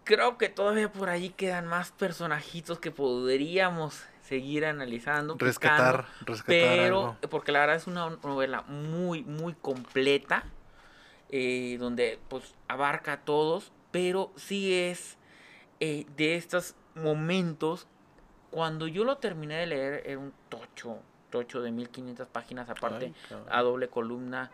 creo 0.05 0.39
que 0.39 0.49
todavía 0.49 0.91
por 0.91 1.11
ahí 1.11 1.29
quedan 1.29 1.67
más 1.67 1.93
personajitos 1.93 2.79
que 2.79 2.91
podríamos 2.91 4.03
seguir 4.27 4.65
analizando. 4.65 5.35
picando, 5.35 5.47
Rescatar, 5.47 6.07
rescatar 6.23 6.45
pero, 6.47 7.01
algo. 7.01 7.17
porque 7.31 7.53
la 7.53 7.61
verdad 7.61 7.77
es 7.77 7.87
una 7.87 8.09
novela 8.23 8.63
muy, 8.63 9.23
muy 9.23 9.53
completa, 9.55 10.45
eh, 11.31 11.77
donde 11.79 12.19
pues 12.29 12.55
abarca 12.69 13.13
a 13.15 13.21
todos, 13.21 13.73
pero 13.91 14.33
sí 14.37 14.73
es 14.75 15.19
eh, 15.81 16.07
de 16.17 16.37
estos 16.37 16.75
momentos, 16.95 17.87
cuando 18.51 18.87
yo 18.87 19.05
lo 19.05 19.17
terminé 19.19 19.57
de 19.57 19.67
leer, 19.67 20.03
era 20.07 20.19
un 20.19 20.33
tocho, 20.49 20.99
tocho 21.31 21.61
de 21.61 21.71
1500 21.73 22.27
páginas 22.29 22.71
aparte, 22.71 23.13
Ay, 23.31 23.37
a 23.51 23.63
doble 23.63 23.89
columna, 23.89 24.51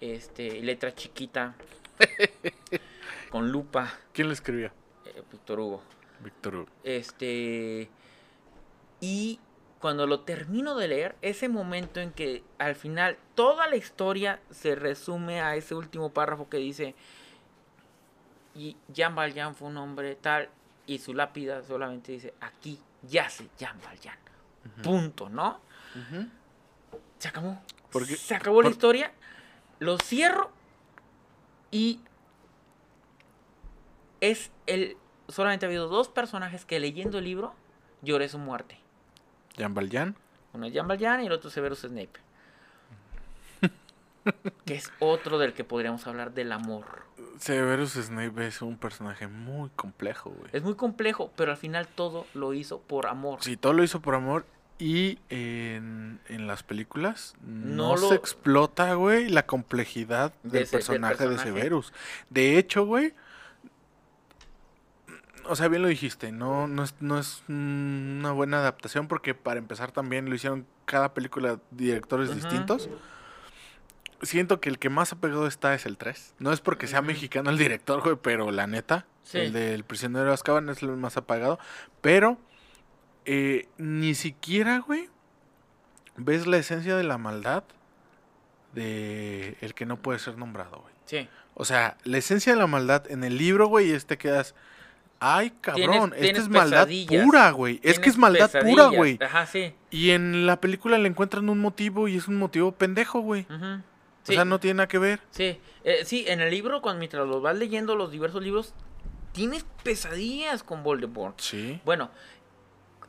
este, 0.00 0.60
letra 0.60 0.94
chiquita, 0.94 1.54
con 3.30 3.50
lupa, 3.50 3.92
¿Quién 4.12 4.26
lo 4.28 4.32
escribió? 4.34 4.70
eh, 5.06 5.22
Víctor 5.30 5.60
Hugo. 5.60 5.82
Víctor 6.20 6.54
Hugo. 6.56 6.66
Este. 6.82 7.88
Y 9.06 9.38
cuando 9.80 10.06
lo 10.06 10.20
termino 10.20 10.74
de 10.76 10.88
leer, 10.88 11.16
ese 11.20 11.50
momento 11.50 12.00
en 12.00 12.10
que 12.10 12.42
al 12.58 12.74
final 12.74 13.18
toda 13.34 13.66
la 13.66 13.76
historia 13.76 14.40
se 14.50 14.74
resume 14.74 15.42
a 15.42 15.56
ese 15.56 15.74
último 15.74 16.10
párrafo 16.10 16.48
que 16.48 16.56
dice. 16.56 16.94
Y 18.54 18.78
Jean 18.88 19.14
Valjean 19.14 19.54
fue 19.54 19.68
un 19.68 19.76
hombre 19.76 20.14
tal. 20.14 20.48
Y 20.86 21.00
su 21.00 21.12
lápida 21.12 21.62
solamente 21.62 22.12
dice: 22.12 22.32
Aquí 22.40 22.80
yace 23.02 23.50
Jean 23.58 23.78
Valjean. 23.84 24.16
Punto, 24.82 25.28
¿no? 25.28 25.60
Se 27.18 27.28
acabó. 27.28 27.58
Porque- 27.92 28.16
se 28.16 28.34
acabó 28.34 28.62
la 28.62 28.70
historia. 28.70 29.12
Lo 29.80 29.98
cierro. 29.98 30.50
Y. 31.70 32.00
Es 34.22 34.50
el. 34.66 34.96
Solamente 35.28 35.66
ha 35.66 35.68
habido 35.68 35.88
dos 35.88 36.08
personajes 36.08 36.64
que 36.64 36.80
leyendo 36.80 37.18
el 37.18 37.24
libro 37.24 37.54
lloré 38.02 38.28
su 38.30 38.38
muerte. 38.38 38.78
Jean 39.56 39.74
Valjean. 39.74 40.16
Uno 40.52 40.66
es 40.66 40.72
Jean 40.72 40.86
Valjean 40.88 41.22
y 41.22 41.26
el 41.26 41.32
otro 41.32 41.50
Severus 41.50 41.80
Snape. 41.80 42.10
que 44.64 44.74
es 44.74 44.90
otro 45.00 45.38
del 45.38 45.52
que 45.52 45.64
podríamos 45.64 46.06
hablar 46.06 46.32
del 46.32 46.52
amor. 46.52 47.04
Severus 47.38 47.92
Snape 47.94 48.46
es 48.46 48.62
un 48.62 48.76
personaje 48.78 49.26
muy 49.26 49.68
complejo, 49.76 50.30
güey. 50.30 50.50
Es 50.52 50.62
muy 50.62 50.74
complejo, 50.74 51.30
pero 51.36 51.50
al 51.50 51.56
final 51.56 51.86
todo 51.88 52.26
lo 52.34 52.54
hizo 52.54 52.80
por 52.80 53.06
amor. 53.06 53.38
Sí, 53.42 53.56
todo 53.56 53.72
lo 53.72 53.82
hizo 53.84 54.00
por 54.00 54.14
amor. 54.14 54.46
Y 54.78 55.18
en, 55.30 56.18
en 56.28 56.46
las 56.48 56.64
películas 56.64 57.34
no, 57.46 57.94
No 57.94 57.96
lo- 57.96 58.08
se 58.08 58.14
explota, 58.16 58.94
güey, 58.94 59.28
la 59.28 59.46
complejidad 59.46 60.32
De 60.42 60.50
del, 60.50 60.62
ese- 60.64 60.76
del 60.78 60.86
personaje 60.86 61.14
de 61.14 61.28
personaje. 61.28 61.48
Severus. 61.52 61.92
De 62.30 62.58
hecho, 62.58 62.84
güey, 62.84 63.14
o 65.46 65.56
sea, 65.56 65.68
bien 65.68 65.82
lo 65.82 65.88
dijiste, 65.88 66.32
no, 66.32 66.66
no, 66.68 66.82
es, 66.84 66.94
no 67.00 67.18
es 67.18 67.42
una 67.48 68.32
buena 68.32 68.58
adaptación 68.58 69.08
porque 69.08 69.34
para 69.34 69.58
empezar 69.58 69.92
también 69.92 70.28
lo 70.28 70.34
hicieron 70.34 70.66
cada 70.84 71.14
película 71.14 71.58
directores 71.70 72.34
distintos. 72.34 72.88
Siento 74.22 74.60
que 74.60 74.68
el 74.70 74.78
que 74.78 74.88
más 74.88 75.12
apegado 75.12 75.46
está 75.46 75.74
es 75.74 75.84
el 75.86 75.98
3. 75.98 76.34
No 76.38 76.52
es 76.52 76.60
porque 76.60 76.86
sea 76.86 77.02
mexicano 77.02 77.50
el 77.50 77.58
director, 77.58 78.00
güey, 78.02 78.16
pero 78.20 78.50
la 78.50 78.66
neta, 78.66 79.06
Sí. 79.22 79.38
el 79.38 79.52
del 79.52 79.84
prisionero 79.84 80.26
de 80.26 80.32
Azkaban 80.34 80.68
es 80.68 80.82
el 80.82 80.88
más 80.96 81.16
apagado. 81.16 81.58
Pero 82.00 82.38
eh, 83.26 83.68
ni 83.78 84.14
siquiera, 84.14 84.78
güey, 84.78 85.08
ves 86.16 86.46
la 86.46 86.58
esencia 86.58 86.96
de 86.96 87.04
la 87.04 87.18
maldad 87.18 87.64
de 88.74 89.56
el 89.60 89.74
que 89.74 89.86
no 89.86 89.96
puede 90.00 90.18
ser 90.18 90.36
nombrado, 90.38 90.78
güey. 90.80 90.94
Sí. 91.06 91.28
O 91.54 91.64
sea, 91.64 91.96
la 92.04 92.18
esencia 92.18 92.52
de 92.52 92.58
la 92.58 92.66
maldad 92.66 93.10
en 93.10 93.24
el 93.24 93.36
libro, 93.38 93.66
güey, 93.68 93.92
es 93.92 94.06
te 94.06 94.18
quedas. 94.18 94.54
Ay, 95.26 95.50
cabrón, 95.60 96.12
esta 96.16 96.40
es 96.40 96.48
maldad 96.48 96.88
pura, 97.08 97.50
güey. 97.52 97.80
Es 97.82 97.98
que 97.98 98.10
es 98.10 98.18
maldad 98.18 98.50
pura, 98.62 98.86
güey. 98.88 99.18
Ajá, 99.24 99.46
sí. 99.46 99.74
Y 99.90 100.10
en 100.10 100.46
la 100.46 100.60
película 100.60 100.98
le 100.98 101.08
encuentran 101.08 101.48
un 101.48 101.58
motivo 101.60 102.08
y 102.08 102.16
es 102.16 102.28
un 102.28 102.36
motivo 102.36 102.72
pendejo, 102.72 103.20
güey. 103.20 103.46
Ujú. 103.48 103.64
O 103.76 103.80
Sí, 104.26 104.34
sea, 104.34 104.44
no 104.44 104.58
tiene 104.60 104.78
nada 104.78 104.88
que 104.88 104.98
ver. 104.98 105.20
sí. 105.30 105.58
Eh, 105.86 106.04
sí, 106.06 106.24
en 106.28 106.40
el 106.40 106.50
libro, 106.50 106.80
cuando 106.80 106.98
mientras 106.98 107.26
los 107.26 107.42
vas 107.42 107.56
leyendo 107.58 107.94
los 107.94 108.10
diversos 108.10 108.42
libros, 108.42 108.72
tienes 109.32 109.66
pesadillas 109.82 110.62
con 110.62 110.82
Voldemort. 110.82 111.38
Sí. 111.40 111.78
Bueno, 111.84 112.10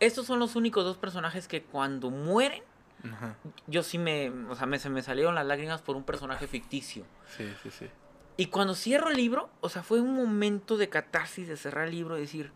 estos 0.01 0.25
son 0.25 0.39
los 0.39 0.55
únicos 0.57 0.83
dos 0.83 0.97
personajes 0.97 1.47
que 1.47 1.63
cuando 1.63 2.09
mueren, 2.11 2.61
Ajá. 3.13 3.37
yo 3.67 3.81
sí 3.81 3.97
me, 3.97 4.29
o 4.49 4.55
sea, 4.55 4.65
me, 4.67 4.77
se 4.79 4.89
me 4.89 5.01
salieron 5.01 5.35
las 5.35 5.45
lágrimas 5.45 5.81
por 5.81 5.95
un 5.95 6.03
personaje 6.03 6.47
ficticio. 6.47 7.05
Sí, 7.37 7.45
sí, 7.63 7.69
sí. 7.71 7.85
Y 8.37 8.47
cuando 8.47 8.75
cierro 8.75 9.09
el 9.09 9.17
libro, 9.17 9.49
o 9.61 9.69
sea, 9.69 9.81
fue 9.83 10.01
un 10.01 10.13
momento 10.13 10.77
de 10.77 10.89
catarsis 10.89 11.47
de 11.47 11.55
cerrar 11.57 11.85
el 11.87 11.91
libro 11.91 12.17
y 12.17 12.21
decir, 12.21 12.51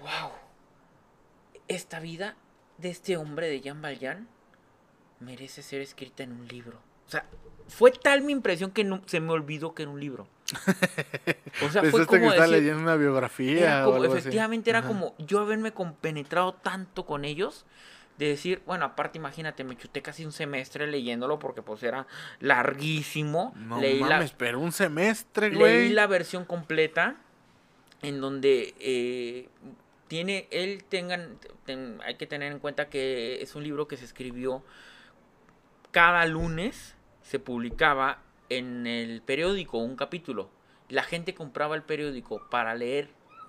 wow, 0.00 0.30
esta 1.68 2.00
vida 2.00 2.36
de 2.78 2.90
este 2.90 3.16
hombre 3.16 3.48
de 3.48 3.60
Jean 3.60 3.80
Valjean 3.80 4.28
merece 5.20 5.62
ser 5.62 5.80
escrita 5.80 6.22
en 6.22 6.32
un 6.32 6.46
libro. 6.48 6.78
O 7.06 7.10
sea, 7.10 7.24
fue 7.68 7.90
tal 7.92 8.22
mi 8.22 8.32
impresión 8.32 8.70
que 8.70 8.84
no- 8.84 9.00
se 9.06 9.20
me 9.20 9.32
olvidó 9.32 9.74
que 9.74 9.82
era 9.82 9.90
un 9.90 10.00
libro. 10.00 10.28
O 11.66 11.70
sea, 11.70 11.82
fue 11.84 12.00
que 12.00 12.06
como 12.06 12.30
estaba 12.30 12.46
decir, 12.48 12.58
leyendo 12.62 12.82
una 12.82 12.96
biografía 12.96 13.60
era 13.62 13.82
o 13.88 13.92
como, 13.92 14.02
algo 14.02 14.12
así. 14.12 14.20
efectivamente 14.20 14.68
era 14.68 14.80
Ajá. 14.80 14.88
como 14.88 15.14
yo 15.18 15.40
haberme 15.40 15.72
compenetrado 15.72 16.52
tanto 16.52 17.06
con 17.06 17.24
ellos 17.24 17.64
de 18.18 18.28
decir, 18.28 18.62
bueno, 18.66 18.84
aparte 18.86 19.18
imagínate, 19.18 19.62
me 19.64 19.76
chuté 19.76 20.00
casi 20.02 20.24
un 20.24 20.32
semestre 20.32 20.86
leyéndolo 20.86 21.38
porque 21.38 21.62
pues 21.62 21.82
era 21.82 22.06
larguísimo. 22.40 23.52
No 23.56 23.80
leí 23.80 24.00
la- 24.00 24.06
mames, 24.16 24.32
pero 24.32 24.58
un 24.60 24.72
semestre, 24.72 25.50
Leí 25.50 25.58
güey. 25.58 25.88
la 25.90 26.06
versión 26.06 26.44
completa 26.44 27.16
en 28.02 28.20
donde 28.20 28.74
eh, 28.78 29.48
tiene, 30.08 30.48
él 30.50 30.84
tengan, 30.88 31.38
ten- 31.64 31.98
hay 32.04 32.14
que 32.16 32.26
tener 32.26 32.52
en 32.52 32.58
cuenta 32.58 32.88
que 32.88 33.42
es 33.42 33.54
un 33.54 33.64
libro 33.64 33.86
que 33.88 33.96
se 33.96 34.04
escribió 34.04 34.64
cada 35.90 36.24
lunes, 36.26 36.94
se 37.22 37.38
publicaba 37.38 38.22
en 38.48 38.86
el 38.86 39.22
periódico 39.22 39.78
un 39.78 39.96
capítulo. 39.96 40.50
La 40.88 41.02
gente 41.02 41.34
compraba 41.34 41.74
el 41.74 41.82
periódico 41.82 42.48
para 42.48 42.74
leer 42.74 43.08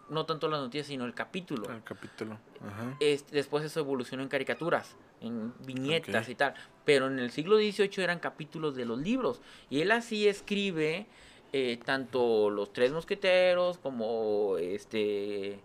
no 0.09 0.25
tanto 0.25 0.47
las 0.47 0.59
noticias, 0.61 0.87
sino 0.87 1.05
el 1.05 1.13
capítulo. 1.13 1.69
El 1.71 1.83
capítulo. 1.83 2.37
Ajá. 2.65 2.95
Este, 2.99 3.35
después 3.35 3.63
eso 3.65 3.79
evolucionó 3.79 4.23
en 4.23 4.29
caricaturas, 4.29 4.95
en 5.21 5.53
viñetas 5.65 6.29
y 6.29 6.35
tal. 6.35 6.53
Pero 6.85 7.07
en 7.07 7.19
el 7.19 7.31
siglo 7.31 7.57
XVIII 7.57 8.03
eran 8.03 8.19
capítulos 8.19 8.75
de 8.75 8.85
los 8.85 8.99
libros. 8.99 9.41
Y 9.69 9.81
él 9.81 9.91
así 9.91 10.27
escribe 10.27 11.05
eh, 11.53 11.79
tanto 11.85 12.49
Los 12.49 12.71
Tres 12.73 12.91
Mosqueteros 12.91 13.77
como 13.77 14.57
este... 14.57 15.59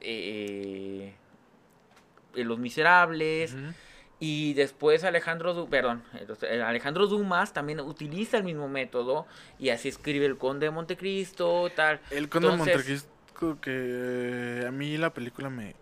eh, 0.00 1.14
Los 2.34 2.58
Miserables. 2.58 3.54
Y 4.20 4.54
después 4.54 5.04
Alejandro, 5.04 5.52
Du- 5.54 5.68
perdón, 5.68 6.02
eh, 6.42 6.62
Alejandro 6.62 7.08
Dumas 7.08 7.52
también 7.52 7.80
utiliza 7.80 8.38
el 8.38 8.44
mismo 8.44 8.68
método 8.68 9.26
y 9.58 9.68
así 9.70 9.88
escribe 9.88 10.24
el 10.24 10.38
Conde 10.38 10.66
de 10.66 10.70
Montecristo, 10.70 11.68
tal. 11.74 12.00
El 12.10 12.28
Conde 12.28 12.48
de 12.48 12.54
Entonces- 12.54 13.08
Montecristo 13.34 13.60
que 13.60 14.60
eh, 14.62 14.66
a 14.66 14.70
mí 14.70 14.96
la 14.96 15.12
película 15.12 15.50
me... 15.50 15.74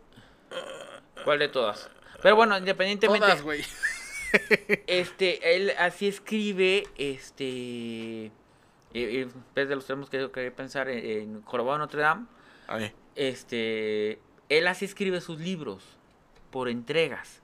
¿Cuál 1.25 1.39
de 1.39 1.49
todas? 1.49 1.91
Pero 2.23 2.37
bueno, 2.37 2.57
independientemente... 2.57 3.27
Todas, 3.27 3.43
güey. 3.43 3.63
Este, 4.87 5.57
él 5.57 5.73
así 5.79 6.09
escribe, 6.09 6.85
este, 6.97 8.25
eh, 8.27 8.31
eh, 8.95 9.21
en 9.31 9.45
vez 9.55 9.69
de 9.69 9.75
los 9.75 9.85
tenemos 9.87 10.09
que, 10.09 10.31
que 10.31 10.51
pensar 10.51 10.89
en, 10.89 11.05
en 11.35 11.43
Jorobado 11.43 11.75
de 11.77 11.81
Notre 11.81 12.01
Dame, 12.01 12.27
Ay, 12.67 12.93
este, 13.15 14.21
él 14.49 14.67
así 14.69 14.87
escribe 14.87 15.21
sus 15.21 15.39
libros 15.39 15.85
por 16.51 16.71
entregas. 16.71 17.43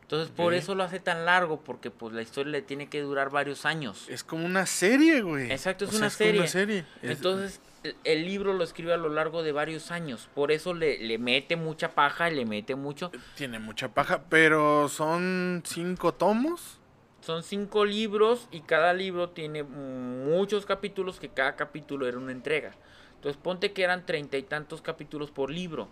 Entonces, 0.00 0.30
por 0.34 0.54
eso 0.54 0.74
lo 0.74 0.84
hace 0.84 1.00
tan 1.00 1.26
largo, 1.26 1.60
porque 1.62 1.90
pues 1.90 2.14
la 2.14 2.22
historia 2.22 2.52
le 2.52 2.62
tiene 2.62 2.88
que 2.88 3.02
durar 3.02 3.28
varios 3.28 3.66
años. 3.66 4.06
es 4.08 4.24
como 4.24 4.46
una 4.46 4.64
serie, 4.64 5.20
güey. 5.20 5.52
Exacto, 5.52 5.84
es 5.84 5.90
O 5.90 5.92
sea, 5.92 5.98
una 6.00 6.06
como 6.08 6.16
serie. 6.16 6.48
serie. 6.48 6.84
Es- 7.02 7.10
Entonces, 7.10 7.60
el- 7.62 7.71
el 8.04 8.24
libro 8.24 8.52
lo 8.52 8.64
escribe 8.64 8.92
a 8.92 8.96
lo 8.96 9.08
largo 9.08 9.42
de 9.42 9.52
varios 9.52 9.90
años. 9.90 10.28
Por 10.34 10.52
eso 10.52 10.74
le, 10.74 10.98
le 10.98 11.18
mete 11.18 11.56
mucha 11.56 11.94
paja 11.94 12.30
le 12.30 12.44
mete 12.44 12.74
mucho. 12.74 13.10
Tiene 13.36 13.58
mucha 13.58 13.88
paja, 13.88 14.24
pero 14.28 14.88
son 14.88 15.62
cinco 15.64 16.14
tomos. 16.14 16.78
Son 17.20 17.42
cinco 17.42 17.84
libros 17.84 18.48
y 18.50 18.62
cada 18.62 18.92
libro 18.92 19.30
tiene 19.30 19.62
muchos 19.62 20.66
capítulos 20.66 21.20
que 21.20 21.28
cada 21.28 21.54
capítulo 21.54 22.08
era 22.08 22.18
una 22.18 22.32
entrega. 22.32 22.74
Entonces 23.14 23.40
ponte 23.40 23.72
que 23.72 23.84
eran 23.84 24.04
treinta 24.04 24.36
y 24.36 24.42
tantos 24.42 24.82
capítulos 24.82 25.30
por 25.30 25.50
libro. 25.50 25.88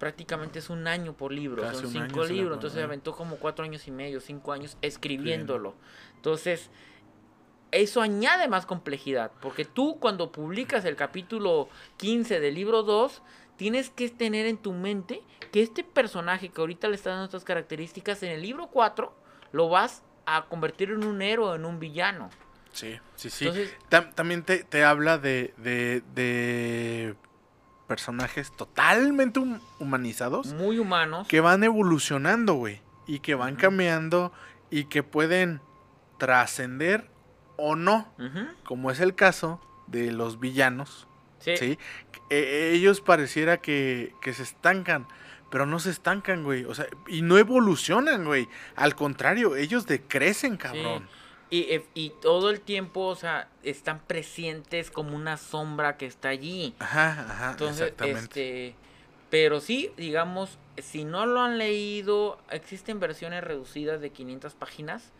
Prácticamente 0.00 0.58
es 0.58 0.70
un 0.70 0.86
año 0.88 1.12
por 1.12 1.32
libro, 1.32 1.62
Casi 1.62 1.82
son 1.82 1.92
cinco 1.92 2.24
libros. 2.24 2.56
Entonces 2.56 2.82
aventó 2.82 3.14
como 3.14 3.36
cuatro 3.36 3.64
años 3.64 3.86
y 3.86 3.92
medio, 3.92 4.20
cinco 4.20 4.52
años 4.52 4.76
escribiéndolo. 4.82 5.74
Entonces, 6.16 6.70
eso 7.70 8.00
añade 8.00 8.48
más 8.48 8.66
complejidad, 8.66 9.30
porque 9.40 9.64
tú 9.64 9.98
cuando 10.00 10.32
publicas 10.32 10.84
el 10.84 10.96
capítulo 10.96 11.68
15 11.98 12.40
del 12.40 12.54
libro 12.54 12.82
2, 12.82 13.22
tienes 13.56 13.90
que 13.90 14.08
tener 14.08 14.46
en 14.46 14.56
tu 14.56 14.72
mente 14.72 15.22
que 15.52 15.62
este 15.62 15.82
personaje 15.84 16.48
que 16.48 16.60
ahorita 16.60 16.88
le 16.88 16.94
está 16.94 17.10
dando 17.10 17.24
estas 17.26 17.44
características, 17.44 18.22
en 18.22 18.30
el 18.32 18.42
libro 18.42 18.68
4 18.68 19.12
lo 19.52 19.68
vas 19.68 20.02
a 20.26 20.44
convertir 20.46 20.90
en 20.90 21.04
un 21.04 21.20
héroe, 21.22 21.56
en 21.56 21.64
un 21.64 21.78
villano. 21.80 22.30
Sí, 22.72 22.98
sí, 23.16 23.30
sí. 23.30 23.46
Entonces, 23.46 23.74
Tam- 23.90 24.14
también 24.14 24.42
te, 24.44 24.62
te 24.62 24.84
habla 24.84 25.18
de, 25.18 25.52
de, 25.56 26.02
de 26.14 27.14
personajes 27.86 28.54
totalmente 28.56 29.40
hum- 29.40 29.60
humanizados 29.80 30.52
muy 30.52 30.78
humanos. 30.78 31.26
que 31.28 31.40
van 31.40 31.64
evolucionando, 31.64 32.54
güey. 32.54 32.80
Y 33.06 33.20
que 33.20 33.34
van 33.34 33.56
cambiando 33.56 34.32
y 34.70 34.84
que 34.84 35.02
pueden 35.02 35.62
trascender 36.18 37.08
o 37.58 37.76
no. 37.76 38.10
Como 38.64 38.90
es 38.90 39.00
el 39.00 39.14
caso 39.14 39.60
de 39.86 40.10
los 40.12 40.40
villanos. 40.40 41.06
sí. 41.40 41.56
¿sí? 41.58 41.78
Eh, 42.30 42.72
ellos 42.74 43.00
pareciera 43.00 43.58
que, 43.58 44.14
que 44.20 44.32
se 44.32 44.42
estancan. 44.42 45.06
Pero 45.50 45.64
no 45.64 45.78
se 45.80 45.90
estancan, 45.90 46.44
güey. 46.44 46.64
O 46.64 46.74
sea, 46.74 46.86
y 47.06 47.22
no 47.22 47.38
evolucionan, 47.38 48.24
güey. 48.24 48.48
Al 48.76 48.94
contrario, 48.94 49.56
ellos 49.56 49.86
decrecen, 49.86 50.58
cabrón. 50.58 51.08
Y, 51.50 51.60
eh, 51.72 51.86
y 51.94 52.10
todo 52.20 52.50
el 52.50 52.60
tiempo, 52.60 53.06
o 53.06 53.16
sea, 53.16 53.48
están 53.62 54.00
presentes 54.00 54.90
como 54.90 55.16
una 55.16 55.38
sombra 55.38 55.96
que 55.96 56.04
está 56.04 56.28
allí. 56.28 56.74
Ajá, 56.78 57.26
ajá, 57.30 57.50
Entonces, 57.52 57.82
exactamente. 57.88 58.18
este, 58.68 58.76
pero 59.30 59.60
sí, 59.60 59.90
digamos, 59.96 60.58
si 60.76 61.04
no 61.04 61.24
lo 61.24 61.40
han 61.40 61.56
leído, 61.56 62.38
existen 62.50 63.00
versiones 63.00 63.42
reducidas 63.42 64.02
de 64.02 64.10
500 64.10 64.54
páginas 64.54 65.12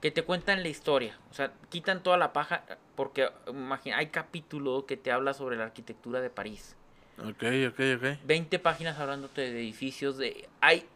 que 0.00 0.10
te 0.10 0.22
cuentan 0.22 0.62
la 0.62 0.68
historia. 0.68 1.18
O 1.30 1.34
sea, 1.34 1.52
quitan 1.68 2.02
toda 2.02 2.16
la 2.16 2.32
paja 2.32 2.64
porque 2.96 3.30
imagina, 3.48 3.98
hay 3.98 4.06
capítulo 4.08 4.86
que 4.86 4.96
te 4.96 5.12
habla 5.12 5.34
sobre 5.34 5.56
la 5.56 5.64
arquitectura 5.64 6.20
de 6.20 6.30
París. 6.30 6.76
Ok, 7.18 7.44
ok, 7.68 7.80
ok. 7.96 8.18
20 8.24 8.58
páginas 8.60 8.98
hablándote 8.98 9.42
de 9.42 9.60
edificios, 9.60 10.16
de 10.16 10.48
hay 10.60 10.86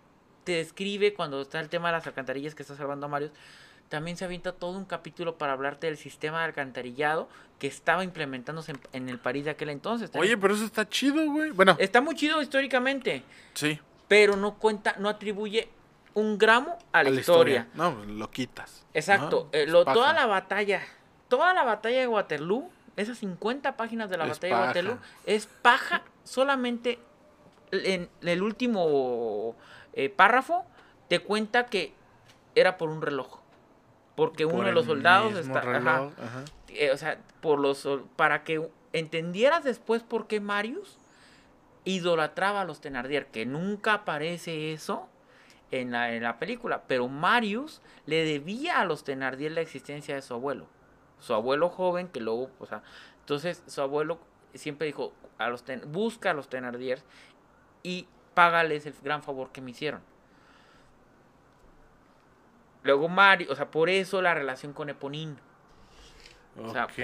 te 0.44 0.52
describe 0.52 1.14
cuando 1.14 1.40
está 1.40 1.60
el 1.60 1.68
tema 1.68 1.88
de 1.88 1.92
las 1.92 2.06
alcantarillas 2.06 2.54
que 2.54 2.62
está 2.62 2.74
salvando 2.76 3.06
a 3.06 3.08
Mario. 3.08 3.30
También 3.88 4.16
se 4.16 4.24
avienta 4.24 4.52
todo 4.52 4.76
un 4.76 4.84
capítulo 4.86 5.36
para 5.36 5.52
hablarte 5.52 5.86
del 5.86 5.96
sistema 5.96 6.38
de 6.40 6.44
alcantarillado 6.46 7.28
que 7.58 7.66
estaba 7.66 8.04
implementándose 8.04 8.72
en, 8.72 8.80
en 8.92 9.08
el 9.08 9.18
París 9.18 9.44
de 9.44 9.50
aquel 9.52 9.68
entonces. 9.68 10.10
También 10.10 10.32
Oye, 10.34 10.40
pero 10.40 10.54
eso 10.54 10.64
está 10.64 10.88
chido, 10.88 11.30
güey. 11.30 11.50
Bueno, 11.50 11.76
Está 11.78 12.00
muy 12.00 12.14
chido 12.14 12.40
históricamente, 12.42 13.22
sí. 13.54 13.78
pero 14.08 14.36
no 14.36 14.54
cuenta, 14.54 14.96
no 14.98 15.08
atribuye 15.08 15.68
un 16.14 16.38
gramo 16.38 16.78
a 16.92 17.02
la, 17.02 17.10
historia. 17.10 17.68
No, 17.74 17.94
pues, 17.96 18.08
lo 18.08 18.30
quitas. 18.30 18.86
Exacto. 18.94 19.48
¿no? 19.52 19.58
eh, 19.58 19.64
Es 19.64 19.68
lo- 19.70 19.84
toda 19.84 20.12
la 20.12 20.26
batalla, 20.26 20.80
toda 21.28 21.52
la 21.54 21.64
batalla 21.64 22.00
de 22.00 22.06
Waterloo, 22.08 22.70
esas 22.96 23.18
50 23.18 23.76
páginas 23.76 24.08
de 24.10 24.16
la 24.16 24.24
Es 24.24 24.30
batalla 24.30 24.52
paja. 24.54 24.62
de 24.62 24.68
Waterloo, 24.68 24.98
es 25.26 25.46
paja 25.46 26.02
solamente 26.22 26.98
en 27.72 28.08
el 28.22 28.42
último 28.42 29.56
eh, 29.94 30.08
párrafo 30.08 30.64
te 31.08 31.18
cuenta 31.18 31.66
que 31.66 31.92
era 32.54 32.76
por 32.76 32.88
un 32.88 33.02
reloj. 33.02 33.40
Porque 34.14 34.44
uno 34.46 34.62
de 34.64 34.72
los 34.72 34.86
soldados 34.86 35.34
está, 35.34 35.60
reloj, 35.60 36.12
ajá. 36.22 36.44
eh, 36.68 36.92
o 36.92 36.96
sea, 36.96 37.18
por 37.40 37.58
los 37.58 37.88
para 38.14 38.44
que 38.44 38.70
entendieras 38.92 39.64
después 39.64 40.04
por 40.04 40.28
qué 40.28 40.38
Marius 40.40 40.96
idolatraba 41.84 42.60
a 42.60 42.64
los 42.64 42.80
Thenardier, 42.80 43.26
que 43.26 43.44
nunca 43.44 43.94
aparece 43.94 44.72
eso 44.72 45.08
en 45.70 45.90
la, 45.90 46.12
en 46.14 46.22
la 46.22 46.38
película, 46.38 46.82
pero 46.86 47.08
Marius 47.08 47.80
le 48.06 48.24
debía 48.24 48.80
a 48.80 48.84
los 48.84 49.04
Thenardier 49.04 49.52
la 49.52 49.60
existencia 49.60 50.14
de 50.14 50.22
su 50.22 50.34
abuelo, 50.34 50.66
su 51.20 51.34
abuelo 51.34 51.68
joven 51.68 52.08
que 52.08 52.20
luego, 52.20 52.50
o 52.58 52.66
sea, 52.66 52.82
entonces 53.20 53.62
su 53.66 53.80
abuelo 53.80 54.18
siempre 54.54 54.86
dijo 54.86 55.12
a 55.38 55.48
los 55.48 55.64
Ten- 55.64 55.82
busca 55.90 56.30
a 56.30 56.34
los 56.34 56.48
Thenardier 56.48 57.02
y 57.82 58.06
págales 58.34 58.86
el 58.86 58.94
gran 59.02 59.22
favor 59.22 59.50
que 59.52 59.60
me 59.60 59.70
hicieron. 59.72 60.00
Luego 62.82 63.08
Mario, 63.08 63.48
o 63.50 63.56
sea, 63.56 63.70
por 63.70 63.88
eso 63.88 64.20
la 64.20 64.34
relación 64.34 64.72
con 64.72 64.90
Eponine. 64.90 65.36
O 66.62 66.70
sea, 66.70 66.86
por-. 66.86 66.96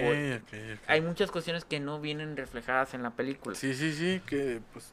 Hay 0.86 1.00
muchas 1.00 1.30
cuestiones 1.30 1.64
que 1.64 1.80
no 1.80 2.00
vienen 2.00 2.36
reflejadas 2.36 2.94
en 2.94 3.02
la 3.02 3.10
película. 3.10 3.56
Sí, 3.56 3.74
sí, 3.74 3.92
sí, 3.92 4.20
que 4.26 4.60
pues 4.72 4.92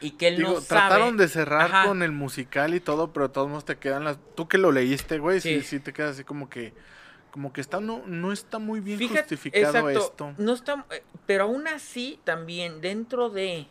Y 0.00 0.12
que 0.12 0.28
él 0.28 0.36
digo, 0.36 0.48
no 0.54 0.60
sabe. 0.60 0.66
trataron 0.66 1.16
de 1.16 1.28
cerrar 1.28 1.70
Ajá. 1.72 1.86
con 1.86 2.02
el 2.02 2.12
musical 2.12 2.74
y 2.74 2.80
todo, 2.80 3.12
pero 3.12 3.28
de 3.28 3.34
todos 3.34 3.48
modos 3.48 3.64
te 3.64 3.76
quedan 3.76 4.04
las 4.04 4.18
tú 4.34 4.46
que 4.48 4.58
lo 4.58 4.70
leíste, 4.72 5.18
güey, 5.18 5.40
sí, 5.40 5.60
Sí. 5.60 5.66
sí 5.66 5.80
te 5.80 5.92
quedas 5.92 6.12
así 6.12 6.24
como 6.24 6.48
que 6.50 6.74
como 7.30 7.52
que 7.52 7.60
está 7.60 7.80
no 7.80 8.02
no 8.06 8.32
está 8.32 8.58
muy 8.58 8.80
bien 8.80 8.98
Fíjate, 8.98 9.20
justificado 9.36 9.90
exacto, 9.90 9.98
esto. 9.98 10.34
No 10.42 10.52
está, 10.54 10.86
eh, 10.90 11.02
pero 11.26 11.44
aún 11.44 11.66
así, 11.68 12.18
también 12.24 12.80
dentro 12.80 13.28
de 13.30 13.66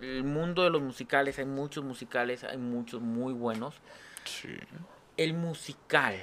el 0.00 0.24
mundo 0.24 0.64
de 0.64 0.70
los 0.70 0.82
musicales, 0.82 1.38
hay 1.38 1.44
muchos 1.46 1.84
musicales, 1.84 2.42
hay 2.44 2.58
muchos 2.58 3.00
muy 3.00 3.32
buenos. 3.32 3.76
Sí. 4.24 4.48
El 5.16 5.34
musical 5.34 6.16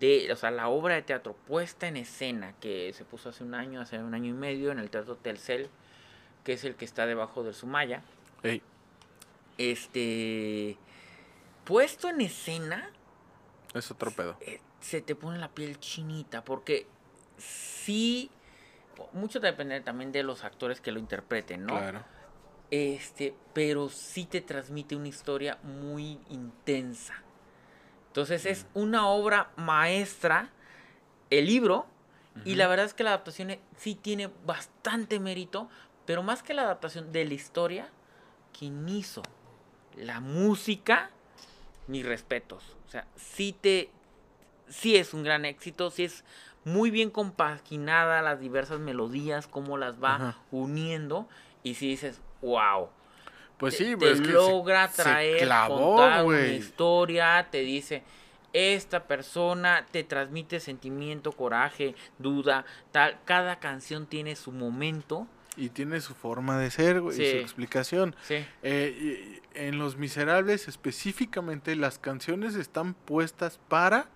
de, 0.00 0.30
o 0.32 0.36
sea, 0.36 0.50
la 0.50 0.68
obra 0.68 0.94
de 0.96 1.02
teatro 1.02 1.36
puesta 1.46 1.86
en 1.88 1.96
escena 1.96 2.52
que 2.60 2.92
se 2.92 3.04
puso 3.04 3.28
hace 3.28 3.44
un 3.44 3.54
año, 3.54 3.80
hace 3.80 3.98
un 3.98 4.12
año 4.14 4.30
y 4.30 4.34
medio 4.34 4.70
en 4.72 4.78
el 4.80 4.90
Teatro 4.90 5.16
Telcel, 5.16 5.68
que 6.44 6.52
es 6.54 6.64
el 6.64 6.74
que 6.74 6.84
está 6.84 7.06
debajo 7.06 7.42
del 7.44 7.54
Sumaya. 7.54 8.02
Ey, 8.42 8.62
Este 9.58 10.76
puesto 11.64 12.08
en 12.08 12.20
escena 12.20 12.90
es 13.74 13.90
otro 13.90 14.10
pedo. 14.10 14.36
eh, 14.40 14.60
se 14.80 15.00
te 15.00 15.14
pone 15.14 15.38
la 15.38 15.48
piel 15.48 15.78
chinita 15.80 16.44
porque 16.44 16.86
sí 17.38 18.30
mucho 19.12 19.40
depende 19.40 19.80
también 19.80 20.12
de 20.12 20.22
los 20.22 20.44
actores 20.44 20.80
que 20.80 20.92
lo 20.92 20.98
interpreten, 20.98 21.66
¿no? 21.66 21.78
Claro. 21.78 22.02
Este, 22.70 23.34
pero 23.52 23.88
sí 23.88 24.24
te 24.26 24.40
transmite 24.40 24.96
una 24.96 25.08
historia 25.08 25.58
muy 25.62 26.18
intensa. 26.30 27.14
Entonces 28.08 28.46
es 28.46 28.66
una 28.74 29.08
obra 29.08 29.50
maestra 29.56 30.50
el 31.30 31.46
libro 31.46 31.86
y 32.44 32.54
la 32.54 32.66
verdad 32.68 32.86
es 32.86 32.94
que 32.94 33.02
la 33.02 33.10
adaptación 33.10 33.50
eh, 33.50 33.60
sí 33.78 33.94
tiene 33.94 34.30
bastante 34.44 35.18
mérito, 35.20 35.68
pero 36.04 36.22
más 36.22 36.42
que 36.42 36.54
la 36.54 36.62
adaptación 36.62 37.10
de 37.12 37.24
la 37.24 37.34
historia, 37.34 37.88
quien 38.58 38.88
hizo 38.88 39.22
la 39.96 40.20
música, 40.20 41.10
mis 41.86 42.04
respetos. 42.04 42.76
O 42.86 42.90
sea, 42.90 43.06
sí 43.16 43.54
te 43.60 43.90
sí 44.68 44.96
es 44.96 45.14
un 45.14 45.22
gran 45.22 45.44
éxito, 45.44 45.90
sí 45.90 46.04
es 46.04 46.24
muy 46.64 46.90
bien 46.90 47.10
compaginada 47.10 48.22
las 48.22 48.40
diversas 48.40 48.80
melodías, 48.80 49.46
cómo 49.46 49.78
las 49.78 50.02
va 50.02 50.14
Ajá. 50.16 50.38
uniendo 50.50 51.28
y 51.62 51.74
si 51.74 51.88
dices, 51.88 52.20
wow. 52.42 52.88
Pues 53.58 53.76
te- 53.76 53.84
sí, 53.84 53.90
te 53.90 53.96
pues 53.96 54.12
es 54.14 54.20
que 54.20 54.26
se- 54.26 54.32
logra 54.32 54.88
se 54.88 55.02
traer, 55.02 55.44
clavó, 55.46 55.94
contar 55.96 56.24
una 56.24 56.48
historia, 56.48 57.46
te 57.50 57.58
dice, 57.60 58.02
esta 58.52 59.04
persona 59.04 59.86
te 59.90 60.02
transmite 60.02 60.60
sentimiento, 60.60 61.32
coraje, 61.32 61.94
duda, 62.18 62.64
tal. 62.90 63.18
Cada 63.24 63.58
canción 63.60 64.06
tiene 64.06 64.34
su 64.34 64.50
momento. 64.50 65.26
Y 65.56 65.70
tiene 65.70 66.00
su 66.00 66.14
forma 66.14 66.58
de 66.58 66.70
ser, 66.70 67.00
güey, 67.00 67.14
y 67.20 67.30
su 67.30 67.36
explicación. 67.38 68.14
Sí. 68.22 68.44
Eh, 68.62 69.40
y- 69.42 69.42
en 69.58 69.78
Los 69.78 69.96
Miserables 69.96 70.68
específicamente 70.68 71.76
las 71.76 71.98
canciones 71.98 72.54
están 72.56 72.92
puestas 72.92 73.58
para 73.68 74.10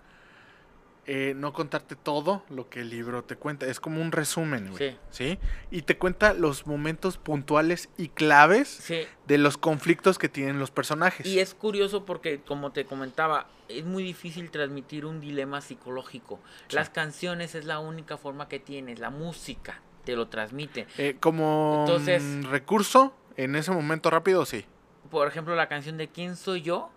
eh, 1.07 1.33
no 1.35 1.51
contarte 1.51 1.95
todo 1.95 2.43
lo 2.49 2.69
que 2.69 2.81
el 2.81 2.91
libro 2.91 3.23
te 3.23 3.35
cuenta. 3.35 3.65
Es 3.65 3.79
como 3.79 3.99
un 4.03 4.11
resumen, 4.11 4.69
güey. 4.69 4.91
Sí. 4.91 4.97
Sí. 5.09 5.39
Y 5.71 5.81
te 5.81 5.97
cuenta 5.97 6.35
los 6.35 6.67
momentos 6.67 7.17
puntuales 7.17 7.89
y 7.97 8.09
claves 8.09 8.67
Sí. 8.69 8.99
de 9.25 9.39
los 9.39 9.57
conflictos 9.57 10.19
que 10.19 10.29
tienen 10.29 10.59
los 10.59 10.69
personajes. 10.69 11.25
Y 11.25 11.39
es 11.39 11.55
curioso 11.55 12.05
porque, 12.05 12.41
como 12.41 12.71
te 12.71 12.85
comentaba, 12.85 13.47
es 13.67 13.83
muy 13.83 14.03
difícil 14.03 14.51
transmitir 14.51 15.05
un 15.07 15.19
dilema 15.19 15.59
psicológico. 15.61 16.39
Sí. 16.67 16.75
Las 16.75 16.91
canciones 16.91 17.55
es 17.55 17.65
la 17.65 17.79
única 17.79 18.17
forma 18.17 18.47
que 18.47 18.59
tienes, 18.59 18.99
la 18.99 19.09
música 19.09 19.81
te 20.03 20.15
lo 20.15 20.27
transmite. 20.27 20.87
Eh, 20.97 21.17
como 21.19 21.85
Entonces- 21.87 22.45
recurso, 22.45 23.15
en 23.37 23.55
ese 23.55 23.71
momento 23.71 24.09
rápido, 24.09 24.45
sí. 24.45 24.65
Por 25.09 25.27
ejemplo, 25.27 25.55
la 25.55 25.67
canción 25.67 25.97
de 25.97 26.07
¿Quién 26.09 26.35
soy 26.35 26.61
yo? 26.61 26.89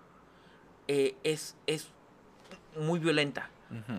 eh, 0.89 1.15
es, 1.25 1.57
es 1.67 1.89
muy 2.77 2.99
violenta, 2.99 3.49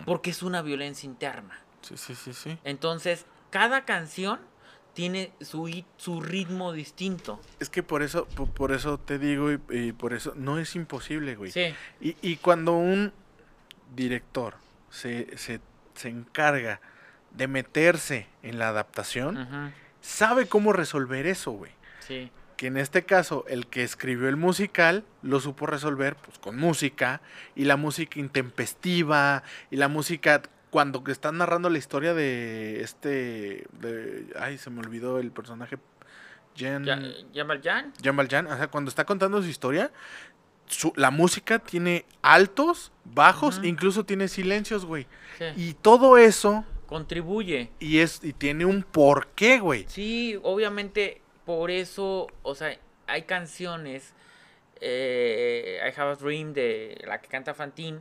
porque 0.04 0.30
es 0.30 0.42
una 0.42 0.62
violencia 0.62 1.06
interna. 1.06 1.58
Sí, 1.82 1.96
sí, 1.96 2.14
sí, 2.14 2.32
sí. 2.32 2.58
Entonces, 2.64 3.26
cada 3.50 3.84
canción 3.84 4.38
tiene 4.94 5.32
su, 5.40 5.84
su 5.98 6.20
ritmo 6.22 6.72
distinto. 6.72 7.40
Es 7.60 7.68
que 7.68 7.82
por 7.82 8.02
eso, 8.02 8.26
po- 8.26 8.46
por, 8.46 8.72
eso 8.72 8.98
te 8.98 9.18
digo 9.18 9.52
y, 9.52 9.60
y 9.70 9.92
por 9.92 10.14
eso 10.14 10.32
no 10.36 10.58
es 10.58 10.74
imposible, 10.76 11.34
güey. 11.36 11.50
Sí, 11.50 11.74
Y, 12.00 12.16
y 12.22 12.36
cuando 12.36 12.72
un 12.72 13.12
director 13.94 14.54
se, 14.90 15.36
se, 15.36 15.60
se 15.94 16.08
encarga 16.08 16.80
de 17.36 17.48
meterse 17.48 18.26
en 18.42 18.58
la 18.58 18.68
adaptación, 18.68 19.72
sabe 20.00 20.46
cómo 20.46 20.72
resolver 20.72 21.26
eso, 21.26 21.52
güey. 21.52 21.72
Sí. 22.00 22.30
Que 22.56 22.68
en 22.68 22.78
este 22.78 23.04
caso, 23.04 23.44
el 23.48 23.66
que 23.66 23.82
escribió 23.82 24.28
el 24.28 24.36
musical 24.36 25.04
lo 25.22 25.40
supo 25.40 25.66
resolver 25.66 26.16
pues, 26.16 26.38
con 26.38 26.56
música, 26.56 27.20
y 27.54 27.64
la 27.64 27.76
música 27.76 28.18
intempestiva, 28.18 29.42
y 29.70 29.76
la 29.76 29.88
música 29.88 30.40
cuando 30.70 31.04
que 31.04 31.12
están 31.12 31.38
narrando 31.38 31.68
la 31.70 31.78
historia 31.78 32.14
de 32.14 32.80
este. 32.82 33.66
De, 33.80 34.26
ay, 34.40 34.56
se 34.58 34.70
me 34.70 34.80
olvidó 34.80 35.18
el 35.18 35.30
personaje. 35.32 35.76
Jen. 36.54 36.84
Valjean. 36.84 37.92
Jean 38.00 38.16
Valjean, 38.16 38.46
o 38.46 38.56
sea, 38.56 38.68
cuando 38.68 38.88
está 38.88 39.04
contando 39.04 39.42
su 39.42 39.48
historia, 39.48 39.90
su- 40.66 40.92
la 40.96 41.10
música 41.10 41.58
tiene 41.58 42.06
altos, 42.22 42.90
bajos, 43.04 43.60
incluso 43.62 44.04
tiene 44.04 44.28
silencios, 44.28 44.86
güey. 44.86 45.06
Sí. 45.38 45.44
Y 45.56 45.74
todo 45.74 46.16
eso, 46.16 46.64
Contribuye. 46.86 47.70
y 47.80 47.98
es, 47.98 48.22
y 48.22 48.32
tiene 48.32 48.64
un 48.64 48.82
porqué, 48.82 49.58
güey. 49.58 49.86
Sí, 49.88 50.38
obviamente 50.42 51.20
por 51.44 51.70
eso, 51.70 52.26
o 52.42 52.54
sea, 52.54 52.76
hay 53.06 53.22
canciones, 53.22 54.14
eh, 54.80 55.80
I 55.82 56.00
Have 56.00 56.12
a 56.12 56.16
Dream 56.16 56.52
de 56.52 57.02
la 57.06 57.20
que 57.20 57.28
canta 57.28 57.54
Fantine, 57.54 58.00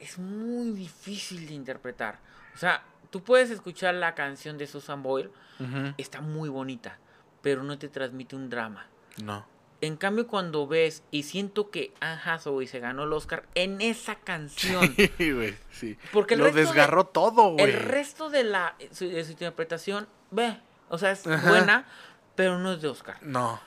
es 0.00 0.18
muy 0.18 0.70
difícil 0.72 1.46
de 1.46 1.54
interpretar. 1.54 2.18
O 2.54 2.58
sea, 2.58 2.84
tú 3.10 3.22
puedes 3.22 3.50
escuchar 3.50 3.94
la 3.94 4.14
canción 4.14 4.58
de 4.58 4.66
Susan 4.66 5.02
Boyle, 5.02 5.30
está 5.98 6.20
muy 6.20 6.48
bonita, 6.48 6.98
pero 7.42 7.62
no 7.62 7.78
te 7.78 7.88
transmite 7.88 8.34
un 8.36 8.50
drama. 8.50 8.86
No. 9.22 9.46
En 9.84 9.96
cambio, 9.96 10.26
cuando 10.26 10.66
ves, 10.66 11.02
y 11.10 11.24
siento 11.24 11.70
que 11.70 11.92
Anne 12.00 12.20
Hathaway 12.24 12.66
se 12.66 12.80
ganó 12.80 13.04
el 13.04 13.12
Oscar 13.12 13.44
en 13.54 13.80
esa 13.80 14.14
canción, 14.16 14.94
Sí, 15.18 15.32
güey, 15.32 15.54
sí. 15.72 15.98
porque 16.12 16.36
Lo 16.36 16.44
de- 16.46 16.52
desgarró 16.52 17.04
todo, 17.04 17.50
güey. 17.52 17.64
el 17.64 17.72
resto 17.74 18.30
de 18.30 18.44
la 18.44 18.76
su, 18.92 19.08
de 19.08 19.22
su 19.24 19.32
interpretación, 19.32 20.06
ve, 20.30 20.58
o 20.88 20.96
sea, 20.98 21.10
es 21.10 21.26
Ajá. 21.26 21.48
buena, 21.48 21.86
pero 22.34 22.58
no 22.58 22.72
es 22.72 22.80
de 22.82 22.88
Oscar. 22.88 23.18
No. 23.22 23.60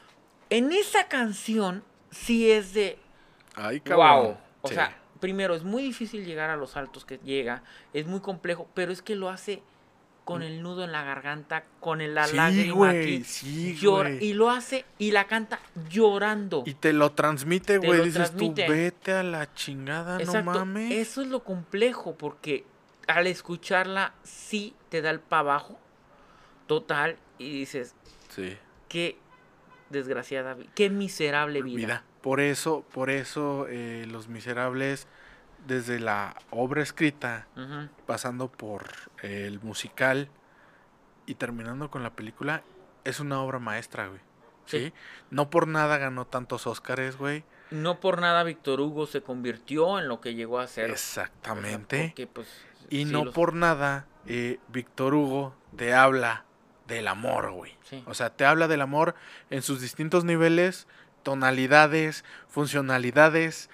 En 0.49 0.71
esa 0.71 1.07
canción 1.07 1.83
sí 2.09 2.49
es 2.51 2.73
de 2.73 2.97
Ay, 3.55 3.79
cabrón. 3.81 4.23
wow. 4.25 4.37
O 4.61 4.67
Sí. 4.69 4.73
sea, 4.75 4.97
primero 5.19 5.55
es 5.55 5.63
muy 5.63 5.83
difícil 5.83 6.25
llegar 6.25 6.49
a 6.49 6.55
los 6.57 6.77
altos 6.77 7.05
que 7.05 7.17
llega, 7.19 7.63
es 7.93 8.07
muy 8.07 8.21
complejo, 8.21 8.67
pero 8.73 8.91
es 8.91 9.01
que 9.01 9.15
lo 9.15 9.29
hace 9.29 9.61
con 10.27 10.43
el 10.43 10.61
nudo 10.61 10.83
en 10.83 10.91
la 10.91 11.05
garganta, 11.05 11.63
con 11.79 12.01
el, 12.01 12.13
la 12.13 12.27
Sí, 12.27 12.35
lágrima 12.35 12.89
aquí, 12.89 13.23
sí, 13.23 13.77
llora- 13.79 14.09
güey. 14.09 14.25
y 14.25 14.33
lo 14.33 14.49
hace 14.49 14.83
y 14.99 15.11
la 15.11 15.25
canta 15.25 15.57
llorando. 15.89 16.63
Y 16.65 16.73
te 16.73 16.91
lo 16.91 17.13
transmite, 17.13 17.79
Te 17.79 17.87
güey. 17.87 17.99
lo 17.99 18.03
Dices 18.03 18.31
transmite. 18.31 18.65
tú, 18.65 18.71
vete 18.73 19.13
a 19.13 19.23
la 19.23 19.53
chingada, 19.53 20.17
Exacto. 20.19 20.51
no 20.51 20.59
mames. 20.59 20.91
Eso 20.91 21.21
es 21.21 21.29
lo 21.29 21.45
complejo, 21.45 22.17
porque 22.17 22.65
al 23.07 23.25
escucharla 23.27 24.15
sí 24.23 24.73
te 24.89 25.01
da 25.01 25.11
el 25.11 25.21
pa' 25.21 25.39
abajo 25.39 25.79
total 26.67 27.15
y 27.37 27.59
dices, 27.59 27.95
Sí. 28.27 28.57
qué 28.89 29.17
desgraciada, 29.89 30.57
qué 30.75 30.89
miserable 30.89 31.61
vida. 31.61 31.77
vida. 31.77 32.03
Por 32.21 32.41
eso, 32.41 32.83
por 32.93 33.09
eso 33.09 33.65
eh, 33.69 34.05
Los 34.09 34.27
Miserables, 34.27 35.07
desde 35.67 35.99
la 35.99 36.35
obra 36.49 36.81
escrita, 36.81 37.47
pasando 38.05 38.49
por 38.51 38.85
el 39.21 39.59
musical 39.61 40.29
y 41.25 41.35
terminando 41.35 41.91
con 41.91 42.03
la 42.03 42.15
película, 42.15 42.63
es 43.03 43.19
una 43.19 43.41
obra 43.41 43.59
maestra, 43.59 44.07
güey. 44.07 44.21
¿Sí? 44.65 44.79
Sí. 44.87 44.93
No 45.29 45.49
por 45.49 45.67
nada 45.67 45.97
ganó 45.97 46.25
tantos 46.25 46.67
Óscares, 46.67 47.17
güey. 47.17 47.43
No 47.71 47.99
por 47.99 48.19
nada 48.19 48.43
Víctor 48.43 48.79
Hugo 48.81 49.07
se 49.07 49.21
convirtió 49.21 49.99
en 49.99 50.07
lo 50.07 50.19
que 50.21 50.35
llegó 50.35 50.59
a 50.59 50.67
ser. 50.67 50.89
Exactamente. 50.89 52.07
Porque, 52.07 52.27
pues, 52.27 52.47
Y 52.89 53.05
sí, 53.05 53.11
no 53.11 53.25
los- 53.25 53.33
por 53.33 53.53
nada 53.53 54.05
eh, 54.25 54.59
Víctor 54.69 55.13
Hugo 55.13 55.55
te 55.75 55.93
habla 55.93 56.43
del 56.87 57.07
amor, 57.07 57.51
güey. 57.51 57.77
Sí. 57.83 58.03
O 58.07 58.13
sea, 58.13 58.29
te 58.29 58.45
habla 58.45 58.67
del 58.69 58.81
amor 58.81 59.15
en 59.49 59.61
sus 59.61 59.79
distintos 59.81 60.23
niveles, 60.25 60.87
tonalidades, 61.23 62.23
funcionalidades. 62.47 63.69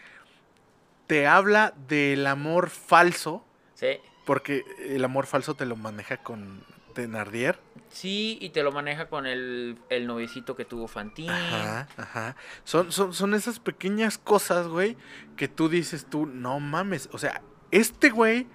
Te 1.08 1.28
habla 1.28 1.74
del 1.88 2.26
amor 2.28 2.70
falso, 2.70 3.46
Sí. 3.76 4.00
porque 4.26 4.64
el 4.80 5.04
amor 5.04 5.26
falso 5.26 5.56
te 5.56 5.66
lo 5.66 5.76
maneja 5.76 6.18
con 6.18 6.64
Thenardier. 6.94 7.60
Sí, 7.90 8.38
y 8.42 8.50
te 8.50 8.64
lo 8.64 8.72
maneja 8.72 9.08
con 9.10 9.26
el, 9.28 9.78
el 9.90 10.08
noviecito 10.08 10.56
que 10.56 10.66
tuvo 10.66 10.88
Fantine. 10.88 11.32
Ajá, 11.32 11.88
ajá. 11.98 12.36
Son, 12.64 12.92
son, 12.92 13.14
son 13.14 13.34
esas 13.36 13.60
pequeñas 13.60 14.18
cosas, 14.18 14.68
güey, 14.68 14.98
que 15.36 15.48
tú 15.48 15.70
dices 15.70 16.06
tú, 16.10 16.26
no 16.26 16.60
mames. 16.60 17.10
O 17.12 17.18
sea, 17.20 17.42
este 17.72 18.10
güey 18.10 18.48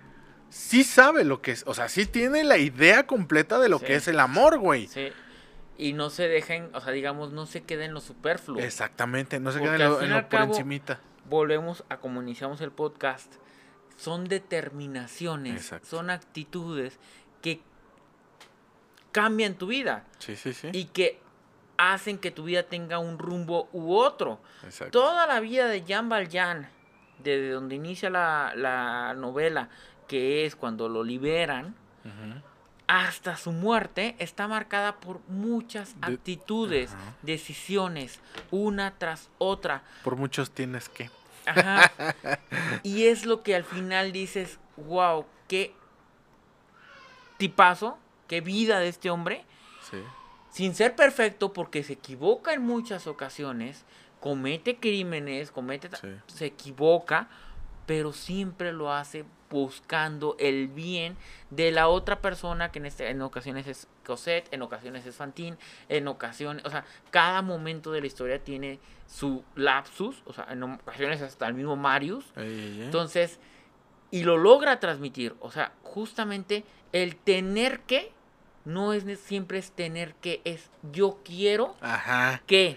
sí 0.49 0.83
sabe 0.85 1.25
lo 1.25 1.41
que 1.43 1.53
es. 1.53 1.63
O 1.67 1.75
sea, 1.75 1.89
sí 1.89 2.07
tiene 2.07 2.43
la 2.45 2.59
idea 2.59 3.07
completa 3.07 3.59
de 3.61 3.69
lo 3.69 3.79
Sí. 3.79 3.87
que 3.87 3.95
es 3.97 4.09
el 4.09 4.19
amor, 4.19 4.59
güey. 4.59 4.89
Sí. 4.89 5.09
Y 5.77 5.93
no 5.93 6.11
se 6.11 6.27
dejen, 6.27 6.71
o 6.75 6.81
sea, 6.81 6.93
digamos, 6.93 7.33
no 7.33 7.47
se 7.47 7.63
queden 7.63 7.95
lo 7.95 8.01
superfluo. 8.01 8.59
Exactamente, 8.61 9.39
no 9.39 9.53
se 9.53 9.61
Porque 9.61 9.77
queda 9.77 9.77
en 9.77 9.83
al 9.83 9.89
lo, 9.99 10.03
en 10.03 10.11
lo 10.11 10.29
por 10.29 10.41
encimita. 10.41 11.01
Volvemos 11.29 11.85
a 11.89 11.99
como 11.99 12.23
iniciamos 12.23 12.61
el 12.61 12.71
podcast. 12.73 13.33
Son 13.97 14.25
determinaciones, 14.27 15.57
Exacto. 15.57 15.89
son 15.89 16.11
actitudes 16.11 16.99
que 17.43 17.61
cambian 19.13 19.55
tu 19.55 19.67
vida 19.67 20.05
Sí, 20.19 20.37
sí, 20.37 20.53
sí. 20.53 20.69
y 20.73 20.85
que 20.87 21.21
hacen 21.77 22.19
que 22.19 22.31
tu 22.31 22.45
vida 22.45 22.63
tenga 22.65 22.99
un 22.99 23.19
rumbo 23.19 23.69
u 23.73 23.95
otro. 23.95 24.41
Exacto. 24.65 25.01
Toda 25.01 25.27
la 25.27 25.41
vida 25.41 25.67
de 25.67 25.83
Jean 25.85 26.09
Valjean, 26.09 26.69
desde 27.23 27.51
donde 27.51 27.75
inicia 27.75 28.11
la, 28.11 28.53
la 28.57 29.15
novela, 29.15 29.69
que 30.07 30.45
es 30.47 30.55
cuando 30.57 30.89
lo 30.89 31.03
liberan, 31.05 31.75
hasta 32.87 33.37
su 33.37 33.53
muerte, 33.53 34.17
está 34.19 34.49
marcada 34.49 34.97
por 34.99 35.21
muchas 35.29 36.01
De- 36.01 36.07
actitudes, 36.15 36.91
decisiones, 37.23 38.19
una 38.51 38.97
tras 38.97 39.29
otra. 39.39 39.83
Por 40.05 40.17
muchos 40.17 40.51
tienes 40.53 40.89
que. 40.89 41.11
Ajá. 41.51 41.93
y 42.83 43.07
es 43.07 43.27
lo 43.27 43.43
que 43.43 43.55
al 43.57 43.65
final 43.65 44.13
dices, 44.13 44.59
wow, 44.77 45.25
qué 45.49 45.75
tipazo, 47.37 47.99
qué 48.27 48.41
vida 48.41 48.79
de 48.81 48.89
este 48.89 49.11
hombre, 49.11 49.45
Sí. 49.91 49.99
sin 50.51 50.75
ser 50.75 50.95
perfecto 50.97 51.53
porque 51.53 51.83
se 51.83 51.95
equivoca 51.95 52.53
en 52.53 52.63
muchas 52.63 53.07
ocasiones, 53.07 53.85
comete 54.21 54.77
crímenes, 54.79 55.51
comete 55.51 55.89
Sí. 55.97 56.09
se 56.27 56.47
equivoca, 56.47 57.29
pero 57.87 58.13
siempre 58.13 58.73
lo 58.73 58.93
hace 58.93 59.25
buscando 59.51 60.37
el 60.39 60.69
bien 60.69 61.17
de 61.51 61.71
la 61.71 61.89
otra 61.89 62.21
persona 62.21 62.71
que 62.71 62.81
en 62.81 62.87
este 62.87 63.09
en 63.09 63.23
ocasiones 63.23 63.67
es 63.67 63.89
Cosette, 64.09 64.49
en 64.53 64.63
ocasiones 64.63 65.05
es 65.07 65.15
Fantine, 65.15 65.57
en 65.91 66.09
ocasiones, 66.09 66.65
o 66.65 66.71
sea, 66.71 66.85
cada 67.11 67.43
momento 67.43 67.93
de 67.93 68.01
la 68.01 68.07
historia 68.07 68.43
tiene 68.43 68.81
su 69.07 69.45
lapsus, 69.55 70.23
o 70.25 70.33
sea, 70.33 70.47
en 70.51 70.63
ocasiones 70.63 71.21
hasta 71.23 71.47
el 71.47 71.53
mismo 71.55 71.77
Marius. 71.77 72.25
Entonces, 72.35 73.39
y 74.11 74.23
lo 74.25 74.39
logra 74.39 74.81
transmitir, 74.81 75.37
o 75.41 75.51
sea, 75.51 75.73
justamente 75.83 76.65
el 76.93 77.17
tener 77.17 77.81
que 77.81 78.11
no 78.65 78.95
es 78.95 79.05
siempre 79.21 79.59
es 79.59 79.73
tener 79.73 80.15
que 80.15 80.41
es 80.45 80.71
yo 80.91 81.21
quiero 81.25 81.77
Ajá. 81.83 82.43
que, 82.47 82.77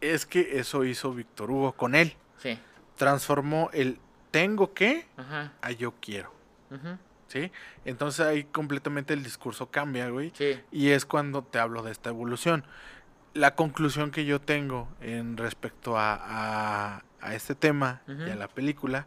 Es 0.00 0.26
que 0.26 0.58
eso 0.58 0.84
hizo 0.84 1.12
Víctor 1.12 1.50
Hugo 1.52 1.72
con 1.72 1.94
él. 1.94 2.14
sí, 2.38 2.58
Transformó 2.96 3.70
el 3.72 3.98
tengo 4.32 4.74
que 4.74 5.06
ajá, 5.16 5.52
a 5.62 5.70
yo 5.70 5.94
quiero. 6.00 6.32
ujú, 6.70 6.98
¿Sí? 7.28 7.52
Entonces 7.84 8.26
ahí 8.26 8.44
completamente 8.44 9.12
el 9.14 9.22
discurso 9.22 9.70
cambia, 9.70 10.08
güey. 10.08 10.32
sí, 10.34 10.60
Y 10.72 10.88
es 10.90 11.04
cuando 11.06 11.42
te 11.44 11.58
hablo 11.58 11.82
de 11.82 11.92
esta 11.92 12.08
evolución. 12.10 12.64
La 13.34 13.54
conclusión 13.54 14.10
que 14.10 14.24
yo 14.24 14.40
tengo 14.40 14.88
en 15.00 15.36
respecto 15.36 15.96
a, 15.98 16.14
a- 16.96 17.04
a 17.20 17.34
este 17.34 17.54
tema 17.54 18.00
y 18.06 18.30
a 18.30 18.36
la 18.36 18.48
película 18.48 19.06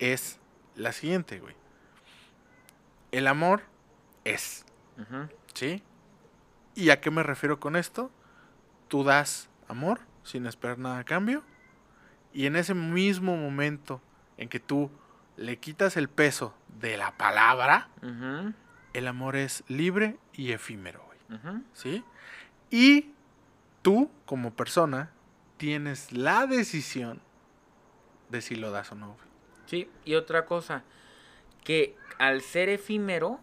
es 0.00 0.38
la 0.74 0.92
siguiente, 0.92 1.38
güey. 1.38 1.54
El 3.12 3.26
amor 3.28 3.62
es, 4.24 4.64
¿sí? 5.54 5.82
¿Y 6.74 6.90
a 6.90 7.00
qué 7.00 7.10
me 7.10 7.22
refiero 7.22 7.60
con 7.60 7.76
esto? 7.76 8.10
Tú 8.88 9.04
das 9.04 9.48
amor 9.68 10.00
sin 10.24 10.46
esperar 10.46 10.78
nada 10.78 10.98
a 10.98 11.04
cambio. 11.04 11.44
Y 12.32 12.46
en 12.46 12.56
ese 12.56 12.74
mismo 12.74 13.36
momento 13.36 14.00
en 14.36 14.48
que 14.48 14.58
tú 14.58 14.90
le 15.36 15.58
quitas 15.58 15.96
el 15.96 16.08
peso 16.08 16.54
de 16.80 16.96
la 16.96 17.16
palabra, 17.16 17.88
el 18.92 19.06
amor 19.08 19.36
es 19.36 19.64
libre 19.68 20.18
y 20.32 20.52
efímero, 20.52 21.04
güey. 21.06 21.60
¿sí? 21.72 22.04
Y 22.70 23.12
tú, 23.82 24.10
como 24.26 24.52
persona, 24.54 25.10
tienes 25.56 26.12
la 26.12 26.46
decisión 26.46 27.20
de 28.28 28.40
si 28.40 28.56
lo 28.56 28.70
das 28.70 28.90
o 28.92 28.94
no. 28.94 29.08
güey. 29.14 29.18
sí, 29.66 29.90
y 30.04 30.14
otra 30.14 30.44
cosa, 30.46 30.82
que 31.62 31.96
al 32.18 32.40
ser 32.42 32.68
efímero, 32.68 33.40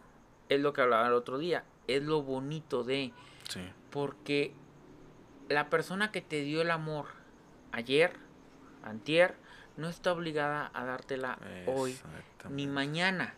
es 0.50 0.60
lo 0.60 0.74
que 0.74 0.82
hablaba 0.82 1.08
el 1.08 1.14
otro 1.14 1.38
día, 1.38 1.64
es 1.88 2.04
lo 2.04 2.22
bonito 2.24 2.84
de, 2.84 3.14
Sí. 3.48 3.62
porque 3.90 4.54
la 5.50 5.70
persona 5.70 6.12
que 6.12 6.22
te 6.22 6.42
dio 6.42 6.62
el 6.62 6.72
amor 6.72 7.08
ayer, 7.72 8.14
antier, 8.84 9.36
no 9.78 9.90
está 9.90 10.12
obligada 10.14 10.70
a 10.74 10.86
dártela 10.86 11.38
hoy 11.68 11.98
ni 12.50 12.68
mañana. 12.68 13.34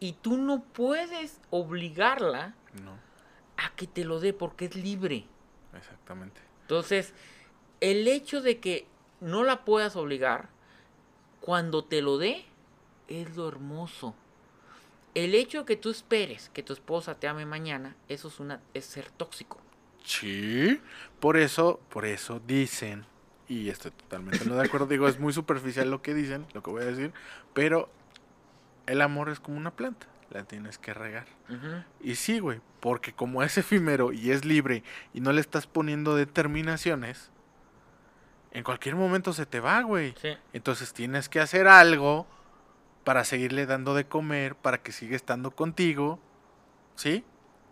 Y 0.00 0.12
tú 0.12 0.36
no 0.36 0.62
puedes 0.62 1.40
obligarla 1.50 2.54
No. 2.82 2.92
a 3.56 3.74
que 3.76 3.86
te 3.86 4.04
lo 4.04 4.20
dé 4.20 4.32
porque 4.32 4.66
es 4.66 4.76
libre. 4.76 5.26
Exactamente. 5.76 6.40
Entonces, 6.62 7.14
el 7.80 8.06
hecho 8.08 8.40
de 8.42 8.60
que 8.60 8.86
no 9.20 9.42
la 9.44 9.64
puedas 9.64 9.96
obligar, 9.96 10.48
cuando 11.40 11.84
te 11.84 12.02
lo 12.02 12.18
dé, 12.18 12.44
es 13.08 13.36
lo 13.36 13.48
hermoso. 13.48 14.14
El 15.14 15.34
hecho 15.34 15.60
de 15.60 15.64
que 15.64 15.76
tú 15.76 15.90
esperes 15.90 16.50
que 16.50 16.62
tu 16.62 16.72
esposa 16.74 17.14
te 17.14 17.26
ame 17.28 17.46
mañana, 17.46 17.96
eso 18.08 18.28
es 18.28 18.38
una 18.40 18.60
es 18.74 18.84
ser 18.84 19.10
tóxico. 19.10 19.58
Sí, 20.04 20.80
por 21.20 21.36
eso, 21.38 21.80
por 21.88 22.04
eso 22.04 22.38
dicen, 22.46 23.06
y 23.48 23.68
estoy 23.68 23.90
totalmente 23.92 24.44
no 24.44 24.56
de 24.56 24.66
acuerdo, 24.66 24.86
digo, 24.86 25.08
es 25.08 25.18
muy 25.18 25.32
superficial 25.32 25.90
lo 25.90 26.02
que 26.02 26.14
dicen, 26.14 26.46
lo 26.52 26.62
que 26.62 26.70
voy 26.70 26.82
a 26.82 26.86
decir, 26.86 27.12
pero 27.54 27.88
el 28.86 29.02
amor 29.02 29.28
es 29.28 29.40
como 29.40 29.56
una 29.56 29.70
planta, 29.70 30.06
la 30.30 30.44
tienes 30.44 30.78
que 30.78 30.94
regar. 30.94 31.26
Y 32.00 32.16
sí, 32.16 32.38
güey, 32.38 32.60
porque 32.80 33.12
como 33.12 33.42
es 33.42 33.58
efímero 33.58 34.12
y 34.12 34.30
es 34.30 34.44
libre 34.44 34.82
y 35.14 35.20
no 35.20 35.32
le 35.32 35.40
estás 35.40 35.66
poniendo 35.66 36.16
determinaciones, 36.16 37.30
en 38.52 38.64
cualquier 38.64 38.96
momento 38.96 39.32
se 39.32 39.44
te 39.46 39.60
va, 39.60 39.82
güey. 39.82 40.14
Sí. 40.20 40.30
Entonces 40.52 40.92
tienes 40.94 41.28
que 41.28 41.40
hacer 41.40 41.68
algo 41.68 42.26
para 43.04 43.24
seguirle 43.24 43.66
dando 43.66 43.94
de 43.94 44.06
comer, 44.06 44.56
para 44.56 44.78
que 44.78 44.92
siga 44.92 45.14
estando 45.14 45.50
contigo, 45.52 46.18
¿sí? 46.96 47.24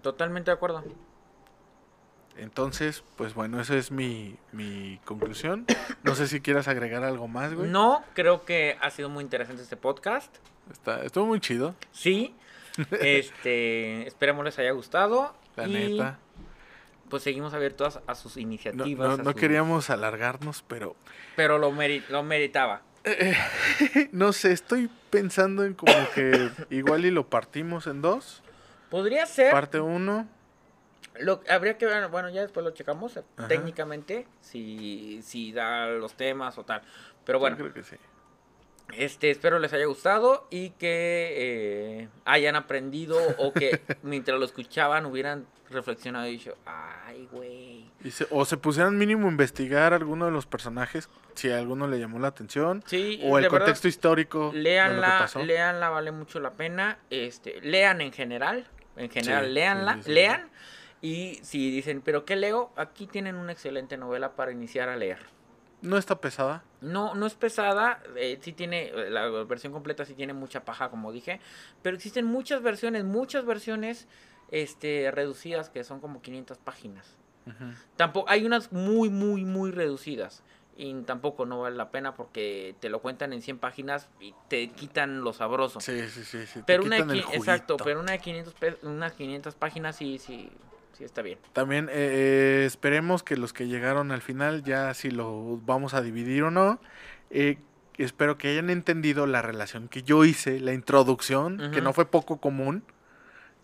Totalmente 0.02 0.50
de 0.50 0.56
acuerdo. 0.56 0.84
Entonces, 2.36 3.04
pues 3.16 3.34
bueno, 3.34 3.60
esa 3.60 3.76
es 3.76 3.90
mi, 3.90 4.36
mi 4.52 4.98
conclusión. 5.04 5.66
No 6.02 6.14
sé 6.14 6.26
si 6.26 6.40
quieras 6.40 6.66
agregar 6.68 7.04
algo 7.04 7.28
más, 7.28 7.54
güey. 7.54 7.70
No, 7.70 8.02
creo 8.14 8.44
que 8.44 8.76
ha 8.80 8.90
sido 8.90 9.08
muy 9.08 9.22
interesante 9.22 9.62
este 9.62 9.76
podcast. 9.76 10.34
Está, 10.72 11.02
estuvo 11.04 11.26
muy 11.26 11.40
chido, 11.40 11.74
Sí. 11.92 12.34
Este, 13.00 14.06
esperemos 14.08 14.44
les 14.44 14.58
haya 14.58 14.72
gustado. 14.72 15.34
la 15.56 15.68
y, 15.68 15.72
neta. 15.92 16.18
Pues 17.08 17.22
seguimos 17.22 17.54
abiertos 17.54 18.00
a 18.06 18.14
sus 18.16 18.36
iniciativas. 18.36 19.08
no- 19.08 19.14
a 19.14 19.16
no 19.18 19.30
sus- 19.32 19.40
queríamos 19.40 19.90
alargarnos, 19.90 20.64
pero 20.66 20.96
Pero 21.36 21.58
lo, 21.58 21.70
meri- 21.70 22.02
lo 22.08 22.22
meritaba. 22.24 22.82
no 24.12 24.32
sé, 24.32 24.52
estoy 24.52 24.90
pensando 25.10 25.64
en 25.64 25.74
como 25.74 25.92
que 26.14 26.50
igual 26.70 27.04
y 27.04 27.10
lo 27.10 27.28
partimos 27.28 27.86
en 27.86 28.02
dos. 28.02 28.42
Podría 28.90 29.26
ser. 29.26 29.52
Parte 29.52 29.78
uno, 29.80 30.26
Lo, 31.20 31.40
habría 31.48 31.78
que 31.78 31.86
ver, 31.86 32.08
bueno, 32.08 32.28
ya 32.30 32.42
después 32.42 32.64
lo 32.64 32.70
checamos 32.72 33.16
eh, 33.16 33.22
Ajá. 33.36 33.48
técnicamente, 33.48 34.26
si, 34.40 35.20
si 35.22 35.52
da 35.52 35.86
los 35.86 36.14
temas 36.14 36.58
o 36.58 36.64
tal. 36.64 36.82
Pero 37.24 37.38
bueno, 37.38 37.56
yo 37.56 37.64
creo 37.70 37.74
que 37.74 37.82
sí. 37.84 37.96
este, 38.96 39.30
espero 39.30 39.58
les 39.58 39.72
haya 39.72 39.86
gustado 39.86 40.46
y 40.50 40.70
que 40.70 41.34
eh, 41.36 42.08
hayan 42.24 42.56
aprendido 42.56 43.18
o 43.38 43.52
que 43.52 43.80
mientras 44.02 44.38
lo 44.38 44.44
escuchaban 44.44 45.06
hubieran 45.06 45.46
reflexionado 45.70 46.26
y 46.26 46.32
dicho, 46.32 46.56
ay, 46.66 47.28
güey. 47.32 47.90
O 48.30 48.44
se 48.44 48.56
pusieran 48.56 48.98
mínimo 48.98 49.26
a 49.28 49.30
investigar 49.30 49.94
alguno 49.94 50.26
de 50.26 50.30
los 50.32 50.46
personajes, 50.46 51.08
si 51.34 51.50
a 51.50 51.58
alguno 51.58 51.88
le 51.88 51.98
llamó 51.98 52.18
la 52.18 52.28
atención, 52.28 52.82
Sí, 52.86 53.20
o 53.24 53.38
el 53.38 53.44
de 53.44 53.48
verdad, 53.48 53.58
contexto 53.66 53.88
histórico 53.88 54.52
pasó. 54.52 55.42
léanla, 55.44 55.88
vale 55.90 56.12
mucho 56.12 56.38
la 56.40 56.52
pena. 56.52 56.98
Este, 57.10 57.60
lean 57.62 58.00
en 58.02 58.12
general, 58.12 58.66
en 58.96 59.10
general, 59.10 59.44
Sí, 59.46 60.00
sí, 60.02 60.02
sí. 60.04 60.12
lean. 60.12 60.50
Y 61.04 61.34
si 61.42 61.70
dicen, 61.70 62.00
¿pero 62.00 62.24
qué 62.24 62.34
leo? 62.34 62.72
Aquí 62.76 63.06
tienen 63.06 63.36
una 63.36 63.52
excelente 63.52 63.98
novela 63.98 64.36
para 64.36 64.52
iniciar 64.52 64.88
a 64.88 64.96
leer. 64.96 65.18
No 65.82 65.98
está 65.98 66.18
pesada. 66.18 66.64
No, 66.80 67.14
no 67.14 67.26
es 67.26 67.34
pesada, 67.34 68.02
eh, 68.16 68.38
sí 68.40 68.54
tiene, 68.54 68.86
eh, 68.88 69.10
la 69.10 69.28
versión 69.28 69.70
completa 69.74 70.06
sí 70.06 70.14
tiene 70.14 70.32
mucha 70.32 70.64
paja, 70.64 70.88
como 70.88 71.12
dije, 71.12 71.40
pero 71.82 71.94
existen 71.94 72.24
muchas 72.24 72.62
versiones, 72.62 73.04
muchas 73.04 73.44
versiones 73.44 74.08
este, 74.50 75.10
reducidas 75.10 75.68
que 75.68 75.84
son 75.84 76.00
como 76.00 76.22
500 76.22 76.56
páginas. 76.56 77.18
Tampoco, 77.96 78.30
hay 78.30 78.46
unas 78.46 78.72
muy, 78.72 79.10
muy, 79.10 79.44
muy 79.44 79.72
reducidas 79.72 80.42
y 80.74 80.94
tampoco 81.02 81.44
no 81.44 81.60
vale 81.60 81.76
la 81.76 81.90
pena 81.90 82.14
porque 82.14 82.74
te 82.80 82.88
lo 82.88 83.02
cuentan 83.02 83.34
en 83.34 83.42
100 83.42 83.58
páginas 83.58 84.08
y 84.20 84.34
te 84.48 84.70
quitan 84.70 85.20
lo 85.22 85.34
sabroso. 85.34 85.80
Sí, 85.82 86.08
sí, 86.08 86.24
sí. 86.24 86.46
sí, 86.46 86.62
pero 86.64 86.82
una 86.84 86.96
de, 86.96 87.18
exacto, 87.34 87.76
pero 87.76 88.00
una 88.00 88.12
de 88.12 88.18
500, 88.20 88.54
pe- 88.54 88.78
unas 88.82 89.12
500 89.12 89.54
páginas 89.54 89.96
sí, 89.96 90.18
sí, 90.18 90.50
sí 90.96 91.04
está 91.04 91.22
bien. 91.22 91.38
También 91.52 91.88
eh, 91.88 91.92
eh, 91.94 92.64
esperemos 92.66 93.22
que 93.22 93.36
los 93.36 93.52
que 93.52 93.66
llegaron 93.66 94.12
al 94.12 94.22
final, 94.22 94.62
ya 94.62 94.94
si 94.94 95.10
lo 95.10 95.58
vamos 95.64 95.94
a 95.94 96.02
dividir 96.02 96.44
o 96.44 96.50
no, 96.50 96.80
eh, 97.30 97.58
espero 97.98 98.38
que 98.38 98.48
hayan 98.48 98.70
entendido 98.70 99.26
la 99.26 99.42
relación 99.42 99.88
que 99.88 100.02
yo 100.02 100.24
hice, 100.24 100.60
la 100.60 100.72
introducción, 100.72 101.70
que 101.72 101.80
no 101.80 101.92
fue 101.92 102.06
poco 102.06 102.38
común, 102.38 102.84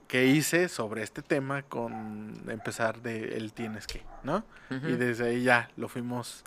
que 0.09 0.27
hice 0.27 0.69
sobre 0.69 1.03
este 1.03 1.23
tema 1.23 1.63
con 1.63 2.43
empezar 2.49 3.01
de 3.01 3.37
el 3.37 3.53
tienes 3.53 3.87
que, 3.87 4.03
¿no? 4.25 4.45
Y 4.71 4.93
desde 4.93 5.29
ahí 5.29 5.43
ya 5.43 5.71
lo 5.77 5.89
fuimos 5.89 6.45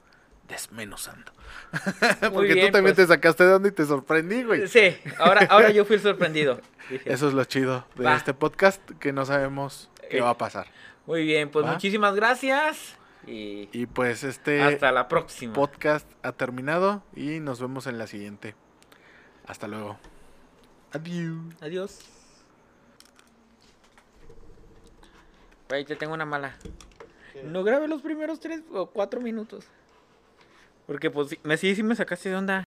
desmenuzando. 0.47 1.31
Porque 2.33 2.53
bien, 2.53 2.67
tú 2.67 2.71
también 2.73 2.95
pues. 2.95 3.07
te 3.07 3.13
sacaste 3.13 3.45
de 3.45 3.53
onda 3.53 3.69
y 3.69 3.71
te 3.71 3.85
sorprendí, 3.85 4.43
güey. 4.43 4.67
Sí, 4.67 4.95
ahora, 5.17 5.47
ahora 5.49 5.71
yo 5.71 5.85
fui 5.85 5.95
el 5.95 6.01
sorprendido. 6.01 6.59
Dije, 6.89 7.11
Eso 7.11 7.27
es 7.27 7.33
lo 7.33 7.43
chido 7.45 7.87
de 7.95 8.03
Va. 8.03 8.15
este 8.15 8.33
podcast, 8.33 8.81
que 8.99 9.13
no 9.13 9.25
sabemos 9.25 9.89
qué 10.09 10.21
va 10.21 10.31
a 10.31 10.37
pasar. 10.37 10.67
Muy 11.05 11.25
bien, 11.25 11.49
pues 11.49 11.65
¿Va? 11.65 11.73
muchísimas 11.73 12.15
gracias 12.15 12.97
y 13.27 13.69
Y 13.71 13.85
pues 13.85 14.23
este... 14.23 14.61
hasta 14.61 14.91
la 14.91 15.07
próxima. 15.07 15.53
podcast 15.53 16.09
ha 16.23 16.31
terminado 16.33 17.03
y 17.15 17.39
nos 17.39 17.59
vemos 17.61 17.87
en 17.87 17.97
la 17.97 18.07
siguiente. 18.07 18.55
Hasta 19.45 19.67
luego. 19.67 19.97
Adiós. 20.91 21.37
Adiós. 21.61 21.99
Güey, 25.69 25.85
te 25.85 25.95
tengo 25.95 26.13
una 26.13 26.25
mala. 26.25 26.55
No 27.43 27.63
grabé 27.63 27.87
los 27.87 28.01
primeros 28.01 28.39
tres 28.39 28.61
o 28.71 28.87
cuatro 28.87 29.19
minutos. 29.19 29.65
Porque 30.85 31.09
pues 31.09 31.37
me 31.43 31.57
sí, 31.57 31.75
sí 31.75 31.81
me 31.81 31.95
sacaste 31.95 32.29
de 32.29 32.35
onda. 32.35 32.61